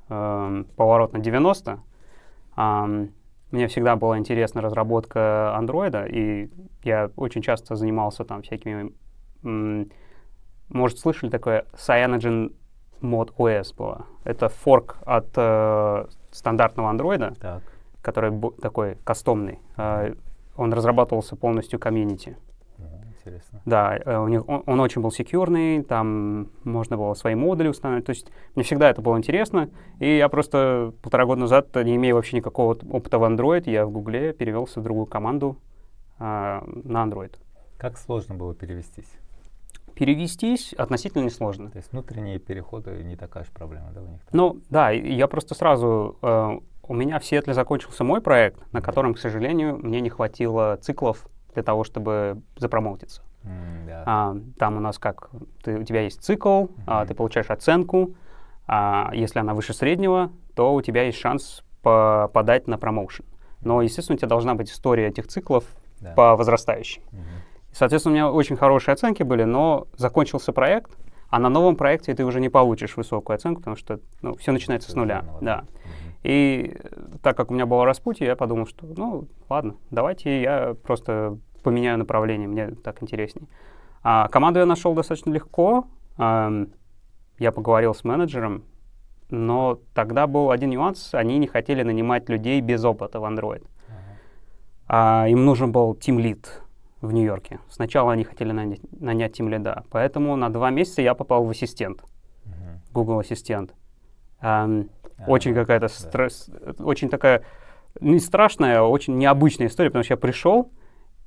эм, 0.09 0.65
поворот 0.75 1.13
на 1.13 1.19
90. 1.19 1.79
Ам, 2.55 3.09
мне 3.51 3.67
всегда 3.67 3.95
была 3.95 4.17
интересна 4.17 4.61
разработка 4.61 5.55
андроида, 5.55 6.05
и 6.05 6.49
я 6.83 7.11
очень 7.15 7.41
часто 7.41 7.75
занимался 7.75 8.25
там 8.25 8.41
всякими... 8.41 8.91
м, 9.43 9.91
может, 10.69 10.97
слышали 10.97 11.29
такое 11.29 11.65
Cyanogen 11.73 12.55
Mod 13.01 13.35
OS 13.37 13.75
было? 13.77 14.07
Это 14.23 14.49
форк 14.49 14.97
от 15.05 15.27
э, 15.35 16.05
стандартного 16.31 16.89
андроида, 16.89 17.35
Так. 17.39 17.61
Который 18.03 18.39
такой 18.61 18.97
кастомный. 19.03 19.59
Э, 19.77 20.13
он 20.55 20.71
разрабатывался 20.71 21.35
полностью 21.35 21.79
комьюнити. 21.79 22.37
Интересно. 23.25 23.61
Да, 23.65 23.97
э, 23.97 24.17
у 24.17 24.27
них, 24.27 24.47
он, 24.49 24.63
он 24.65 24.79
очень 24.81 25.01
был 25.01 25.11
секьюрный, 25.11 25.81
там 25.81 26.49
можно 26.65 26.97
было 26.97 27.13
свои 27.13 27.35
модули 27.35 27.69
устанавливать. 27.69 28.05
То 28.05 28.09
есть 28.11 28.27
мне 28.53 28.63
всегда 28.63 28.89
это 28.89 29.01
было 29.01 29.17
интересно. 29.17 29.69
И 29.99 30.17
я 30.17 30.27
просто 30.27 30.93
полтора 31.01 31.25
года 31.25 31.41
назад, 31.41 31.73
не 31.75 31.95
имея 31.95 32.13
вообще 32.13 32.35
никакого 32.35 32.77
опыта 32.91 33.17
в 33.19 33.23
Android, 33.23 33.69
я 33.69 33.85
в 33.85 33.91
Гугле 33.91 34.33
перевелся 34.33 34.81
в 34.81 34.83
другую 34.83 35.05
команду 35.05 35.57
а, 36.19 36.63
на 36.65 37.05
Android. 37.05 37.33
Как 37.77 37.97
сложно 37.97 38.35
было 38.35 38.53
перевестись? 38.53 39.11
Перевестись 39.95 40.73
относительно 40.73 41.23
несложно. 41.23 41.69
То 41.69 41.77
есть 41.77 41.93
внутренние 41.93 42.39
переходы 42.39 43.03
не 43.03 43.15
такая 43.15 43.43
уж 43.43 43.51
проблема, 43.51 43.91
да, 43.93 44.01
у 44.01 44.07
них? 44.07 44.19
там? 44.19 44.31
Ну, 44.33 44.61
да, 44.69 44.89
я 44.89 45.27
просто 45.27 45.55
сразу... 45.55 46.17
э, 46.21 46.59
у 46.87 46.93
меня 46.93 47.19
в 47.19 47.25
Сиэтле 47.25 47.53
закончился 47.53 48.03
мой 48.03 48.21
проект, 48.21 48.59
на 48.73 48.81
котором, 48.81 49.13
к 49.13 49.19
сожалению, 49.19 49.77
мне 49.81 50.01
не 50.01 50.09
хватило 50.09 50.77
циклов 50.81 51.25
для 51.53 51.63
того, 51.63 51.83
чтобы 51.83 52.41
запромоутиться. 52.57 53.21
М, 53.43 53.85
да. 53.87 54.03
А, 54.05 54.37
там 54.57 54.77
у 54.77 54.79
нас 54.79 54.97
как, 54.99 55.29
ты, 55.63 55.77
у 55.79 55.83
тебя 55.83 56.01
есть 56.01 56.21
цикл, 56.23 56.67
а, 56.87 56.99
Мгм. 56.99 57.07
ты 57.07 57.13
получаешь 57.13 57.49
оценку, 57.49 58.15
а 58.67 59.11
если 59.13 59.39
она 59.39 59.53
выше 59.53 59.73
среднего, 59.73 60.31
то 60.55 60.73
у 60.73 60.81
тебя 60.81 61.03
есть 61.03 61.17
шанс 61.19 61.63
по- 61.81 62.29
подать 62.33 62.67
на 62.67 62.77
промоушен. 62.77 63.25
Но, 63.61 63.81
естественно, 63.81 64.15
у 64.15 64.17
тебя 64.17 64.27
должна 64.29 64.55
быть 64.55 64.69
история 64.69 65.07
этих 65.07 65.27
циклов 65.27 65.65
Да. 65.99 66.13
по 66.13 66.35
возрастающей. 66.35 67.01
Мгм. 67.11 67.21
Соответственно, 67.71 68.13
у 68.13 68.15
меня 68.15 68.31
очень 68.31 68.55
хорошие 68.55 68.93
оценки 68.93 69.23
были, 69.23 69.43
но 69.43 69.87
закончился 69.97 70.53
проект, 70.53 70.91
а 71.29 71.39
на 71.39 71.49
новом 71.49 71.75
проекте 71.75 72.13
ты 72.13 72.23
уже 72.23 72.39
не 72.39 72.49
получишь 72.49 72.95
высокую 72.95 73.35
оценку, 73.35 73.61
потому 73.61 73.75
что 73.75 73.99
ну, 74.21 74.35
все 74.35 74.51
начинается 74.51 74.91
с 74.91 74.93
нуля. 74.95 75.21
заново, 75.21 75.39
Да. 75.41 75.57
Мгм. 75.57 75.67
И 76.23 76.77
так 77.21 77.35
как 77.35 77.51
у 77.51 77.53
меня 77.53 77.65
было 77.65 77.85
распутье, 77.85 78.27
я 78.27 78.35
подумал, 78.35 78.65
что 78.65 78.85
ну 78.85 79.27
ладно, 79.49 79.75
давайте 79.91 80.41
я 80.41 80.75
просто 80.83 81.37
поменяю 81.63 81.97
направление, 81.97 82.47
мне 82.47 82.69
так 82.83 83.03
интересней. 83.03 83.47
А 84.03 84.27
команду 84.29 84.59
я 84.59 84.65
нашел 84.65 84.93
достаточно 84.93 85.31
легко. 85.31 85.85
Ам, 86.17 86.67
я 87.39 87.51
поговорил 87.51 87.93
с 87.93 88.03
менеджером, 88.03 88.63
но 89.29 89.79
тогда 89.93 90.27
был 90.27 90.51
один 90.51 90.69
нюанс, 90.69 91.13
они 91.13 91.37
не 91.39 91.47
хотели 91.47 91.83
нанимать 91.83 92.29
людей 92.29 92.61
без 92.61 92.83
опыта 92.85 93.19
в 93.19 93.25
Android. 93.25 93.65
Ага. 93.87 94.17
А 94.87 95.27
им 95.27 95.45
нужен 95.45 95.71
был 95.71 95.93
Team 95.93 96.17
Lead 96.17 96.45
в 97.01 97.11
Нью-Йорке. 97.13 97.59
Сначала 97.69 98.13
они 98.13 98.23
хотели 98.23 98.51
нанять, 98.51 98.79
нанять 99.01 99.39
Team 99.39 99.49
Lead, 99.49 99.83
поэтому 99.89 100.35
на 100.35 100.49
два 100.49 100.69
месяца 100.69 101.01
я 101.01 101.15
попал 101.15 101.43
в 101.45 101.49
ассистент, 101.49 102.03
Мгм. 102.45 102.81
Google 102.93 103.19
Ассистент. 103.19 103.73
А, 104.39 104.69
очень 105.27 105.53
какая-то 105.53 105.87
да. 105.87 105.93
стресс, 105.93 106.49
очень 106.79 107.09
такая 107.09 107.43
не 108.01 108.19
страшная, 108.19 108.79
а 108.79 108.83
очень 108.83 109.17
необычная 109.17 109.67
история, 109.67 109.89
потому 109.89 110.03
что 110.03 110.13
я 110.13 110.17
пришел, 110.17 110.71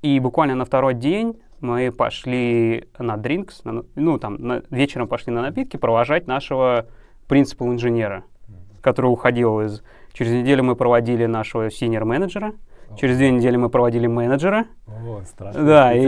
и 0.03 0.19
буквально 0.21 0.55
на 0.55 0.65
второй 0.65 0.95
день 0.95 1.41
мы 1.61 1.91
пошли 1.93 2.89
на 2.99 3.15
drinks, 3.17 3.61
на- 3.65 3.85
ну 3.95 4.19
там 4.19 4.37
на- 4.37 4.63
вечером 4.71 5.09
пошли 5.09 5.33
на 5.33 5.43
напитки 5.43 5.77
провожать 5.77 6.27
нашего 6.27 6.87
принципал 7.29 7.69
инженера, 7.73 8.25
Мгм. 8.49 8.57
который 8.83 9.07
уходил 9.07 9.61
из... 9.63 9.83
Через 10.13 10.33
неделю 10.33 10.65
мы 10.65 10.77
проводили 10.77 11.27
нашего 11.27 11.69
senior 11.69 12.05
менеджера, 12.05 12.53
О. 12.91 12.97
через 12.97 13.17
две 13.17 13.31
недели 13.31 13.57
мы 13.57 13.69
проводили 13.69 14.07
менеджера. 14.07 14.67
О, 14.87 15.21
страшно. 15.27 15.65
Да, 15.65 15.93
и 15.95 16.03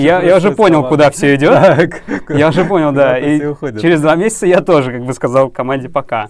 я, 0.00 0.20
я 0.22 0.36
уже 0.36 0.52
понял, 0.52 0.86
куда 0.88 1.10
все 1.10 1.34
идет. 1.36 1.52
Я 2.28 2.48
уже 2.48 2.64
понял, 2.64 2.92
да. 2.92 3.18
И 3.18 3.38
через 3.80 4.00
два 4.00 4.14
месяца 4.16 4.46
я 4.46 4.60
тоже, 4.60 4.92
как 4.92 5.04
бы 5.04 5.12
сказал 5.14 5.50
команде 5.50 5.88
пока. 5.88 6.28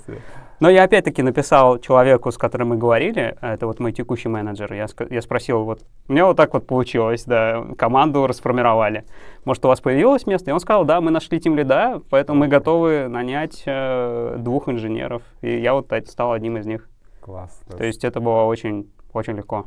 Но 0.62 0.70
я 0.70 0.84
опять-таки 0.84 1.22
написал 1.22 1.80
человеку, 1.80 2.30
с 2.30 2.38
которым 2.38 2.68
мы 2.68 2.76
говорили, 2.76 3.36
а 3.40 3.52
это 3.52 3.66
вот 3.66 3.80
мой 3.80 3.90
текущий 3.90 4.28
менеджер, 4.28 4.72
я, 4.72 4.86
я 5.10 5.20
спросил, 5.20 5.64
вот, 5.64 5.84
у 6.06 6.12
меня 6.12 6.24
вот 6.24 6.36
так 6.36 6.54
вот 6.54 6.68
получилось, 6.68 7.24
да, 7.24 7.66
команду 7.76 8.28
расформировали. 8.28 9.04
Может, 9.44 9.64
у 9.64 9.68
вас 9.68 9.80
появилось 9.80 10.24
место? 10.24 10.50
И 10.50 10.52
он 10.52 10.60
сказал, 10.60 10.84
да, 10.84 11.00
мы 11.00 11.10
нашли 11.10 11.40
тем 11.40 11.56
лида, 11.56 12.00
поэтому 12.10 12.38
мы 12.38 12.46
готовы 12.46 13.08
нанять 13.08 13.64
э, 13.66 14.36
двух 14.38 14.68
инженеров. 14.68 15.24
И 15.40 15.58
я 15.58 15.74
вот 15.74 15.92
стал 16.06 16.30
одним 16.30 16.56
из 16.56 16.64
них. 16.64 16.88
Класс. 17.22 17.60
То 17.68 17.82
есть 17.82 18.04
это 18.04 18.20
было 18.20 18.44
очень, 18.44 18.88
очень 19.12 19.32
легко. 19.32 19.66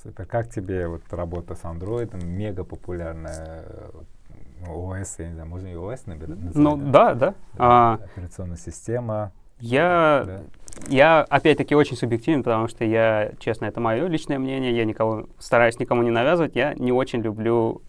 Супер. 0.00 0.26
Как 0.26 0.48
тебе 0.48 0.86
вот 0.86 1.02
работа 1.10 1.56
с 1.56 1.64
андроидом? 1.64 2.20
Мега 2.24 2.62
популярная 2.62 3.64
э, 3.66 4.68
ОС, 4.68 5.18
я 5.18 5.26
не 5.26 5.34
знаю, 5.34 5.48
можно 5.48 5.66
и 5.66 5.74
ОС 5.74 6.06
набирать? 6.06 6.38
Ну, 6.54 6.76
да, 6.76 7.14
да. 7.14 7.34
А, 7.58 7.98
Операционная 8.14 8.58
система. 8.58 9.32
Я 9.60 10.22
да. 10.26 10.40
Я, 10.88 11.26
опять-таки, 11.28 11.74
очень 11.74 11.96
субъективен, 11.96 12.42
потому 12.42 12.68
что 12.68 12.84
я, 12.84 13.32
честно, 13.38 13.66
это 13.66 13.80
мое 13.80 14.06
личное 14.06 14.38
мнение, 14.38 14.74
я 14.74 14.84
никого, 14.84 15.26
стараюсь 15.38 15.78
никому 15.78 16.02
не 16.02 16.10
навязывать, 16.10 16.56
я 16.56 16.74
не 16.74 16.90
очень 16.92 17.20
люблю 17.20 17.82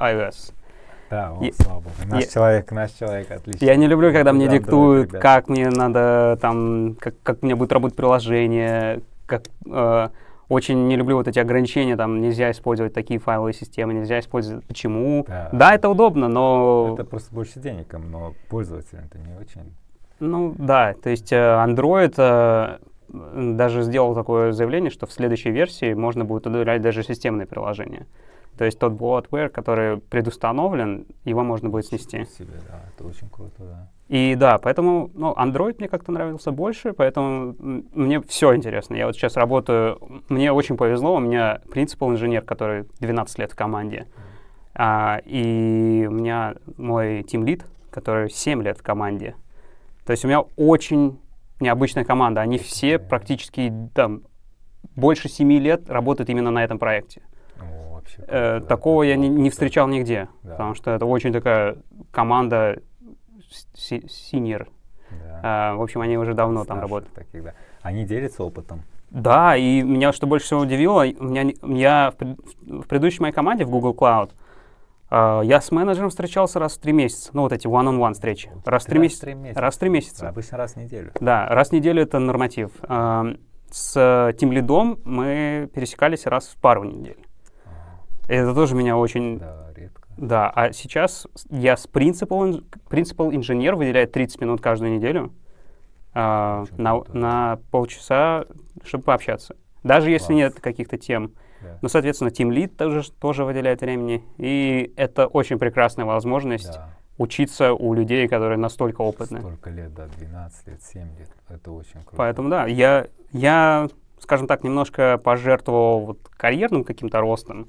iOS. 0.00 0.52
Да, 1.10 1.32
о, 1.32 1.44
Я- 1.44 1.52
слава 1.52 1.80
богу. 1.80 1.94
Наш 2.06 2.24
я- 2.24 2.30
человек, 2.30 2.72
наш 2.72 2.90
человек, 2.92 3.30
отлично. 3.30 3.64
Я 3.64 3.76
не 3.76 3.86
люблю, 3.86 4.12
когда 4.12 4.32
мне 4.32 4.46
Да, 4.46 4.52
диктуют, 4.52 5.08
Android, 5.08 5.10
ребят. 5.10 5.22
как 5.22 5.48
мне 5.48 5.68
надо, 5.68 6.38
там, 6.40 6.96
как, 6.98 7.14
как 7.22 7.42
меня 7.42 7.54
будет 7.54 7.72
работать 7.72 7.96
приложение, 7.96 9.02
как, 9.26 9.42
э, 9.70 10.08
очень 10.48 10.86
не 10.88 10.96
люблю 10.96 11.16
вот 11.16 11.28
эти 11.28 11.38
ограничения, 11.38 11.96
там, 11.96 12.20
нельзя 12.22 12.50
использовать 12.50 12.94
такие 12.94 13.20
файловые 13.20 13.52
системы, 13.52 13.92
нельзя 13.92 14.18
использовать, 14.20 14.64
почему. 14.64 15.26
Да. 15.28 15.50
Да, 15.52 15.74
это 15.74 15.90
удобно, 15.90 16.28
но... 16.28 16.94
Это 16.94 17.04
просто 17.04 17.34
больше 17.34 17.60
денег, 17.60 17.92
но 17.92 18.32
пользователям 18.48 19.04
это 19.04 19.18
не 19.18 19.34
очень. 19.34 19.74
Ну 20.22 20.54
да, 20.56 20.94
то 20.94 21.10
есть 21.10 21.32
э, 21.32 21.36
Android 21.36 22.14
э, 22.16 22.78
даже 23.54 23.82
сделал 23.82 24.14
такое 24.14 24.52
заявление, 24.52 24.90
что 24.90 25.06
в 25.06 25.12
следующей 25.12 25.50
версии 25.50 25.94
можно 25.94 26.24
будет 26.24 26.46
удалять 26.46 26.80
даже 26.80 27.02
системные 27.02 27.48
приложения. 27.48 28.06
То 28.56 28.64
есть 28.64 28.78
тот 28.78 28.92
bloatware, 28.92 29.48
который 29.48 29.98
предустановлен, 29.98 31.06
его 31.24 31.42
можно 31.42 31.70
будет 31.70 31.86
снести. 31.86 32.24
Себе, 32.38 32.54
да, 32.68 32.82
это 32.94 33.08
очень 33.08 33.28
круто, 33.30 33.64
да. 33.64 33.88
И 34.06 34.36
да, 34.36 34.58
поэтому 34.58 35.10
ну, 35.14 35.32
Android 35.32 35.76
мне 35.78 35.88
как-то 35.88 36.12
нравился 36.12 36.52
больше, 36.52 36.92
поэтому 36.92 37.56
мне 37.58 38.20
все 38.20 38.54
интересно. 38.54 38.94
Я 38.94 39.06
вот 39.06 39.16
сейчас 39.16 39.36
работаю, 39.36 39.98
мне 40.28 40.52
очень 40.52 40.76
повезло, 40.76 41.16
у 41.16 41.20
меня 41.20 41.62
принципал 41.68 42.12
инженер, 42.12 42.42
который 42.42 42.84
12 43.00 43.38
лет 43.40 43.50
в 43.50 43.56
команде, 43.56 44.06
а, 44.74 45.20
и 45.24 46.06
у 46.08 46.12
меня 46.12 46.54
мой 46.76 47.24
тимлид, 47.24 47.64
который 47.90 48.30
7 48.30 48.62
лет 48.62 48.78
в 48.78 48.82
команде. 48.84 49.34
То 50.04 50.10
есть 50.12 50.24
у 50.24 50.28
меня 50.28 50.40
очень 50.56 51.18
необычная 51.60 52.04
команда. 52.04 52.40
Они 52.40 52.58
все 52.58 52.98
Да. 52.98 53.04
практически 53.04 53.72
там 53.94 54.22
больше 54.96 55.28
7 55.28 55.52
лет 55.58 55.88
работают 55.88 56.28
именно 56.28 56.50
на 56.50 56.64
этом 56.64 56.78
проекте. 56.78 57.22
О, 57.60 57.94
вообще 57.94 58.22
Э, 58.26 58.60
да, 58.60 58.66
такого 58.66 59.04
я 59.04 59.16
не, 59.16 59.28
не 59.28 59.44
да. 59.44 59.50
встречал 59.50 59.86
нигде, 59.88 60.28
Да. 60.42 60.52
потому 60.52 60.74
что 60.74 60.90
это 60.90 61.06
очень 61.06 61.32
такая 61.32 61.76
команда 62.10 62.82
си- 63.74 64.04
senior. 64.06 64.66
Да. 65.10 65.40
А, 65.44 65.74
в 65.76 65.82
общем, 65.82 66.00
они 66.00 66.16
уже 66.18 66.34
давно 66.34 66.60
там 66.64 66.78
Старших 66.78 66.82
работают. 66.82 67.14
Таких, 67.14 67.44
да. 67.44 67.54
Они 67.82 68.04
делятся 68.04 68.42
опытом. 68.44 68.82
Да, 69.10 69.56
и 69.56 69.82
меня 69.82 70.12
что 70.12 70.26
больше 70.26 70.46
всего 70.46 70.60
удивило, 70.60 71.06
меня, 71.06 71.52
я 71.62 72.12
в, 72.18 72.80
в 72.82 72.86
предыдущей 72.88 73.20
моей 73.20 73.34
команде 73.34 73.64
в 73.66 73.70
Google 73.70 73.92
Cloud, 73.94 74.30
я 75.12 75.60
с 75.60 75.70
менеджером 75.70 76.10
встречался 76.10 76.58
раз 76.58 76.76
в 76.76 76.80
три 76.80 76.92
месяца. 76.92 77.30
Ну, 77.32 77.42
вот 77.42 77.52
эти 77.52 77.66
one-on-one 77.66 78.14
встречи. 78.14 78.50
Раз 78.64 78.84
в 78.84 78.86
три 78.86 78.98
месяца. 78.98 79.36
Раз 79.54 79.76
в 79.76 79.78
три 79.78 79.90
месяца. 79.90 80.28
Обычно 80.28 80.56
раз 80.58 80.72
в 80.72 80.76
неделю. 80.76 81.12
Да, 81.20 81.46
раз 81.48 81.68
в 81.68 81.72
неделю 81.72 82.02
это 82.02 82.18
норматив. 82.18 82.70
Ам, 82.82 83.36
с 83.70 84.34
тем 84.38 84.52
лидом 84.52 85.00
мы 85.04 85.70
пересекались 85.74 86.26
раз 86.26 86.48
в 86.48 86.56
пару 86.60 86.84
недель. 86.84 87.18
Это 88.28 88.54
тоже 88.54 88.74
меня 88.74 88.96
очень... 88.96 89.38
Да, 89.38 89.68
редко. 89.76 90.08
Да, 90.16 90.50
а 90.50 90.72
сейчас 90.72 91.26
я 91.50 91.76
с 91.76 91.86
принципал, 91.86 92.60
принципал 92.88 93.32
инженер 93.32 93.74
выделяет 93.74 94.12
30 94.12 94.40
минут 94.40 94.60
каждую 94.60 94.94
неделю 94.96 95.32
а, 96.14 96.64
на, 96.76 97.02
на 97.08 97.58
полчаса, 97.70 98.44
чтобы 98.84 99.04
пообщаться. 99.04 99.56
Даже 99.82 100.10
если 100.10 100.28
Класс. 100.28 100.36
нет 100.36 100.60
каких-то 100.60 100.98
тем. 100.98 101.32
Да. 101.62 101.78
Ну, 101.82 101.88
соответственно, 101.88 102.28
Team 102.28 102.48
Lead 102.50 102.68
тоже, 102.76 103.10
тоже 103.12 103.44
выделяет 103.44 103.80
времени. 103.80 104.24
И 104.38 104.92
это 104.96 105.26
очень 105.26 105.58
прекрасная 105.58 106.04
возможность 106.04 106.72
Да. 106.72 106.88
учиться 107.18 107.72
у 107.72 107.94
людей, 107.94 108.28
которые 108.28 108.58
настолько 108.58 109.00
опытны. 109.02 109.40
Столько 109.40 109.70
лет, 109.70 109.94
да, 109.94 110.06
12 110.18 110.66
лет, 110.68 110.82
7 110.82 111.02
лет. 111.18 111.30
Это 111.48 111.70
очень 111.72 112.00
круто. 112.00 112.16
Поэтому 112.16 112.48
да, 112.48 112.66
я, 112.66 113.06
я, 113.32 113.88
скажем 114.18 114.46
так, 114.46 114.64
немножко 114.64 115.18
пожертвовал 115.18 116.00
вот 116.06 116.18
карьерным 116.36 116.84
каким-то 116.84 117.20
ростом, 117.20 117.68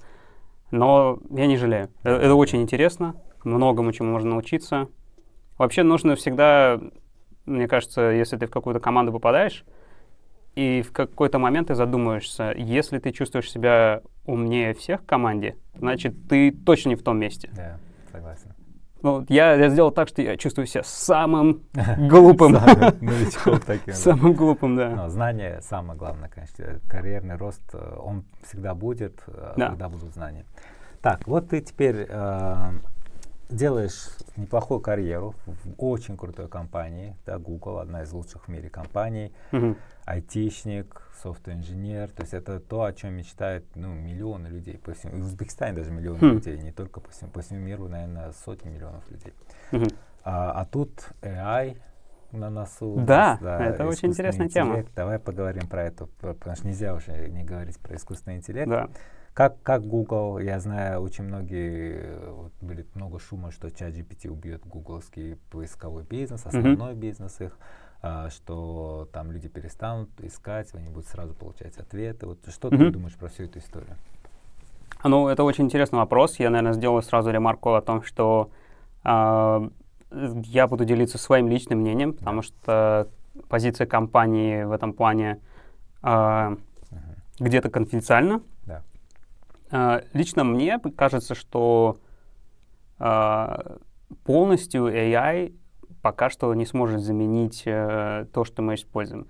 но 0.72 1.20
я 1.30 1.48
не 1.48 1.58
жалею. 1.58 1.90
Э, 2.04 2.16
Это 2.16 2.36
очень 2.36 2.62
интересно, 2.62 3.16
многому 3.44 3.92
чему 3.92 4.12
можно 4.12 4.32
научиться. 4.32 4.88
Вообще 5.58 5.84
нужно 5.84 6.16
всегда, 6.16 6.80
мне 7.46 7.68
кажется, 7.68 8.02
если 8.10 8.38
ты 8.38 8.48
в 8.48 8.50
какую-то 8.52 8.80
команду 8.80 9.12
попадаешь, 9.12 9.66
и 10.56 10.82
в 10.82 10.92
какой-то 10.92 11.40
момент 11.40 11.68
ты 11.70 11.76
задумаешься, 11.76 12.54
если 12.56 13.00
ты 13.00 13.12
чувствуешь 13.12 13.52
себя 13.52 14.02
умнее 14.26 14.74
всех 14.74 15.02
в 15.02 15.06
команде, 15.06 15.58
значит, 15.76 16.14
ты 16.28 16.52
точно 16.52 16.90
не 16.90 16.96
в 16.96 17.04
том 17.04 17.18
месте. 17.20 17.50
Да, 17.56 17.78
согласен. 18.12 18.54
Ну, 19.02 19.26
я, 19.28 19.56
я 19.56 19.70
сделал 19.70 19.92
так, 19.92 20.08
что 20.08 20.22
я 20.22 20.38
чувствую 20.38 20.66
себя 20.66 20.84
самым 20.86 21.64
глупым. 21.98 22.56
Таким. 23.66 23.94
Самым 23.94 24.34
глупым, 24.34 24.78
да. 24.78 24.90
Но 24.92 25.10
знание 25.10 25.60
самое 25.62 26.00
главное, 26.00 26.30
конечно. 26.30 26.80
Карьерный 26.88 27.36
рост, 27.36 27.62
э, 27.74 27.98
он 28.02 28.24
всегда 28.48 28.74
будет, 28.74 29.22
э, 29.28 29.54
Да. 29.58 29.70
когда 29.70 29.90
будут 29.90 30.14
знания. 30.14 30.46
Так, 31.02 31.28
вот 31.28 31.50
ты 31.50 31.60
теперь 31.60 32.06
э, 32.08 32.56
делаешь 33.50 34.10
неплохую 34.36 34.80
карьеру 34.80 35.36
в 35.46 35.74
очень 35.78 36.18
крутой 36.18 36.48
компании, 36.48 37.16
да, 37.26 37.38
Google, 37.38 37.80
одна 37.80 38.04
из 38.04 38.12
лучших 38.12 38.46
в 38.46 38.48
мире 38.48 38.70
компаний, 38.70 39.34
Мгм. 39.52 39.78
айтишник, 40.06 41.02
софт-инженер, 41.22 42.10
то 42.10 42.24
есть 42.24 42.34
это 42.34 42.60
то, 42.60 42.84
о 42.84 42.94
чем 42.94 43.14
мечтают 43.14 43.66
ну, 43.76 43.94
миллионы 43.94 44.48
людей 44.48 44.78
по 44.78 44.94
всему, 44.94 45.18
и 45.18 45.22
в 45.22 45.26
Узбекистане 45.26 45.74
даже 45.74 45.92
миллионы 45.92 46.20
Хм. 46.20 46.34
людей, 46.34 46.58
не 46.58 46.72
только 46.72 47.00
по 47.00 47.10
всему, 47.12 47.32
по 47.32 47.42
всему 47.42 47.60
миру, 47.60 47.88
наверное, 47.88 48.32
сотни 48.46 48.70
миллионов 48.70 49.10
людей. 49.10 49.34
А, 50.24 50.52
а 50.52 50.66
тут 50.66 51.10
AI 51.22 51.78
на 52.32 52.50
носу. 52.50 52.96
Да, 52.98 53.40
нас, 53.42 53.76
это 53.76 53.88
очень 53.88 54.10
интересная 54.10 54.50
тема. 54.50 54.72
интеллект. 54.72 54.94
Давай 54.96 55.20
поговорим 55.20 55.68
про 55.68 55.84
это, 55.84 56.08
потому 56.20 56.56
что 56.56 56.68
нельзя 56.68 56.94
уже 56.94 57.30
не 57.30 57.44
говорить 57.44 57.80
про 57.80 57.96
искусственный 57.96 58.38
интеллект. 58.38 58.70
Да. 58.70 58.90
Как, 59.34 59.60
как 59.64 59.84
Google, 59.84 60.38
я 60.38 60.60
знаю, 60.60 61.02
очень 61.02 61.24
многие, 61.24 62.02
э, 62.04 62.32
вот 62.32 62.54
были 62.62 62.86
много 62.94 63.20
шума, 63.20 63.52
что 63.52 63.68
ChatGPT 63.68 64.30
убьет 64.30 64.64
гугловский 64.64 65.38
поисковой 65.50 66.04
бизнес, 66.04 66.46
основной 66.46 66.94
бизнес 66.94 67.42
их, 67.42 67.58
а, 68.04 68.30
что 68.30 69.10
там 69.12 69.32
люди 69.32 69.48
перестанут 69.48 70.10
искать, 70.22 70.70
они 70.76 70.90
будут 70.90 71.08
сразу 71.08 71.34
получать 71.34 71.78
ответы. 71.78 72.28
Вот 72.28 72.38
что 72.48 72.70
ты 72.70 72.76
Мгм. 72.76 72.92
думаешь 72.92 73.16
про 73.16 73.28
всю 73.28 73.46
эту 73.46 73.58
историю? 73.58 73.96
Ну, 75.04 75.28
это 75.28 75.44
очень 75.44 75.64
интересный 75.66 75.98
вопрос. 75.98 76.38
Я, 76.38 76.52
наверное, 76.52 76.74
сделаю 76.74 77.02
сразу 77.02 77.32
ремарку 77.32 77.74
о 77.74 77.82
том, 77.82 78.04
что 78.04 78.52
а, 79.04 79.68
я 80.12 80.68
буду 80.68 80.86
делиться 80.86 81.18
своим 81.18 81.48
личным 81.48 81.80
мнением, 81.80 82.14
потому 82.14 82.44
что 82.44 83.10
позиция 83.50 83.88
компании 83.88 84.64
в 84.64 84.72
этом 84.72 84.94
плане 84.94 85.40
а, 86.04 86.52
Мгм. 86.92 87.16
где-то 87.40 87.72
конфиденциальна. 87.72 88.42
А, 89.74 90.04
лично 90.14 90.44
мне 90.44 90.80
кажется, 90.96 91.34
что 91.36 91.98
а, 93.00 93.78
полностью 94.24 94.86
AI 94.88 95.54
пока 96.04 96.30
что 96.30 96.54
не 96.54 96.66
сможет 96.66 97.02
заменить 97.02 97.64
э, 97.66 98.26
то, 98.34 98.44
что 98.44 98.62
мы 98.62 98.76
используем. 98.76 99.26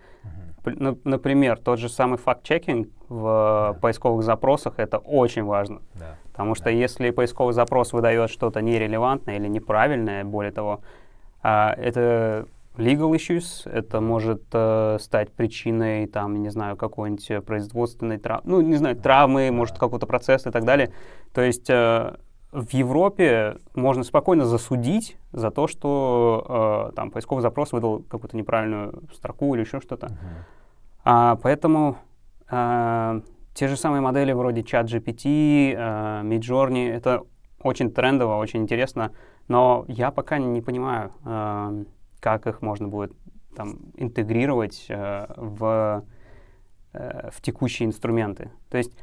На- 0.65 0.97
Например, 1.03 1.57
тот 1.59 1.77
же 1.79 1.87
самый 1.87 2.17
факт-чекинг 2.17 2.87
в 3.09 3.73
Да. 3.73 3.79
поисковых 3.79 4.23
запросах 4.23 4.73
это 4.79 4.97
очень 4.97 5.43
важно. 5.43 5.81
Да. 5.93 6.15
Потому 6.31 6.55
что 6.55 6.69
если 6.71 7.11
поисковый 7.11 7.53
запрос 7.53 7.93
выдает 7.93 8.29
что-то 8.31 8.61
нерелевантное 8.61 9.35
или 9.35 9.47
неправильное, 9.47 10.23
более 10.23 10.51
того, 10.51 10.81
а, 11.43 11.73
это 11.77 12.47
legal 12.77 13.11
issues, 13.11 13.69
это 13.69 14.01
может 14.01 14.43
э, 14.51 14.97
стать 14.99 15.31
причиной, 15.31 16.07
там, 16.07 16.41
не 16.41 16.49
знаю, 16.49 16.75
какой-нибудь 16.75 17.31
э, 17.31 17.41
производственной 17.41 18.17
травмы, 18.17 18.51
ну, 18.51 18.61
не 18.61 18.75
знаю, 18.75 18.95
травмы, 18.95 19.51
может, 19.51 19.77
какого-то 19.77 20.07
процесса 20.07 20.49
и 20.49 20.51
так 20.51 20.65
далее. 20.65 20.91
То 21.33 21.41
есть 21.41 21.69
э, 21.69 22.15
в 22.51 22.69
Европе 22.71 23.57
можно 23.75 24.03
спокойно 24.03 24.45
засудить 24.45 25.17
за 25.31 25.51
то, 25.51 25.67
что 25.67 26.89
э, 26.91 26.95
там 26.95 27.11
поисковый 27.11 27.41
запрос 27.41 27.71
выдал 27.71 28.03
какую-то 28.03 28.37
неправильную 28.37 29.03
строку 29.13 29.53
или 29.55 29.61
еще 29.61 29.79
что-то. 29.79 30.07
Мгм. 30.07 30.17
А, 31.05 31.35
поэтому 31.41 31.97
а, 32.49 33.21
те 33.53 33.67
же 33.67 33.75
самые 33.75 34.01
модели 34.01 34.31
вроде 34.31 34.61
ChatGPT, 34.61 35.75
а, 35.75 36.23
Midjourney, 36.23 36.91
это 36.91 37.23
очень 37.61 37.91
трендово, 37.91 38.37
очень 38.37 38.61
интересно, 38.61 39.11
но 39.47 39.85
я 39.87 40.11
пока 40.11 40.37
не 40.37 40.61
понимаю, 40.61 41.11
а, 41.25 41.73
как 42.23 42.47
их 42.47 42.61
можно 42.61 42.87
будет 42.87 43.11
там, 43.53 43.79
интегрировать 43.97 44.87
а, 44.89 45.33
в, 45.35 46.05
э, 46.93 47.29
в 47.31 47.41
текущие 47.41 47.85
инструменты. 47.85 48.49
То 48.69 48.77
есть 48.77 48.93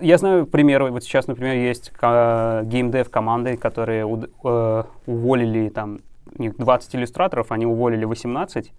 я 0.00 0.16
знаю 0.16 0.46
примеры, 0.46 0.92
вот 0.92 1.02
сейчас, 1.02 1.26
например, 1.26 1.56
есть 1.56 1.90
геймдев 1.92 3.10
команды, 3.10 3.56
которые 3.56 4.04
уд- 4.04 4.30
э, 4.44 4.84
уволили 5.06 5.68
там 5.70 5.98
у 6.38 6.40
них 6.40 6.56
20 6.56 6.94
иллюстраторов, 6.94 7.50
они 7.50 7.66
уволили 7.66 8.04
18, 8.04 8.72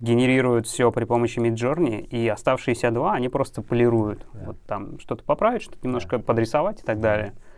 генерируют 0.00 0.66
все 0.66 0.90
при 0.90 1.04
помощи 1.04 1.38
Midjourney, 1.38 2.00
и 2.00 2.26
оставшиеся 2.26 2.90
два 2.90 3.12
они 3.12 3.28
просто 3.28 3.60
полируют. 3.60 4.26
Да. 4.32 4.46
Вот 4.46 4.62
там 4.62 4.98
что-то 4.98 5.22
поправить, 5.24 5.62
что-то 5.62 5.86
немножко 5.86 6.18
подрисовать 6.18 6.80
и 6.80 6.82
так 6.82 7.00
далее. 7.00 7.34
Э, 7.36 7.51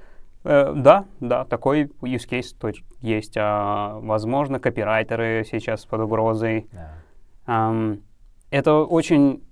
да, 0.45 1.07
да, 1.21 1.45
такой 1.45 1.85
use 2.03 2.29
case 2.29 2.55
точ- 2.61 2.85
есть. 3.01 3.37
А, 3.37 3.99
возможно, 4.01 4.61
копирайтеры 4.61 5.45
сейчас 5.51 5.85
под 5.87 6.01
угрозой. 6.03 6.69
Да. 6.73 6.93
Ам, 7.47 8.01
это 8.51 8.85
очень 8.85 9.43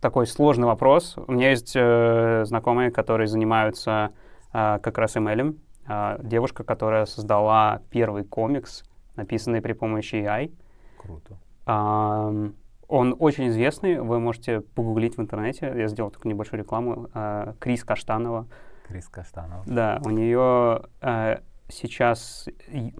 такой 0.00 0.26
сложный 0.26 0.66
вопрос. 0.66 1.16
У 1.26 1.32
меня 1.32 1.50
есть 1.50 1.72
э, 1.74 2.44
знакомые, 2.44 2.90
которые 2.90 3.26
занимаются 3.26 4.12
а, 4.52 4.78
как 4.78 4.98
раз 4.98 5.16
ML. 5.16 5.56
А, 5.86 6.18
девушка, 6.22 6.64
которая 6.64 7.06
создала 7.06 7.80
первый 7.90 8.24
комикс, 8.24 8.84
написанный 9.16 9.60
при 9.60 9.72
помощи 9.72 10.16
AI. 10.16 10.52
Круто. 10.98 11.36
Ам, 11.66 12.54
он 12.86 13.16
очень 13.18 13.48
известный, 13.48 14.00
вы 14.00 14.18
можете 14.20 14.60
погуглить 14.60 15.16
в 15.16 15.20
интернете. 15.20 15.72
Я 15.76 15.88
сделал 15.88 16.10
такую 16.10 16.32
небольшую 16.32 16.60
рекламу. 16.60 17.08
А, 17.14 17.54
Крис 17.58 17.84
Каштанова. 17.84 18.46
Крис 18.88 19.08
Каштанов. 19.08 19.66
Да, 19.66 20.00
у 20.04 20.10
нее 20.10 20.82
э, 21.02 21.38
сейчас, 21.68 22.48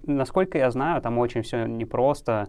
насколько 0.04 0.58
я 0.58 0.70
знаю, 0.70 1.00
там 1.02 1.18
очень 1.18 1.42
все 1.42 1.64
непросто 1.66 2.48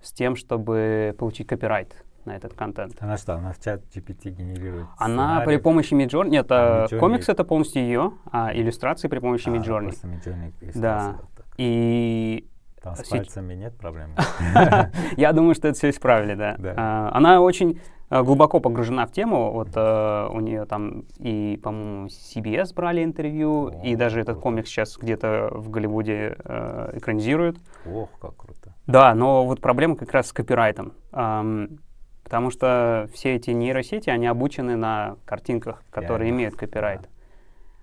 с 0.00 0.12
тем, 0.12 0.36
чтобы 0.36 1.14
получить 1.18 1.46
копирайт 1.48 2.04
на 2.24 2.36
этот 2.36 2.54
контент. 2.54 2.96
Она 3.00 3.16
что, 3.16 3.34
она 3.34 3.52
в 3.52 3.60
чат 3.60 3.82
GPT 3.94 4.30
генерирует 4.30 4.86
Она 4.98 5.36
сценарий? 5.40 5.46
при 5.46 5.56
помощи 5.62 5.94
Midjourney, 5.94 6.28
нет, 6.28 6.46
А, 6.50 6.84
э, 6.84 6.86
Midjourney- 6.86 6.98
комикс 6.98 7.28
это 7.28 7.44
полностью 7.44 7.82
ее, 7.82 8.12
а 8.32 8.52
иллюстрации 8.54 9.08
при 9.08 9.18
помощи 9.20 9.48
А, 9.48 9.52
Midjourney. 9.52 9.82
просто 9.84 10.08
Midjourney 10.08 10.52
Да. 10.74 11.16
И 11.56 12.48
Там 12.82 12.94
с 12.96 13.08
пальцами 13.08 13.54
нет 13.54 13.76
проблем? 13.78 14.14
я 15.16 15.32
думаю, 15.32 15.54
что 15.54 15.68
это 15.68 15.76
все 15.78 15.90
исправили, 15.90 16.34
да. 16.34 16.56
А, 16.76 17.10
она 17.14 17.40
очень 17.40 17.80
глубоко 18.10 18.60
погружена 18.60 19.06
в 19.06 19.12
тему. 19.12 19.52
Вот 19.52 19.70
э, 19.74 20.28
у 20.30 20.40
нее 20.40 20.64
там 20.64 21.04
и, 21.18 21.58
по-моему, 21.62 22.06
CBS 22.06 22.74
брали 22.74 23.02
интервью, 23.04 23.68
О, 23.68 23.82
и 23.84 23.96
даже 23.96 24.20
этот 24.20 24.34
круто. 24.36 24.42
комикс 24.42 24.68
сейчас 24.68 24.96
где-то 24.96 25.50
в 25.52 25.70
Голливуде 25.70 26.36
э, 26.44 26.90
экранизируют. 26.94 27.58
Ох, 27.84 28.10
как 28.20 28.36
круто. 28.36 28.74
Да, 28.86 29.14
но 29.14 29.44
вот 29.44 29.60
проблема 29.60 29.96
как 29.96 30.12
раз 30.12 30.28
с 30.28 30.32
копирайтом. 30.32 30.92
Ам, 31.12 31.78
потому 32.22 32.50
что 32.50 33.08
все 33.12 33.34
эти 33.34 33.50
нейросети, 33.50 34.10
они 34.10 34.26
обучены 34.26 34.76
на 34.76 35.16
картинках, 35.24 35.82
которые 35.90 36.30
имеют 36.30 36.54
копирайт. 36.56 37.08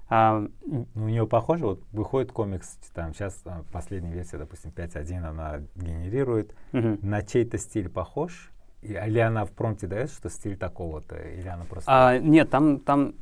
Ам, 0.09 0.49
Ну, 0.65 0.85
у 0.95 0.99
нее 0.99 1.25
похоже, 1.27 1.65
вот 1.65 1.81
выходит 1.91 2.31
комикс, 2.31 2.77
там 2.93 3.13
сейчас 3.13 3.41
а, 3.45 3.63
последняя 3.71 4.13
версия, 4.13 4.37
допустим, 4.37 4.71
5.1, 4.71 5.25
она 5.25 5.61
генерирует. 5.75 6.55
мгм. 6.71 6.99
На 7.01 7.23
чей-то 7.23 7.57
стиль 7.57 7.89
похож? 7.89 8.51
Или 8.83 9.19
она 9.19 9.45
в 9.45 9.51
промпте 9.51 9.87
дает, 9.87 10.11
что 10.11 10.29
стиль 10.29 10.57
такого-то? 10.57 11.15
Или 11.15 11.47
она 11.47 11.63
просто... 11.65 11.89
А, 11.91 12.17
нет, 12.17 12.49
там, 12.49 12.79
там, 12.79 13.15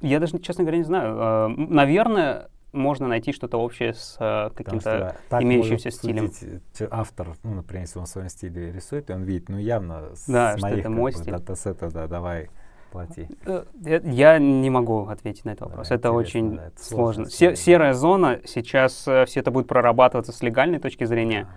я 0.00 0.20
даже, 0.20 0.38
честно 0.38 0.64
говоря, 0.64 0.78
не 0.78 0.84
знаю. 0.84 1.16
А, 1.18 1.48
наверное, 1.48 2.48
можно 2.72 3.08
найти 3.08 3.32
что-то 3.32 3.58
общее 3.58 3.94
с 3.94 4.16
э, 4.20 4.50
каким-то 4.54 5.16
имеющимся 5.30 5.90
стилем. 5.90 6.30
Судить, 6.30 6.62
автор, 6.90 7.36
ну, 7.42 7.54
например, 7.54 7.82
если 7.82 7.98
он 7.98 8.06
в 8.06 8.08
своем 8.08 8.28
стиле 8.28 8.72
рисует, 8.72 9.10
и 9.10 9.12
он 9.12 9.22
видит, 9.24 9.48
ну, 9.48 9.58
явно 9.58 10.10
да, 10.28 10.56
с 10.56 10.62
моих, 10.62 10.80
это 10.80 10.90
мой 10.90 11.12
стиль. 11.12 11.32
датасета, 11.32 11.90
да, 11.90 12.06
давай 12.06 12.48
плати. 12.92 13.28
Э, 13.46 13.64
я 14.04 14.38
не 14.38 14.70
могу 14.70 15.06
ответить 15.06 15.44
на 15.44 15.50
этот 15.50 15.68
вопрос. 15.68 15.88
Да, 15.88 15.94
это 15.94 16.12
очень 16.12 16.56
да, 16.56 16.66
это 16.66 16.82
сложно. 16.82 17.26
сложно. 17.26 17.56
Серая 17.56 17.92
зона, 17.94 18.40
сейчас 18.44 19.06
э, 19.08 19.24
все 19.26 19.40
это 19.40 19.50
будет 19.50 19.66
прорабатываться 19.66 20.32
с 20.32 20.42
легальной 20.42 20.78
точки 20.78 21.04
зрения. 21.04 21.48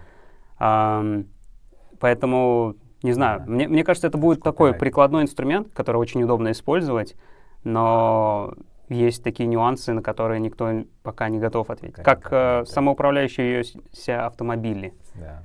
Да. 0.60 1.02
Um, 1.02 1.28
поэтому, 2.00 2.76
не 3.04 3.12
знаю, 3.12 3.42
да. 3.42 3.46
мне, 3.46 3.68
мне 3.68 3.84
кажется, 3.84 4.08
это 4.08 4.18
будет 4.18 4.40
Сколько 4.40 4.52
такой 4.52 4.74
прикладной 4.74 5.24
инструмент, 5.24 5.68
который 5.74 5.98
очень 5.98 6.24
удобно 6.24 6.52
использовать, 6.52 7.16
но 7.64 8.54
есть 8.90 9.24
такие 9.24 9.48
нюансы, 9.48 9.94
на 9.94 10.02
которые 10.02 10.40
никто 10.40 10.84
пока 11.04 11.30
не 11.30 11.40
готов 11.40 11.70
ответить. 11.70 11.96
Конечно, 11.96 12.16
как 12.16 12.34
э, 12.34 12.66
самоуправляющиеся 12.66 14.26
автомобили. 14.26 14.94
Да. 15.16 15.44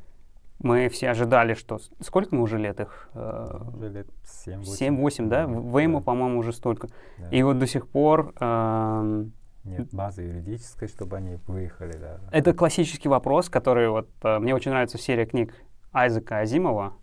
Мы 0.60 0.88
все 0.88 1.10
ожидали, 1.10 1.54
что... 1.54 1.78
Сколько 2.00 2.34
мы 2.34 2.42
уже 2.42 2.58
лет 2.58 2.80
их? 2.80 3.08
Э, 3.14 3.60
уже 3.74 3.88
лет 3.90 4.08
7-8. 4.24 4.62
7-8, 4.62 5.26
да? 5.28 5.44
Вейму, 5.44 5.98
да. 5.98 6.04
по-моему, 6.04 6.38
уже 6.40 6.52
столько. 6.52 6.88
Да. 7.18 7.28
И 7.30 7.42
вот 7.42 7.58
до 7.58 7.66
сих 7.66 7.88
пор... 7.88 8.34
Э, 8.40 9.24
нет 9.64 9.88
базы 9.92 10.22
юридической, 10.22 10.88
чтобы 10.88 11.16
они 11.16 11.38
выехали, 11.46 11.92
да. 11.92 12.18
Это 12.32 12.54
классический 12.54 13.08
вопрос, 13.08 13.48
который 13.48 13.88
вот... 13.88 14.08
Э, 14.22 14.38
мне 14.40 14.54
очень 14.54 14.72
нравится 14.72 14.98
серия 14.98 15.26
книг 15.26 15.54
Айзека 15.92 16.40
Азимова. 16.40 16.94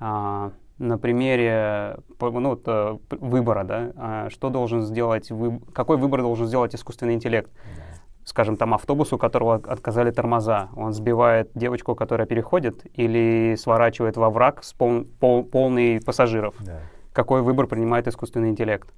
Э, 0.00 0.50
на 0.78 0.96
примере 0.96 1.96
ну, 2.20 2.50
вот, 2.50 2.62
э, 2.66 2.98
выбора, 3.10 3.64
да, 3.64 3.92
а 3.96 4.30
что 4.30 4.48
должен 4.48 4.82
сделать, 4.82 5.30
вы, 5.30 5.60
какой 5.72 5.96
выбор 5.96 6.22
должен 6.22 6.46
сделать 6.46 6.74
искусственный 6.74 7.14
интеллект. 7.14 7.50
Да. 7.52 7.82
Скажем, 8.24 8.56
там 8.56 8.74
автобус, 8.74 9.12
у 9.12 9.18
которого 9.18 9.56
отказали 9.56 10.10
тормоза, 10.10 10.68
он 10.76 10.92
сбивает 10.92 11.50
девочку, 11.54 11.94
которая 11.94 12.26
переходит, 12.26 12.86
или 12.94 13.56
сворачивает 13.58 14.16
во 14.16 14.30
враг 14.30 14.62
с 14.62 14.72
пол, 14.72 15.04
пол, 15.18 15.44
полный 15.44 16.00
пассажиров. 16.00 16.54
Да. 16.60 16.80
Какой 17.12 17.42
выбор 17.42 17.66
принимает 17.66 18.06
искусственный 18.06 18.50
интеллект? 18.50 18.92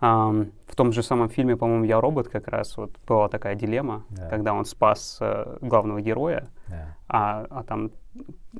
Um, 0.00 0.52
в 0.66 0.76
том 0.76 0.92
же 0.92 1.02
самом 1.02 1.28
фильме, 1.28 1.56
по-моему, 1.56 1.84
«Я 1.84 2.00
робот» 2.00 2.28
как 2.28 2.48
раз 2.48 2.76
вот 2.78 2.90
была 3.06 3.28
такая 3.28 3.54
дилемма, 3.54 4.04
да. 4.08 4.28
когда 4.28 4.54
он 4.54 4.64
спас 4.64 5.18
э, 5.20 5.58
главного 5.60 6.00
героя, 6.00 6.48
да. 6.68 6.96
а, 7.06 7.46
а 7.50 7.64
там 7.64 7.90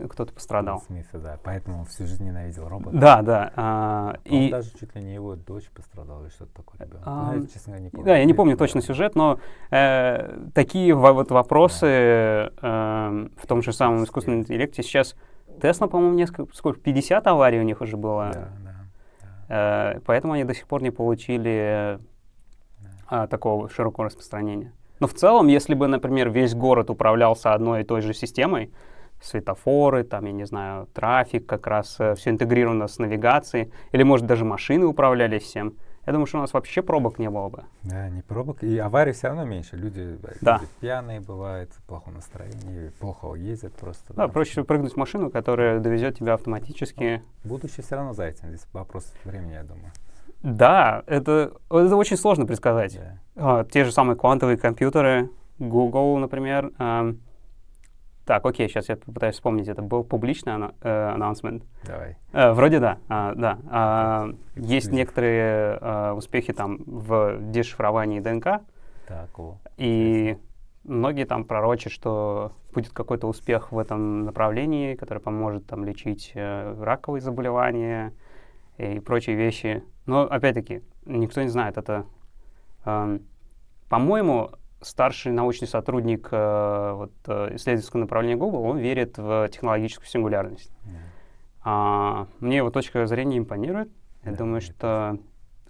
кто-то 0.08 0.32
пострадал. 0.32 0.80
Смита, 0.86 1.18
да, 1.18 1.38
поэтому 1.42 1.80
он 1.80 1.84
всю 1.86 2.06
жизнь 2.06 2.24
ненавидел 2.24 2.68
робота. 2.68 2.96
Да, 2.96 3.22
да. 3.22 3.52
А, 3.56 4.16
и 4.24 4.50
даже 4.50 4.70
чуть 4.78 4.94
ли 4.94 5.02
не 5.02 5.14
его 5.14 5.34
дочь 5.34 5.68
пострадала 5.70 6.22
или 6.22 6.30
что-то 6.30 6.52
такое. 6.54 6.88
А, 7.04 7.34
я, 7.34 7.42
честно 7.46 7.72
говоря, 7.72 7.82
не 7.82 7.90
помню. 7.90 8.06
Да, 8.06 8.16
я 8.16 8.24
не 8.24 8.34
помню 8.34 8.56
точно 8.56 8.80
сюжет, 8.82 9.16
но 9.16 9.40
э, 9.70 10.48
такие 10.54 10.94
вот 10.94 11.30
вопросы 11.30 12.50
да. 12.62 13.10
э, 13.10 13.28
в 13.36 13.46
том 13.46 13.62
же 13.62 13.72
самом 13.72 14.04
искусственном 14.04 14.40
интеллекте 14.40 14.82
сейчас 14.82 15.16
Тесла, 15.60 15.88
по-моему, 15.88 16.14
несколько, 16.14 16.54
сколько, 16.54 16.80
50 16.80 17.26
аварий 17.26 17.58
у 17.58 17.64
них 17.64 17.80
уже 17.80 17.96
было. 17.96 18.30
Да, 18.32 18.48
да. 19.48 19.94
Э, 19.94 20.00
поэтому 20.06 20.34
они 20.34 20.44
до 20.44 20.54
сих 20.54 20.66
пор 20.66 20.82
не 20.82 20.90
получили 20.90 21.98
а, 23.06 23.26
такого 23.26 23.68
широкого 23.68 24.06
распространения. 24.06 24.72
Но 25.00 25.06
в 25.08 25.14
целом, 25.14 25.48
если 25.48 25.74
бы, 25.74 25.88
например, 25.88 26.30
весь 26.30 26.54
город 26.54 26.90
управлялся 26.90 27.52
одной 27.52 27.80
и 27.80 27.84
той 27.84 28.02
же 28.02 28.14
системой, 28.14 28.70
светофоры, 29.20 30.04
там, 30.04 30.24
я 30.26 30.32
не 30.32 30.44
знаю, 30.44 30.88
трафик, 30.92 31.46
как 31.46 31.66
раз 31.66 31.96
э, 31.98 32.14
все 32.14 32.30
интегрировано 32.30 32.88
с 32.88 32.98
навигацией, 32.98 33.72
или, 33.92 34.02
может, 34.02 34.26
даже 34.26 34.44
машины 34.44 34.86
управлялись 34.86 35.42
всем, 35.42 35.74
я 36.06 36.12
думаю, 36.12 36.26
что 36.26 36.38
у 36.38 36.40
нас 36.40 36.52
вообще 36.54 36.82
пробок 36.82 37.18
не 37.18 37.28
было 37.28 37.48
бы. 37.48 37.64
Да, 37.82 38.08
не 38.08 38.22
пробок. 38.22 38.62
И 38.64 38.78
аварий 38.78 39.12
все 39.12 39.28
равно 39.28 39.44
меньше. 39.44 39.76
Люди, 39.76 40.18
да. 40.40 40.54
люди 40.54 40.68
пьяные 40.80 41.20
бывают, 41.20 41.70
плохое 41.86 42.16
настроение, 42.16 42.90
плохо 42.98 43.34
ездят 43.34 43.74
просто. 43.74 44.14
Да, 44.14 44.26
да, 44.26 44.28
проще 44.32 44.64
прыгнуть 44.64 44.94
в 44.94 44.96
машину, 44.96 45.30
которая 45.30 45.78
довезет 45.78 46.16
тебя 46.18 46.34
автоматически. 46.34 47.22
Будущее 47.44 47.84
все 47.84 47.96
равно 47.96 48.14
за 48.14 48.24
этим. 48.24 48.48
Здесь 48.48 48.66
вопрос 48.72 49.12
времени, 49.24 49.52
я 49.52 49.62
думаю. 49.62 49.92
Да, 50.42 51.02
это, 51.06 51.52
это 51.68 51.96
очень 51.96 52.16
сложно 52.16 52.46
предсказать. 52.46 52.96
Да. 52.96 53.18
А, 53.36 53.64
те 53.64 53.84
же 53.84 53.92
самые 53.92 54.16
квантовые 54.16 54.56
компьютеры, 54.56 55.28
Google, 55.58 56.16
например, 56.16 56.72
эм, 56.78 57.20
так, 58.30 58.46
окей, 58.46 58.68
сейчас 58.68 58.88
я 58.88 58.96
попытаюсь 58.96 59.34
вспомнить. 59.34 59.66
Это 59.66 59.82
был 59.82 60.04
публичный 60.04 60.52
э, 60.52 61.16
announcement? 61.16 61.64
Давай. 61.84 62.16
Э, 62.32 62.52
вроде 62.52 62.78
да, 62.78 62.98
а, 63.08 63.34
да. 63.34 63.58
А, 63.68 64.28
есть 64.54 64.92
некоторые 64.92 65.76
а, 65.80 66.14
успехи 66.14 66.52
там 66.52 66.78
в 66.86 67.38
дешифровании 67.50 68.20
ДНК. 68.20 68.62
Так, 69.08 69.36
о. 69.36 69.58
И 69.78 70.38
многие 70.84 71.24
там 71.26 71.42
пророчат, 71.42 71.92
что 71.92 72.52
будет 72.72 72.92
какой-то 72.92 73.26
успех 73.26 73.72
в 73.72 73.78
этом 73.80 74.22
направлении, 74.26 74.94
который 74.94 75.18
поможет 75.18 75.66
там 75.66 75.84
лечить 75.84 76.30
э, 76.36 76.80
раковые 76.80 77.22
заболевания 77.22 78.14
и 78.78 79.00
прочие 79.00 79.34
вещи. 79.34 79.82
Но 80.06 80.20
опять-таки 80.22 80.84
никто 81.04 81.42
не 81.42 81.48
знает. 81.48 81.78
Это, 81.78 82.06
э, 82.84 83.18
по-моему, 83.88 84.52
старший 84.80 85.32
научный 85.32 85.68
сотрудник 85.68 86.28
э, 86.30 86.92
вот, 86.94 87.12
э, 87.26 87.56
исследовательского 87.56 88.00
направления 88.00 88.36
Google, 88.36 88.62
он 88.64 88.78
верит 88.78 89.18
в 89.18 89.48
технологическую 89.48 90.06
сингулярность. 90.08 90.72
Yeah. 90.84 90.96
А, 91.62 92.26
мне 92.40 92.58
его 92.58 92.70
точка 92.70 93.06
зрения 93.06 93.38
импонирует. 93.38 93.90
Я 94.24 94.32
yeah, 94.32 94.36
думаю, 94.36 94.60
что 94.60 95.18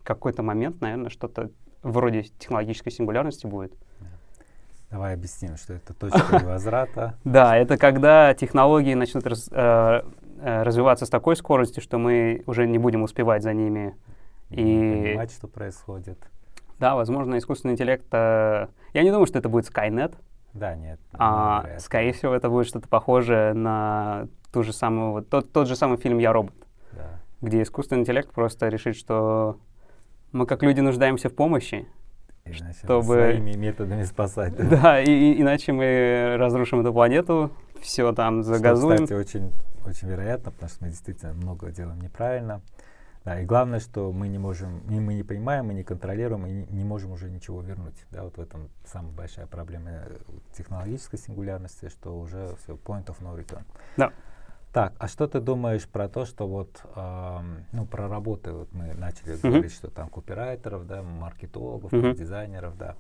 в 0.01 0.05
какой-то 0.05 0.43
момент, 0.43 0.81
наверное, 0.81 1.11
что-то 1.11 1.51
вроде 1.83 2.23
технологической 2.23 2.93
сингулярности 2.93 3.47
будет. 3.47 3.73
Yeah. 3.73 4.07
Давай 4.91 5.15
объясним, 5.15 5.57
что 5.57 5.75
это 5.75 5.93
точка 5.93 6.39
невозврата. 6.43 7.19
Да, 7.25 7.57
это 7.57 7.77
когда 7.77 8.33
технологии 8.35 8.95
начнут 8.95 9.25
э, 9.27 10.03
развиваться 10.41 11.07
с 11.07 11.11
такой 11.11 11.37
скоростью, 11.37 11.83
что 11.83 11.99
мы 11.99 12.43
уже 12.47 12.67
не 12.67 12.79
будем 12.79 13.03
успевать 13.03 13.43
за 13.43 13.53
ними. 13.53 13.97
И 14.51 14.65
понимать, 14.65 15.33
что 15.33 15.49
происходит. 15.49 16.19
Да, 16.81 16.95
возможно, 16.95 17.37
искусственный 17.37 17.75
интеллект... 17.75 18.07
Э, 18.13 18.69
я 18.95 19.03
не 19.03 19.11
думаю, 19.11 19.27
что 19.27 19.39
это 19.39 19.51
будет 19.51 19.69
Skynet. 19.71 20.17
Да, 20.55 20.75
нет. 20.75 20.99
А, 21.13 21.77
скорее 21.79 22.13
всего, 22.13 22.35
это 22.35 22.49
будет 22.49 22.67
что-то 22.67 22.89
похожее 22.89 23.53
на 23.53 24.29
ту 24.51 24.63
же 24.63 24.73
самую, 24.73 25.13
вот, 25.13 25.29
тот, 25.29 25.53
тот 25.53 25.69
же 25.69 25.77
самый 25.77 25.99
фильм 25.99 26.19
«Я 26.19 26.33
робот», 26.33 26.55
да. 26.93 27.21
где 27.43 27.63
искусственный 27.63 28.01
интеллект 28.01 28.33
просто 28.33 28.69
решит, 28.69 28.97
что 28.97 29.59
мы 30.33 30.47
как 30.47 30.63
люди 30.63 30.81
нуждаемся 30.81 31.29
в 31.29 31.35
помощи, 31.35 31.87
Иначе 32.47 32.79
чтобы... 32.83 33.15
Своими 33.15 33.53
методами 33.53 34.03
спасать. 34.05 34.57
Да, 34.57 34.65
да 34.65 35.01
и, 35.03 35.11
и, 35.11 35.41
иначе 35.43 35.73
мы 35.73 36.37
разрушим 36.39 36.81
эту 36.81 36.95
планету, 36.95 37.53
все 37.81 38.11
там 38.13 38.43
загазуем. 38.43 39.05
Что, 39.05 39.05
кстати, 39.05 39.21
очень, 39.21 39.53
очень 39.87 40.09
вероятно, 40.09 40.51
потому 40.51 40.71
что 40.71 40.85
мы 40.85 40.91
действительно 40.91 41.35
много 41.35 41.71
делаем 41.71 42.01
неправильно. 42.01 42.63
Да, 43.25 43.39
и 43.41 43.45
главное, 43.45 43.81
что 43.81 44.13
мы 44.13 44.29
не 44.29 44.39
можем, 44.39 44.83
мы, 44.87 45.01
мы 45.01 45.15
не 45.15 45.23
понимаем, 45.23 45.67
мы 45.67 45.75
не 45.75 45.85
контролируем, 45.85 46.47
и 46.47 46.53
не, 46.53 46.67
не 46.67 46.85
можем 46.85 47.13
уже 47.13 47.31
ничего 47.31 47.61
вернуть. 47.61 48.07
Да, 48.11 48.23
вот 48.25 48.39
в 48.39 48.41
этом 48.41 48.71
самая 48.85 49.13
большая 49.13 49.47
проблема 49.47 49.91
э, 49.91 50.17
технологической 50.57 51.19
сингулярности, 51.19 51.91
что 51.91 52.19
уже 52.19 52.57
все, 52.63 52.77
point 52.77 53.07
of 53.07 53.21
no 53.21 53.37
return. 53.37 53.65
Да. 53.99 54.13
Так, 54.73 54.95
а 54.99 55.09
что 55.09 55.27
ты 55.27 55.41
думаешь 55.41 55.87
про 55.87 56.09
то, 56.09 56.25
что 56.25 56.47
вот, 56.47 56.81
эм, 56.95 57.67
ну, 57.73 57.87
про 57.87 58.09
работы, 58.09 58.53
вот 58.53 58.73
мы 58.73 58.95
начали 58.95 59.35
uh-huh. 59.35 59.51
говорить, 59.51 59.73
что 59.73 59.91
там 59.91 60.09
копирайтеров, 60.09 60.87
да, 60.87 61.03
маркетологов, 61.03 61.93
uh-huh. 61.93 62.15
дизайнеров, 62.15 62.79
да. 62.79 62.95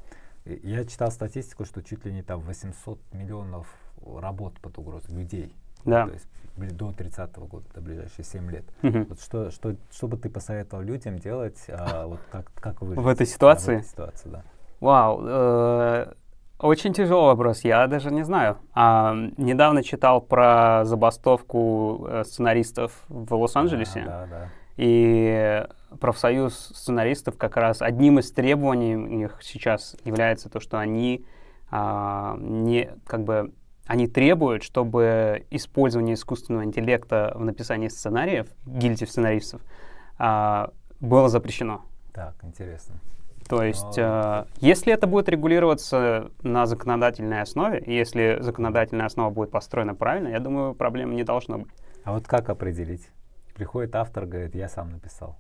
И 0.45 0.68
я 0.68 0.85
читал 0.85 1.12
статистику, 1.12 1.64
что 1.64 1.81
чуть 1.83 2.05
ли 2.05 2.12
не 2.12 2.23
там 2.23 2.41
800 2.41 2.99
миллионов 3.14 3.68
работ 4.05 4.59
под 4.61 4.79
угрозой 4.79 5.14
людей. 5.14 5.55
Да. 5.85 6.07
То 6.07 6.12
есть 6.12 6.28
до 6.57 6.93
30 6.93 7.31
-го 7.39 7.47
года, 7.47 7.64
до 7.74 7.81
ближайшие 7.81 8.24
7 8.24 8.51
лет. 8.51 8.64
Угу. 8.83 9.07
Вот 9.09 9.20
что, 9.20 9.51
что, 9.51 9.76
что 9.91 10.09
бы 10.09 10.16
ты 10.16 10.28
посоветовал 10.28 10.83
людям 10.83 11.18
делать, 11.18 11.59
а, 11.68 12.07
вот 12.07 12.20
как, 12.31 12.51
как 12.55 12.83
выжить? 12.83 13.03
В 13.03 13.09
этой 13.09 13.26
ситуации? 13.26 13.76
Да, 13.76 13.78
в 13.78 13.81
этой 13.81 13.89
ситуации, 13.89 14.28
да. 14.28 14.43
Вау, 14.81 15.20
э, 15.22 16.12
очень 16.59 16.93
тяжелый 16.93 17.28
вопрос, 17.28 17.62
я 17.64 17.87
даже 17.87 18.11
не 18.11 18.22
знаю. 18.22 18.59
А, 18.74 19.14
недавно 19.37 19.83
читал 19.83 20.20
про 20.20 20.85
забастовку 20.85 22.07
э, 22.09 22.24
сценаристов 22.24 22.93
в 23.09 23.35
Лос-Анджелесе. 23.35 24.05
Да, 24.05 24.26
да, 24.26 24.26
да. 24.26 24.49
И 24.76 25.66
профсоюз 26.01 26.55
сценаристов 26.74 27.37
как 27.37 27.57
раз 27.57 27.83
одним 27.83 28.18
из 28.18 28.31
требований 28.33 28.97
у 28.97 29.07
них 29.07 29.39
сейчас 29.43 29.97
является 30.05 30.49
то, 30.49 30.61
что 30.61 30.78
они 30.78 31.26
а, 31.70 32.37
не 32.39 32.91
как 33.07 33.24
бы 33.24 33.53
они 33.91 34.07
требуют, 34.07 34.62
чтобы 34.62 35.47
использование 35.51 36.14
искусственного 36.14 36.62
интеллекта 36.62 37.32
в 37.34 37.45
написании 37.45 37.88
сценариев, 37.88 38.47
гильдии 38.64 39.05
сценаристов, 39.05 39.62
а, 40.16 40.70
было 41.01 41.28
запрещено. 41.28 41.82
Так, 42.12 42.36
интересно. 42.45 43.01
То 43.49 43.64
есть, 43.64 43.99
э, 43.99 44.45
если 44.61 44.93
это 44.93 45.09
будет 45.09 45.28
регулироваться 45.28 46.30
на 46.41 46.66
законодательной 46.66 47.41
основе, 47.41 47.82
если 47.84 48.38
законодательная 48.41 49.07
основа 49.07 49.30
будет 49.30 49.51
построена 49.51 49.97
правильно, 49.97 50.28
я 50.28 50.38
думаю, 50.38 50.74
проблем 50.74 51.16
не 51.16 51.24
должно 51.24 51.59
быть. 51.59 51.72
А 52.05 52.12
вот 52.12 52.28
как 52.28 52.49
определить? 52.49 53.11
Приходит 53.57 53.97
автор, 53.97 54.24
говорит, 54.24 54.55
я 54.55 54.68
сам 54.68 54.91
написал. 54.93 55.36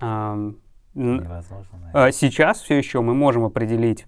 Невозможно. 0.00 1.78
Наверное. 1.78 2.12
Сейчас 2.12 2.62
все 2.62 2.78
еще 2.78 3.02
мы 3.02 3.12
можем 3.12 3.44
определить 3.44 4.06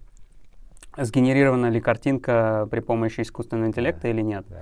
сгенерирована 0.99 1.67
ли 1.71 1.81
картинка 1.81 2.67
при 2.71 2.81
помощи 2.81 3.21
искусственного 3.23 3.69
интеллекта 3.69 4.03
Да. 4.03 4.09
или 4.09 4.21
нет. 4.23 4.45
Да. 4.49 4.57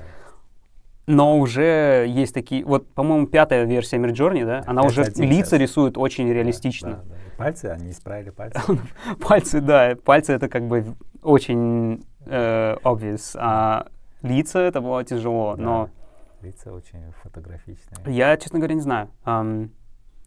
Но 1.09 1.39
уже 1.39 2.05
есть 2.09 2.34
такие, 2.34 2.64
вот, 2.64 2.89
по-моему, 2.93 3.28
пятая 3.28 3.64
версия 3.64 3.97
Midjourney, 3.99 4.45
да, 4.45 4.64
она 4.66 4.82
уже 4.82 5.03
5.1 5.03 5.26
лица 5.26 5.51
сейчас. 5.51 5.61
рисует 5.61 5.97
очень 5.99 6.26
Да, 6.26 6.34
реалистично. 6.34 6.91
да, 6.91 7.03
да. 7.09 7.14
И 7.14 7.37
Пальцы, 7.39 7.64
они 7.66 7.91
исправили 7.91 8.30
пальцы. 8.30 8.61
Пальцы, 9.20 9.61
да, 9.61 9.95
пальцы 10.05 10.32
это 10.32 10.49
как 10.49 10.64
бы 10.66 10.84
очень 11.22 12.05
э, 12.26 12.76
obvious, 12.82 13.37
а 13.39 13.87
лица 14.22 14.59
это 14.61 14.80
было 14.80 15.05
тяжело, 15.05 15.55
Да. 15.57 15.62
но 15.62 15.91
Лица 16.43 16.72
очень 16.72 17.12
фотографичные. 17.22 17.99
я, 18.07 18.37
честно 18.37 18.59
говоря, 18.59 18.74
не 18.74 18.80
знаю. 18.80 19.09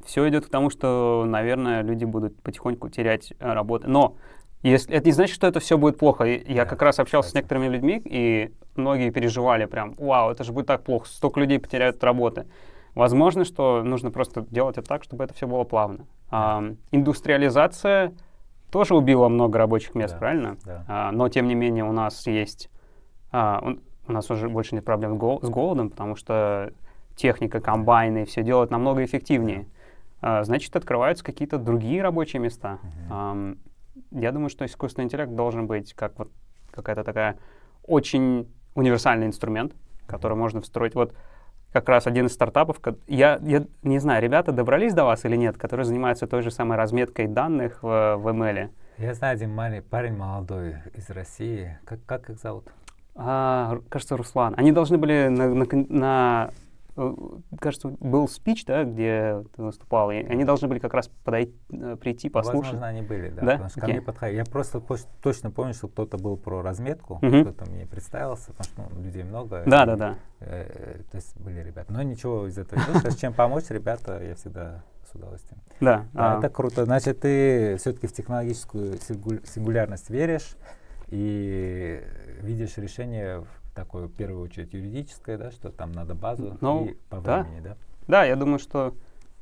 все 0.05 0.27
идет 0.29 0.45
к 0.45 0.49
тому, 0.49 0.69
что, 0.69 1.25
наверное, 1.27 1.81
люди 1.81 2.05
будут 2.05 2.41
потихоньку 2.41 2.87
терять 2.89 3.33
э, 3.39 3.53
работы. 3.53 3.87
Но 3.87 4.15
если, 4.61 4.93
это 4.93 5.05
не 5.05 5.11
значит, 5.13 5.35
что 5.35 5.47
это 5.47 5.59
все 5.59 5.77
будет 5.77 5.97
плохо. 5.97 6.25
Я 6.25 6.63
Да, 6.63 6.65
как 6.65 6.81
раз 6.81 6.99
общался 6.99 7.29
с 7.29 7.33
некоторыми 7.33 7.67
людьми, 7.67 8.01
и 8.03 8.51
многие 8.75 9.09
переживали 9.11 9.65
прям, 9.65 9.93
вау, 9.97 10.31
это 10.31 10.43
же 10.43 10.51
будет 10.51 10.67
так 10.67 10.83
плохо, 10.83 11.07
столько 11.07 11.39
людей 11.39 11.59
потеряют 11.59 12.03
работы. 12.03 12.45
Возможно, 12.95 13.45
что 13.45 13.83
нужно 13.83 14.11
просто 14.11 14.45
делать 14.49 14.77
это 14.77 14.87
так, 14.87 15.03
чтобы 15.03 15.23
это 15.23 15.33
все 15.33 15.47
было 15.47 15.63
плавно. 15.63 16.05
Ам, 16.31 16.77
индустриализация 16.91 18.13
тоже 18.71 18.95
убила 18.95 19.29
много 19.29 19.57
рабочих 19.57 19.95
мест, 19.95 20.13
Да, 20.13 20.19
правильно? 20.19 20.57
да. 20.65 20.85
А, 20.87 21.11
но 21.11 21.29
тем 21.29 21.47
не 21.47 21.55
менее 21.55 21.85
у 21.85 21.91
нас 21.91 22.27
есть, 22.27 22.69
а, 23.31 23.61
у, 23.63 24.09
у 24.09 24.13
нас 24.13 24.29
уже 24.29 24.49
больше 24.49 24.75
нет 24.75 24.85
проблем 24.85 25.15
с, 25.15 25.17
гол- 25.17 25.39
с 25.41 25.49
голодом, 25.49 25.89
потому 25.89 26.15
что 26.15 26.71
техника, 27.15 27.61
комбайны, 27.61 28.25
все 28.25 28.43
делают 28.43 28.71
намного 28.71 29.03
эффективнее. 29.03 29.67
А, 30.21 30.43
значит, 30.43 30.75
открываются 30.75 31.23
какие-то 31.23 31.57
другие 31.57 32.01
рабочие 32.01 32.41
места. 32.41 32.79
Мгм. 32.83 33.57
Я 34.11 34.31
думаю, 34.31 34.49
что 34.49 34.65
искусственный 34.65 35.05
интеллект 35.05 35.33
должен 35.33 35.67
быть 35.67 35.93
как 35.93 36.17
вот 36.17 36.31
какая-то 36.71 37.03
такая 37.03 37.37
очень 37.83 38.47
универсальный 38.75 39.27
инструмент, 39.27 39.73
который 40.07 40.37
можно 40.37 40.61
встроить. 40.61 40.95
Вот 40.95 41.13
как 41.71 41.87
раз 41.87 42.07
один 42.07 42.25
из 42.25 42.33
стартапов, 42.33 42.79
я, 43.07 43.39
я 43.43 43.65
не 43.83 43.99
знаю, 43.99 44.23
ребята 44.23 44.51
добрались 44.51 44.93
до 44.93 45.05
вас 45.05 45.25
или 45.25 45.35
нет, 45.35 45.57
которые 45.57 45.85
занимаются 45.85 46.27
той 46.27 46.41
же 46.41 46.51
самой 46.51 46.77
разметкой 46.77 47.27
данных 47.27 47.83
в, 47.83 48.17
в 48.17 48.27
ML. 48.27 48.69
Я 48.97 49.13
знаю 49.13 49.35
один 49.35 49.53
маленький 49.53 49.87
парень 49.87 50.15
молодой 50.15 50.77
из 50.95 51.09
России. 51.09 51.77
Как, 51.85 51.99
как 52.05 52.29
их 52.29 52.37
зовут? 52.39 52.65
А, 53.15 53.79
кажется, 53.89 54.17
Руслан. 54.17 54.53
Они 54.57 54.71
должны 54.71 54.97
были 54.97 55.27
на, 55.27 55.53
на 55.53 55.65
на, 55.89 56.49
кажется, 57.59 57.89
был 57.99 58.27
спич, 58.27 58.65
да, 58.65 58.83
где 58.83 59.43
ты 59.55 59.61
выступал, 59.63 60.11
и 60.11 60.17
они 60.17 60.45
должны 60.45 60.67
были 60.67 60.79
как 60.79 60.93
раз 60.93 61.09
подойти, 61.23 61.53
э, 61.71 61.95
прийти, 61.95 62.29
послушать. 62.29 62.61
Возможно, 62.61 62.87
они 62.87 63.01
были, 63.01 63.29
да. 63.29 63.41
Да? 63.41 63.51
Потому 63.53 63.69
что 63.69 63.81
ко 63.81 63.87
мне 63.87 64.01
подходили. 64.01 64.37
Я 64.37 64.45
просто 64.45 64.81
точно 65.21 65.51
помню, 65.51 65.73
что 65.73 65.87
кто-то 65.87 66.17
был 66.17 66.37
про 66.37 66.61
разметку, 66.61 67.19
Мгм. 67.21 67.41
кто-то 67.41 67.69
мне 67.69 67.85
представился, 67.85 68.53
потому 68.53 68.63
что 68.87 68.95
ну, 68.95 69.03
людей 69.03 69.23
много. 69.23 69.63
Да, 69.65 69.83
и, 69.83 69.85
да, 69.85 69.95
да. 69.95 70.15
э, 70.39 71.01
то 71.11 71.17
есть 71.17 71.39
были 71.39 71.59
ребята. 71.63 71.91
Но 71.91 72.01
ничего 72.03 72.47
из 72.47 72.57
этого 72.57 72.79
не 72.79 72.93
вышло. 72.93 73.11
Чем 73.11 73.33
помочь, 73.33 73.65
ребята, 73.69 74.21
я 74.23 74.35
всегда 74.35 74.83
с 75.11 75.15
удовольствием. 75.15 75.61
Да, 75.79 76.05
Да, 76.13 76.35
а, 76.35 76.37
это 76.39 76.49
круто. 76.49 76.85
Значит, 76.85 77.21
ты 77.21 77.77
все-таки 77.77 78.07
в 78.07 78.13
технологическую 78.13 78.97
сингу- 78.99 79.45
сингулярность 79.45 80.09
веришь 80.09 80.55
и 81.07 82.01
видишь 82.41 82.77
решение 82.77 83.39
в 83.41 83.58
такое, 83.73 84.07
в 84.07 84.13
первую 84.13 84.43
очередь, 84.43 84.73
юридическое, 84.73 85.37
да, 85.37 85.51
что 85.51 85.69
там 85.71 85.91
надо 85.91 86.15
базу 86.15 86.57
Ну, 86.61 86.85
и 86.85 86.93
по 87.09 87.17
да. 87.17 87.43
времени, 87.43 87.61
да? 87.61 87.77
Да, 88.07 88.23
я 88.25 88.35
думаю, 88.35 88.59
что... 88.59 88.93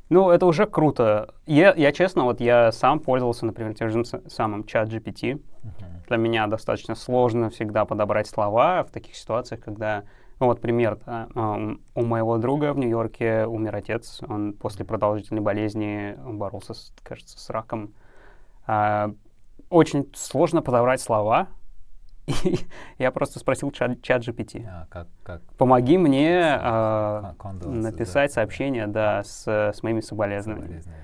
Ну, 0.10 0.30
это 0.30 0.46
уже 0.46 0.66
круто. 0.66 1.34
Я, 1.46 1.74
я 1.74 1.92
честно, 1.92 2.24
вот 2.24 2.40
я 2.40 2.72
сам 2.72 3.00
пользовался, 3.00 3.46
например, 3.46 3.74
тем 3.74 3.90
же 3.90 4.06
самым 4.06 4.64
чат 4.64 4.88
GPT. 4.88 5.34
Мгм. 5.34 5.74
Для 6.08 6.18
меня 6.18 6.48
достаточно 6.48 6.96
сложно 6.96 7.50
всегда 7.50 7.84
подобрать 7.84 8.28
слова 8.28 8.84
в 8.84 8.92
таких 8.92 9.16
ситуациях, 9.16 9.62
когда... 9.62 10.04
Ну, 10.40 10.46
вот 10.46 10.62
пример. 10.62 11.00
да, 11.06 11.28
у 11.96 12.06
моего 12.06 12.38
друга 12.38 12.72
в 12.72 12.78
Нью-Йорке 12.78 13.48
умер 13.48 13.76
отец. 13.76 14.22
Он 14.30 14.54
после 14.54 14.86
продолжительной 14.86 15.42
болезни 15.42 16.16
боролся, 16.24 16.76
с, 16.76 16.94
кажется, 17.02 17.40
с 17.40 17.50
раком. 17.50 17.94
А, 18.68 19.12
очень 19.70 20.10
сложно 20.14 20.62
подобрать 20.62 21.02
слова. 21.02 21.48
И 22.44 22.60
я 22.98 23.12
просто 23.12 23.40
спросил 23.40 23.72
чат, 23.72 24.02
чат 24.02 24.22
GPT. 24.28 24.66
А, 24.70 24.86
как, 24.90 25.08
как 25.24 25.42
Помоги 25.58 25.98
мне 25.98 26.42
а, 26.44 27.34
написать 27.64 28.32
да, 28.32 28.34
сообщение, 28.36 28.88
да, 28.88 29.24
с, 29.24 29.48
с 29.48 29.82
моими 29.84 30.02
соболезнованиями. 30.02 30.82
соболезнования, 30.82 31.04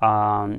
да. 0.00 0.06
А, 0.06 0.50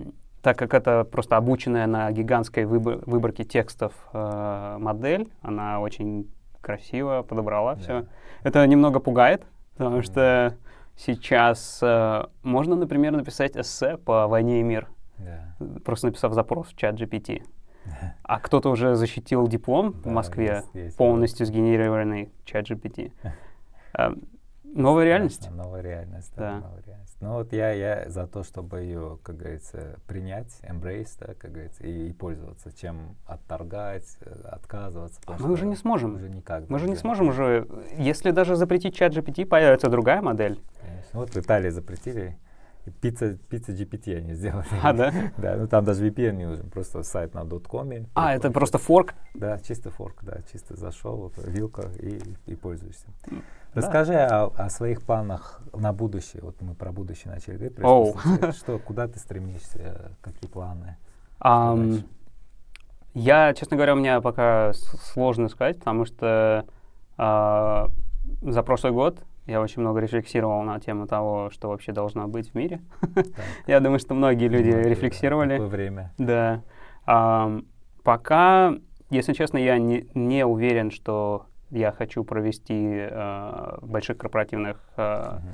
так 0.41 0.57
как 0.57 0.73
это 0.73 1.03
просто 1.03 1.37
обученная 1.37 1.87
на 1.87 2.11
гигантской 2.11 2.65
выбор- 2.65 3.01
выборке 3.05 3.43
текстов 3.43 3.93
э, 4.13 4.77
модель, 4.79 5.31
она 5.41 5.79
очень 5.79 6.31
красиво 6.61 7.23
подобрала 7.23 7.75
Да. 7.75 7.81
все. 7.81 8.05
Это 8.43 8.65
немного 8.67 8.99
пугает, 8.99 9.43
потому 9.75 9.97
Мгм. 9.97 10.03
что 10.03 10.55
сейчас 10.95 11.79
э, 11.81 12.25
можно, 12.43 12.75
например, 12.75 13.11
написать 13.13 13.57
эссе 13.57 13.97
по 13.97 14.27
«Войне 14.27 14.59
и 14.61 14.63
мир», 14.63 14.87
Да. 15.17 15.55
просто 15.83 16.07
написав 16.07 16.33
запрос 16.33 16.67
в 16.69 16.75
чат 16.77 16.95
GPT. 16.95 17.43
А 18.23 18.39
кто-то 18.39 18.69
уже 18.69 18.95
защитил 18.95 19.47
диплом 19.47 19.91
в 19.91 20.01
Да, 20.03 20.09
Москве, 20.11 20.45
есть- 20.45 20.75
есть 20.75 20.97
полностью 20.97 21.45
сгенерированный 21.45 22.31
чат 22.43 22.69
GPT. 22.69 23.11
А, 23.93 24.13
Новая 24.63 25.05
реальность. 25.05 25.35
Страшно, 25.43 25.63
Новая 25.63 25.81
реальность, 25.81 26.33
да, 26.35 26.41
Да. 26.59 26.67
новая 26.67 26.83
реальность. 26.85 27.15
Ну 27.21 27.33
вот 27.35 27.53
я, 27.53 27.71
я 27.71 28.09
за 28.09 28.27
то, 28.27 28.43
чтобы 28.43 28.81
ее, 28.81 29.19
как 29.23 29.37
говорится, 29.37 29.99
принять, 30.05 30.59
embrace, 30.63 31.15
да, 31.17 31.33
как 31.33 31.51
говорится, 31.53 31.83
и, 31.85 32.09
и 32.09 32.11
пользоваться, 32.11 32.77
чем 32.77 33.15
отторгать, 33.25 34.17
э, 34.19 34.41
отказываться. 34.49 35.21
А 35.27 35.37
мы 35.39 35.51
уже 35.51 35.65
не 35.65 35.77
сможем. 35.77 36.15
Уже 36.15 36.29
никак. 36.29 36.67
Мы 36.69 36.79
же 36.79 36.87
не 36.89 36.95
да, 36.95 36.99
сможем 36.99 37.29
уже, 37.29 37.65
если 37.97 38.31
даже 38.31 38.57
запретить 38.57 38.95
чат 38.95 39.13
GPT, 39.13 39.45
появится 39.45 39.89
другая 39.89 40.21
модель. 40.21 40.59
конечно. 40.81 41.09
Вот 41.19 41.29
в 41.29 41.37
Италии 41.37 41.69
запретили, 41.69 42.37
и 42.85 42.91
пицца, 42.91 43.37
пицца 43.49 43.71
GPT 43.71 44.17
они 44.17 44.33
сделали. 44.33 44.65
А, 44.81 44.93
да? 44.93 45.11
Да, 45.37 45.55
ну 45.57 45.67
там 45.67 45.83
даже 45.85 46.07
VPN 46.07 46.33
не 46.33 46.45
нужен, 46.45 46.69
просто 46.69 47.03
сайт 47.03 47.33
на 47.33 47.43
доткоме. 47.43 48.05
А, 48.13 48.33
это 48.33 48.51
просто 48.51 48.77
форк? 48.77 49.13
Да, 49.33 49.59
чисто 49.59 49.89
форк, 49.89 50.19
да, 50.23 50.37
чисто 50.51 50.75
зашел, 50.75 51.15
вот, 51.17 51.33
вилка 51.47 51.89
и, 51.99 52.21
и 52.45 52.55
пользуешься. 52.55 53.07
Да. 53.27 53.37
Расскажи 53.73 54.15
о, 54.15 54.51
о 54.55 54.69
своих 54.69 55.01
планах 55.01 55.61
на 55.73 55.91
будущее. 55.91 56.41
Вот 56.43 56.61
мы 56.61 56.75
про 56.75 56.91
будущее 56.91 57.33
начали 57.33 57.57
говорить. 57.57 57.77
интеллект. 57.79 58.55
Что, 58.57 58.79
куда 58.79 59.07
ты 59.07 59.19
стремишься, 59.19 60.11
какие 60.21 60.49
планы? 60.49 60.97
Дальше? 61.39 62.05
я, 63.13 63.53
честно 63.53 63.77
говоря, 63.77 63.93
у 63.93 63.97
меня 63.97 64.21
пока 64.21 64.73
сложно 64.73 65.49
сказать, 65.49 65.79
потому 65.79 66.05
что 66.05 66.65
а, 67.17 67.89
за 68.41 68.63
прошлый 68.63 68.93
год 68.93 69.19
я 69.45 69.61
очень 69.61 69.81
много 69.81 69.99
рефлексировал 69.99 70.63
на 70.63 70.79
тему 70.79 71.07
того, 71.07 71.49
что 71.51 71.69
вообще 71.69 71.91
должно 71.91 72.27
быть 72.27 72.51
в 72.51 72.55
мире. 72.55 72.81
Я 73.67 73.79
думаю, 73.79 73.99
что 73.99 74.15
многие 74.15 74.47
люди 74.47 74.69
многие, 74.69 74.83
да, 74.83 74.89
рефлексировали. 74.89 75.51
Такое 75.53 75.67
время. 75.67 76.13
Да. 76.17 76.61
Ам, 77.05 77.65
пока, 78.03 78.73
если 79.11 79.33
честно, 79.33 79.57
я 79.59 79.77
не, 79.77 80.07
не 80.15 80.45
уверен, 80.45 80.89
что 80.89 81.45
я 81.69 81.91
хочу 81.91 82.23
провести 82.23 82.97
а, 82.99 83.77
в 83.81 83.89
больших 83.89 84.17
корпоративных 84.17 84.81
а, 84.97 85.39
Мгм. 85.39 85.49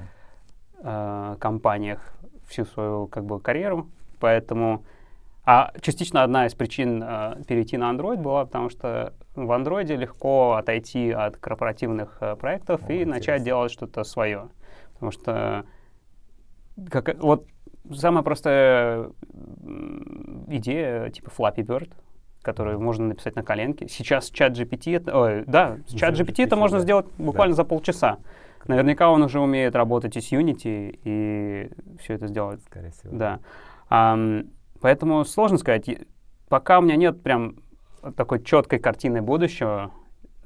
а, 0.83 1.35
компаниях 1.37 1.99
всю 2.47 2.65
свою 2.65 3.07
как 3.07 3.25
бы 3.25 3.39
карьеру, 3.39 3.89
поэтому 4.19 4.83
а 5.43 5.71
частично 5.81 6.23
одна 6.23 6.45
из 6.45 6.53
причин 6.53 7.03
а, 7.03 7.37
перейти 7.47 7.77
на 7.77 7.91
Android 7.91 8.17
была, 8.17 8.45
потому 8.45 8.69
что 8.69 9.13
в 9.35 9.49
Android 9.51 9.95
легко 9.95 10.53
отойти 10.53 11.11
от 11.11 11.37
корпоративных 11.37 12.17
а, 12.19 12.35
проектов 12.35 12.81
О, 12.87 12.93
и 12.93 13.05
начать 13.05 13.41
интересно. 13.41 13.45
делать 13.45 13.71
что-то 13.71 14.03
свое, 14.03 14.49
потому 14.93 15.11
что 15.11 15.65
как, 16.89 17.17
вот 17.21 17.47
самая 17.91 18.23
простая 18.23 19.09
идея 20.47 21.09
типа 21.09 21.31
Flappy 21.35 21.65
Bird, 21.65 21.91
которую 22.41 22.79
можно 22.79 23.07
написать 23.07 23.35
на 23.35 23.43
коленке. 23.43 23.87
Сейчас 23.87 24.29
чат 24.29 24.53
GPT, 24.53 24.97
это, 24.97 25.17
ой, 25.17 25.43
да, 25.47 25.77
чат 25.87 26.15
За 26.15 26.23
GPT 26.23 26.43
это 26.43 26.55
GPT, 26.55 26.59
можно 26.59 26.77
да. 26.77 26.83
сделать 26.83 27.05
буквально 27.17 27.55
за 27.55 27.63
полчаса. 27.63 28.17
Наверняка 28.65 29.09
он 29.09 29.23
уже 29.23 29.39
умеет 29.39 29.75
работать 29.75 30.15
и 30.17 30.21
с 30.21 30.31
Unity, 30.31 30.99
и 31.03 31.71
все 31.99 32.13
это 32.13 32.27
сделать. 32.27 32.61
Скорее 32.63 32.91
всего. 32.91 33.15
Да. 33.17 33.39
Ам, 33.89 34.51
поэтому 34.82 35.23
сложно 35.25 35.57
сказать. 35.57 35.89
Пока 36.49 36.79
у 36.79 36.82
меня 36.82 36.95
нет 36.95 37.21
прям 37.23 37.55
такой 38.15 38.43
четкой 38.43 38.79
картины 38.79 39.21
будущего. 39.21 39.91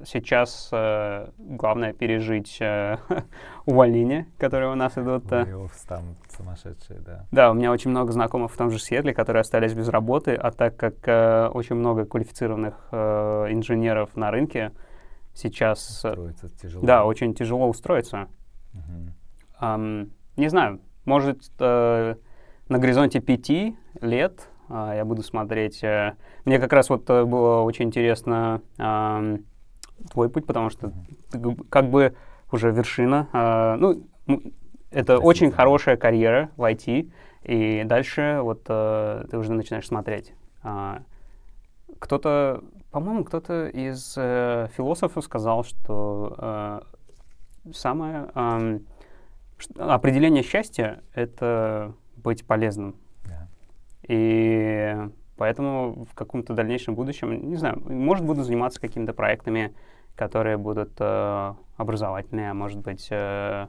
Сейчас 0.04 0.68
э, 0.72 1.30
главное 1.38 1.94
пережить 1.94 2.58
э, 2.60 2.98
увольнения, 3.64 4.26
которые 4.38 4.70
у 4.70 4.74
нас 4.74 4.98
идут. 4.98 5.24
э. 5.32 5.46
Там 5.88 6.16
сумасшедшие, 6.28 7.00
да. 7.00 7.24
Да, 7.32 7.50
у 7.50 7.54
меня 7.54 7.72
очень 7.72 7.90
много 7.90 8.12
знакомых 8.12 8.52
в 8.52 8.56
том 8.58 8.70
же 8.70 8.78
Сиэтле, 8.78 9.14
которые 9.14 9.40
остались 9.40 9.72
без 9.72 9.88
работы, 9.88 10.34
а 10.34 10.50
так 10.50 10.76
как 10.76 10.96
э, 11.08 11.48
очень 11.48 11.76
много 11.76 12.04
квалифицированных 12.04 12.74
э, 12.92 13.46
инженеров 13.52 14.14
на 14.16 14.30
рынке, 14.30 14.72
сейчас, 15.32 16.04
э, 16.04 16.10
Строится 16.10 16.48
тяжело. 16.50 16.84
да, 16.86 17.06
очень 17.06 17.34
тяжело 17.34 17.66
устроиться. 17.66 18.28
Мгм. 18.74 19.14
Ам, 19.58 20.10
не 20.36 20.48
знаю, 20.50 20.80
может, 21.06 21.40
э, 21.58 22.16
на 22.68 22.78
горизонте 22.78 23.20
пяти 23.20 23.74
лет 24.00 24.48
а, 24.68 24.94
я 24.94 25.04
буду 25.04 25.22
смотреть. 25.22 25.82
Э, 25.84 26.14
мне 26.44 26.58
как 26.58 26.72
раз 26.72 26.90
вот 26.90 27.08
э, 27.10 27.24
было 27.24 27.62
очень 27.62 27.86
интересно 27.86 28.62
твой 30.10 30.28
путь, 30.28 30.46
потому 30.46 30.70
что 30.70 30.92
ты 31.30 31.40
как 31.68 31.90
бы 31.90 32.14
уже 32.52 32.70
вершина. 32.70 33.28
Э, 33.32 33.76
ну, 33.76 34.02
это 34.90 35.14
Спасибо. 35.14 35.26
очень 35.26 35.50
хорошая 35.50 35.96
карьера 35.96 36.50
в 36.56 36.62
IT, 36.62 37.10
и 37.44 37.84
дальше 37.84 38.40
вот 38.42 38.62
э, 38.68 39.24
ты 39.30 39.38
уже 39.38 39.52
начинаешь 39.52 39.86
смотреть. 39.86 40.32
Э, 40.62 40.98
кто-то, 41.98 42.62
по-моему, 42.90 43.24
кто-то 43.24 43.68
из 43.68 44.14
философов 44.14 45.24
сказал, 45.24 45.64
что 45.64 46.82
самое 47.72 48.30
определение 49.78 50.42
счастья— 50.42 51.02
это 51.14 51.94
быть 52.16 52.44
полезным. 52.44 52.96
И 54.08 54.96
поэтому 55.36 56.06
в 56.10 56.14
каком-то 56.14 56.54
дальнейшем 56.54 56.94
будущем, 56.94 57.48
не 57.48 57.56
знаю, 57.56 57.82
может, 57.84 58.24
буду 58.24 58.42
заниматься 58.42 58.80
какими-то 58.80 59.12
проектами, 59.12 59.74
которые 60.14 60.56
будут 60.56 60.92
э, 60.98 61.54
образовательные, 61.76 62.50
а 62.50 62.54
может 62.54 62.78
быть, 62.78 63.08
э, 63.10 63.66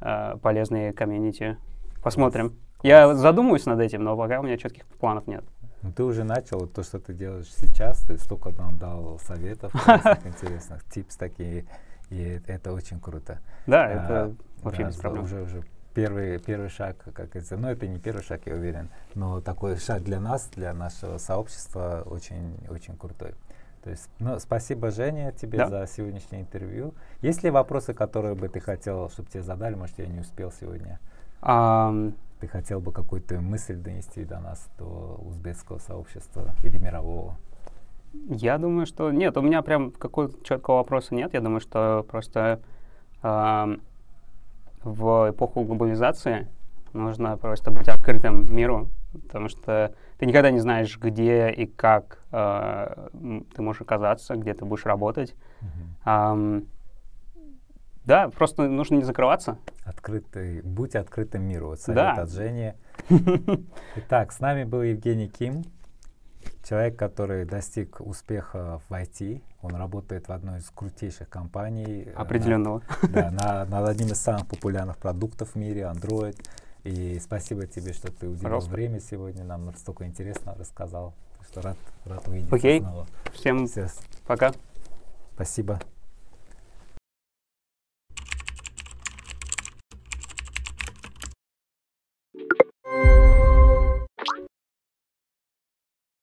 э, 0.00 0.36
полезные 0.42 0.92
комьюнити. 0.92 1.56
Посмотрим. 2.02 2.54
Я 2.82 3.14
задумываюсь 3.14 3.66
над 3.66 3.80
этим, 3.80 4.04
но 4.04 4.16
пока 4.16 4.40
у 4.40 4.42
меня 4.42 4.56
четких 4.56 4.86
планов 4.86 5.26
нет. 5.26 5.44
Ну, 5.82 5.92
ты 5.92 6.02
уже 6.02 6.24
начал 6.24 6.66
то, 6.66 6.82
что 6.82 6.98
ты 6.98 7.12
делаешь 7.12 7.52
сейчас, 7.52 8.00
ты 8.02 8.18
столько 8.18 8.50
нам 8.50 8.78
дал 8.78 9.18
советов 9.20 9.72
интересных, 10.24 10.84
типс 10.84 11.16
такие, 11.16 11.66
и 12.10 12.40
это 12.46 12.72
очень 12.72 12.98
круто. 12.98 13.38
Да, 13.66 13.84
а, 13.84 13.88
это 13.88 14.36
вообще 14.62 14.84
без 14.84 14.96
проблем. 14.96 15.24
Уже, 15.24 15.42
уже 15.42 15.62
первый, 15.98 16.38
первый 16.38 16.68
шаг, 16.68 16.96
как 17.12 17.30
говорится, 17.30 17.56
ну 17.56 17.68
это 17.68 17.88
не 17.88 17.98
первый 17.98 18.22
шаг, 18.22 18.42
я 18.46 18.54
уверен, 18.54 18.88
но 19.16 19.40
такой 19.40 19.76
шаг 19.78 20.04
для 20.04 20.20
нас, 20.20 20.48
для 20.54 20.72
нашего 20.72 21.18
сообщества 21.18 22.04
очень, 22.06 22.56
очень 22.70 22.96
крутой. 22.96 23.34
То 23.82 23.90
есть, 23.90 24.08
ну, 24.20 24.38
спасибо, 24.38 24.92
Женя, 24.92 25.32
тебе 25.32 25.58
да? 25.58 25.68
за 25.68 25.86
сегодняшнее 25.88 26.42
интервью. 26.42 26.94
Есть 27.20 27.42
ли 27.42 27.50
вопросы, 27.50 27.94
которые 27.94 28.36
бы 28.36 28.48
ты 28.48 28.60
хотел, 28.60 29.10
чтобы 29.10 29.28
тебе 29.28 29.42
задали? 29.42 29.74
Может, 29.74 29.98
я 29.98 30.06
не 30.06 30.20
успел 30.20 30.52
сегодня? 30.52 31.00
Um, 31.42 32.14
ты 32.38 32.46
хотел 32.46 32.80
бы 32.80 32.92
какую-то 32.92 33.40
мысль 33.40 33.74
донести 33.74 34.24
до 34.24 34.38
нас, 34.38 34.68
до 34.78 35.20
узбекского 35.26 35.78
сообщества 35.78 36.54
или 36.62 36.78
мирового? 36.78 37.36
Я 38.28 38.58
думаю, 38.58 38.86
что 38.86 39.10
нет, 39.10 39.36
у 39.36 39.42
меня 39.42 39.62
прям 39.62 39.90
какого-то 39.90 40.44
четкого 40.44 40.76
вопроса 40.76 41.14
нет. 41.16 41.34
Я 41.34 41.40
думаю, 41.40 41.60
что 41.60 42.06
просто 42.08 42.60
э, 43.22 43.76
в 44.82 45.30
эпоху 45.30 45.64
глобализации 45.64 46.48
нужно 46.92 47.36
просто 47.36 47.70
быть 47.70 47.88
открытым 47.88 48.54
миру, 48.54 48.90
потому 49.12 49.48
что 49.48 49.94
ты 50.18 50.26
никогда 50.26 50.50
не 50.50 50.60
знаешь, 50.60 50.98
где 50.98 51.50
и 51.50 51.66
как 51.66 52.22
э, 52.32 53.08
ты 53.54 53.62
можешь 53.62 53.82
оказаться, 53.82 54.36
где 54.36 54.54
ты 54.54 54.64
будешь 54.64 54.86
работать. 54.86 55.34
Mm-hmm. 56.04 56.60
Э, 56.60 56.62
да, 58.04 58.30
просто 58.30 58.68
нужно 58.68 58.94
не 58.94 59.04
закрываться. 59.04 59.58
Открытый, 59.84 60.62
будь 60.62 60.94
открытым 60.94 61.42
миру. 61.42 61.68
Вот 61.68 61.80
совет 61.80 61.96
да. 62.16 62.22
от 62.22 62.30
Жени. 62.30 62.72
Итак, 63.96 64.32
с 64.32 64.40
нами 64.40 64.64
был 64.64 64.80
Евгений 64.80 65.28
Ким, 65.28 65.62
человек, 66.66 66.98
который 66.98 67.44
достиг 67.44 68.00
успеха 68.00 68.80
в 68.88 68.92
IT. 68.94 69.42
Он 69.60 69.74
работает 69.74 70.28
в 70.28 70.32
одной 70.32 70.60
из 70.60 70.70
крутейших 70.70 71.28
компаний. 71.28 72.04
Э, 72.06 72.12
Определенного. 72.12 72.82
На, 73.02 73.08
да, 73.08 73.30
на, 73.30 73.64
над 73.64 73.88
одним 73.88 74.08
из 74.08 74.20
самых 74.20 74.46
популярных 74.46 74.98
продуктов 74.98 75.50
в 75.50 75.56
мире, 75.56 75.82
Android. 75.82 76.36
И 76.84 77.18
спасибо 77.20 77.66
тебе, 77.66 77.92
что 77.92 78.12
ты 78.12 78.26
уделил 78.28 78.42
Пожалуйста. 78.44 78.70
время 78.70 79.00
сегодня, 79.00 79.44
нам 79.44 79.74
столько 79.76 80.06
интересно 80.06 80.54
рассказал. 80.56 81.12
что 81.50 81.60
рад, 81.60 81.76
рад 82.04 82.26
увидеться 82.28 82.54
Окей. 82.54 82.80
снова. 82.80 83.06
Всем 83.34 83.66
Все. 83.66 83.88
пока. 84.26 84.52
Спасибо. 85.34 85.80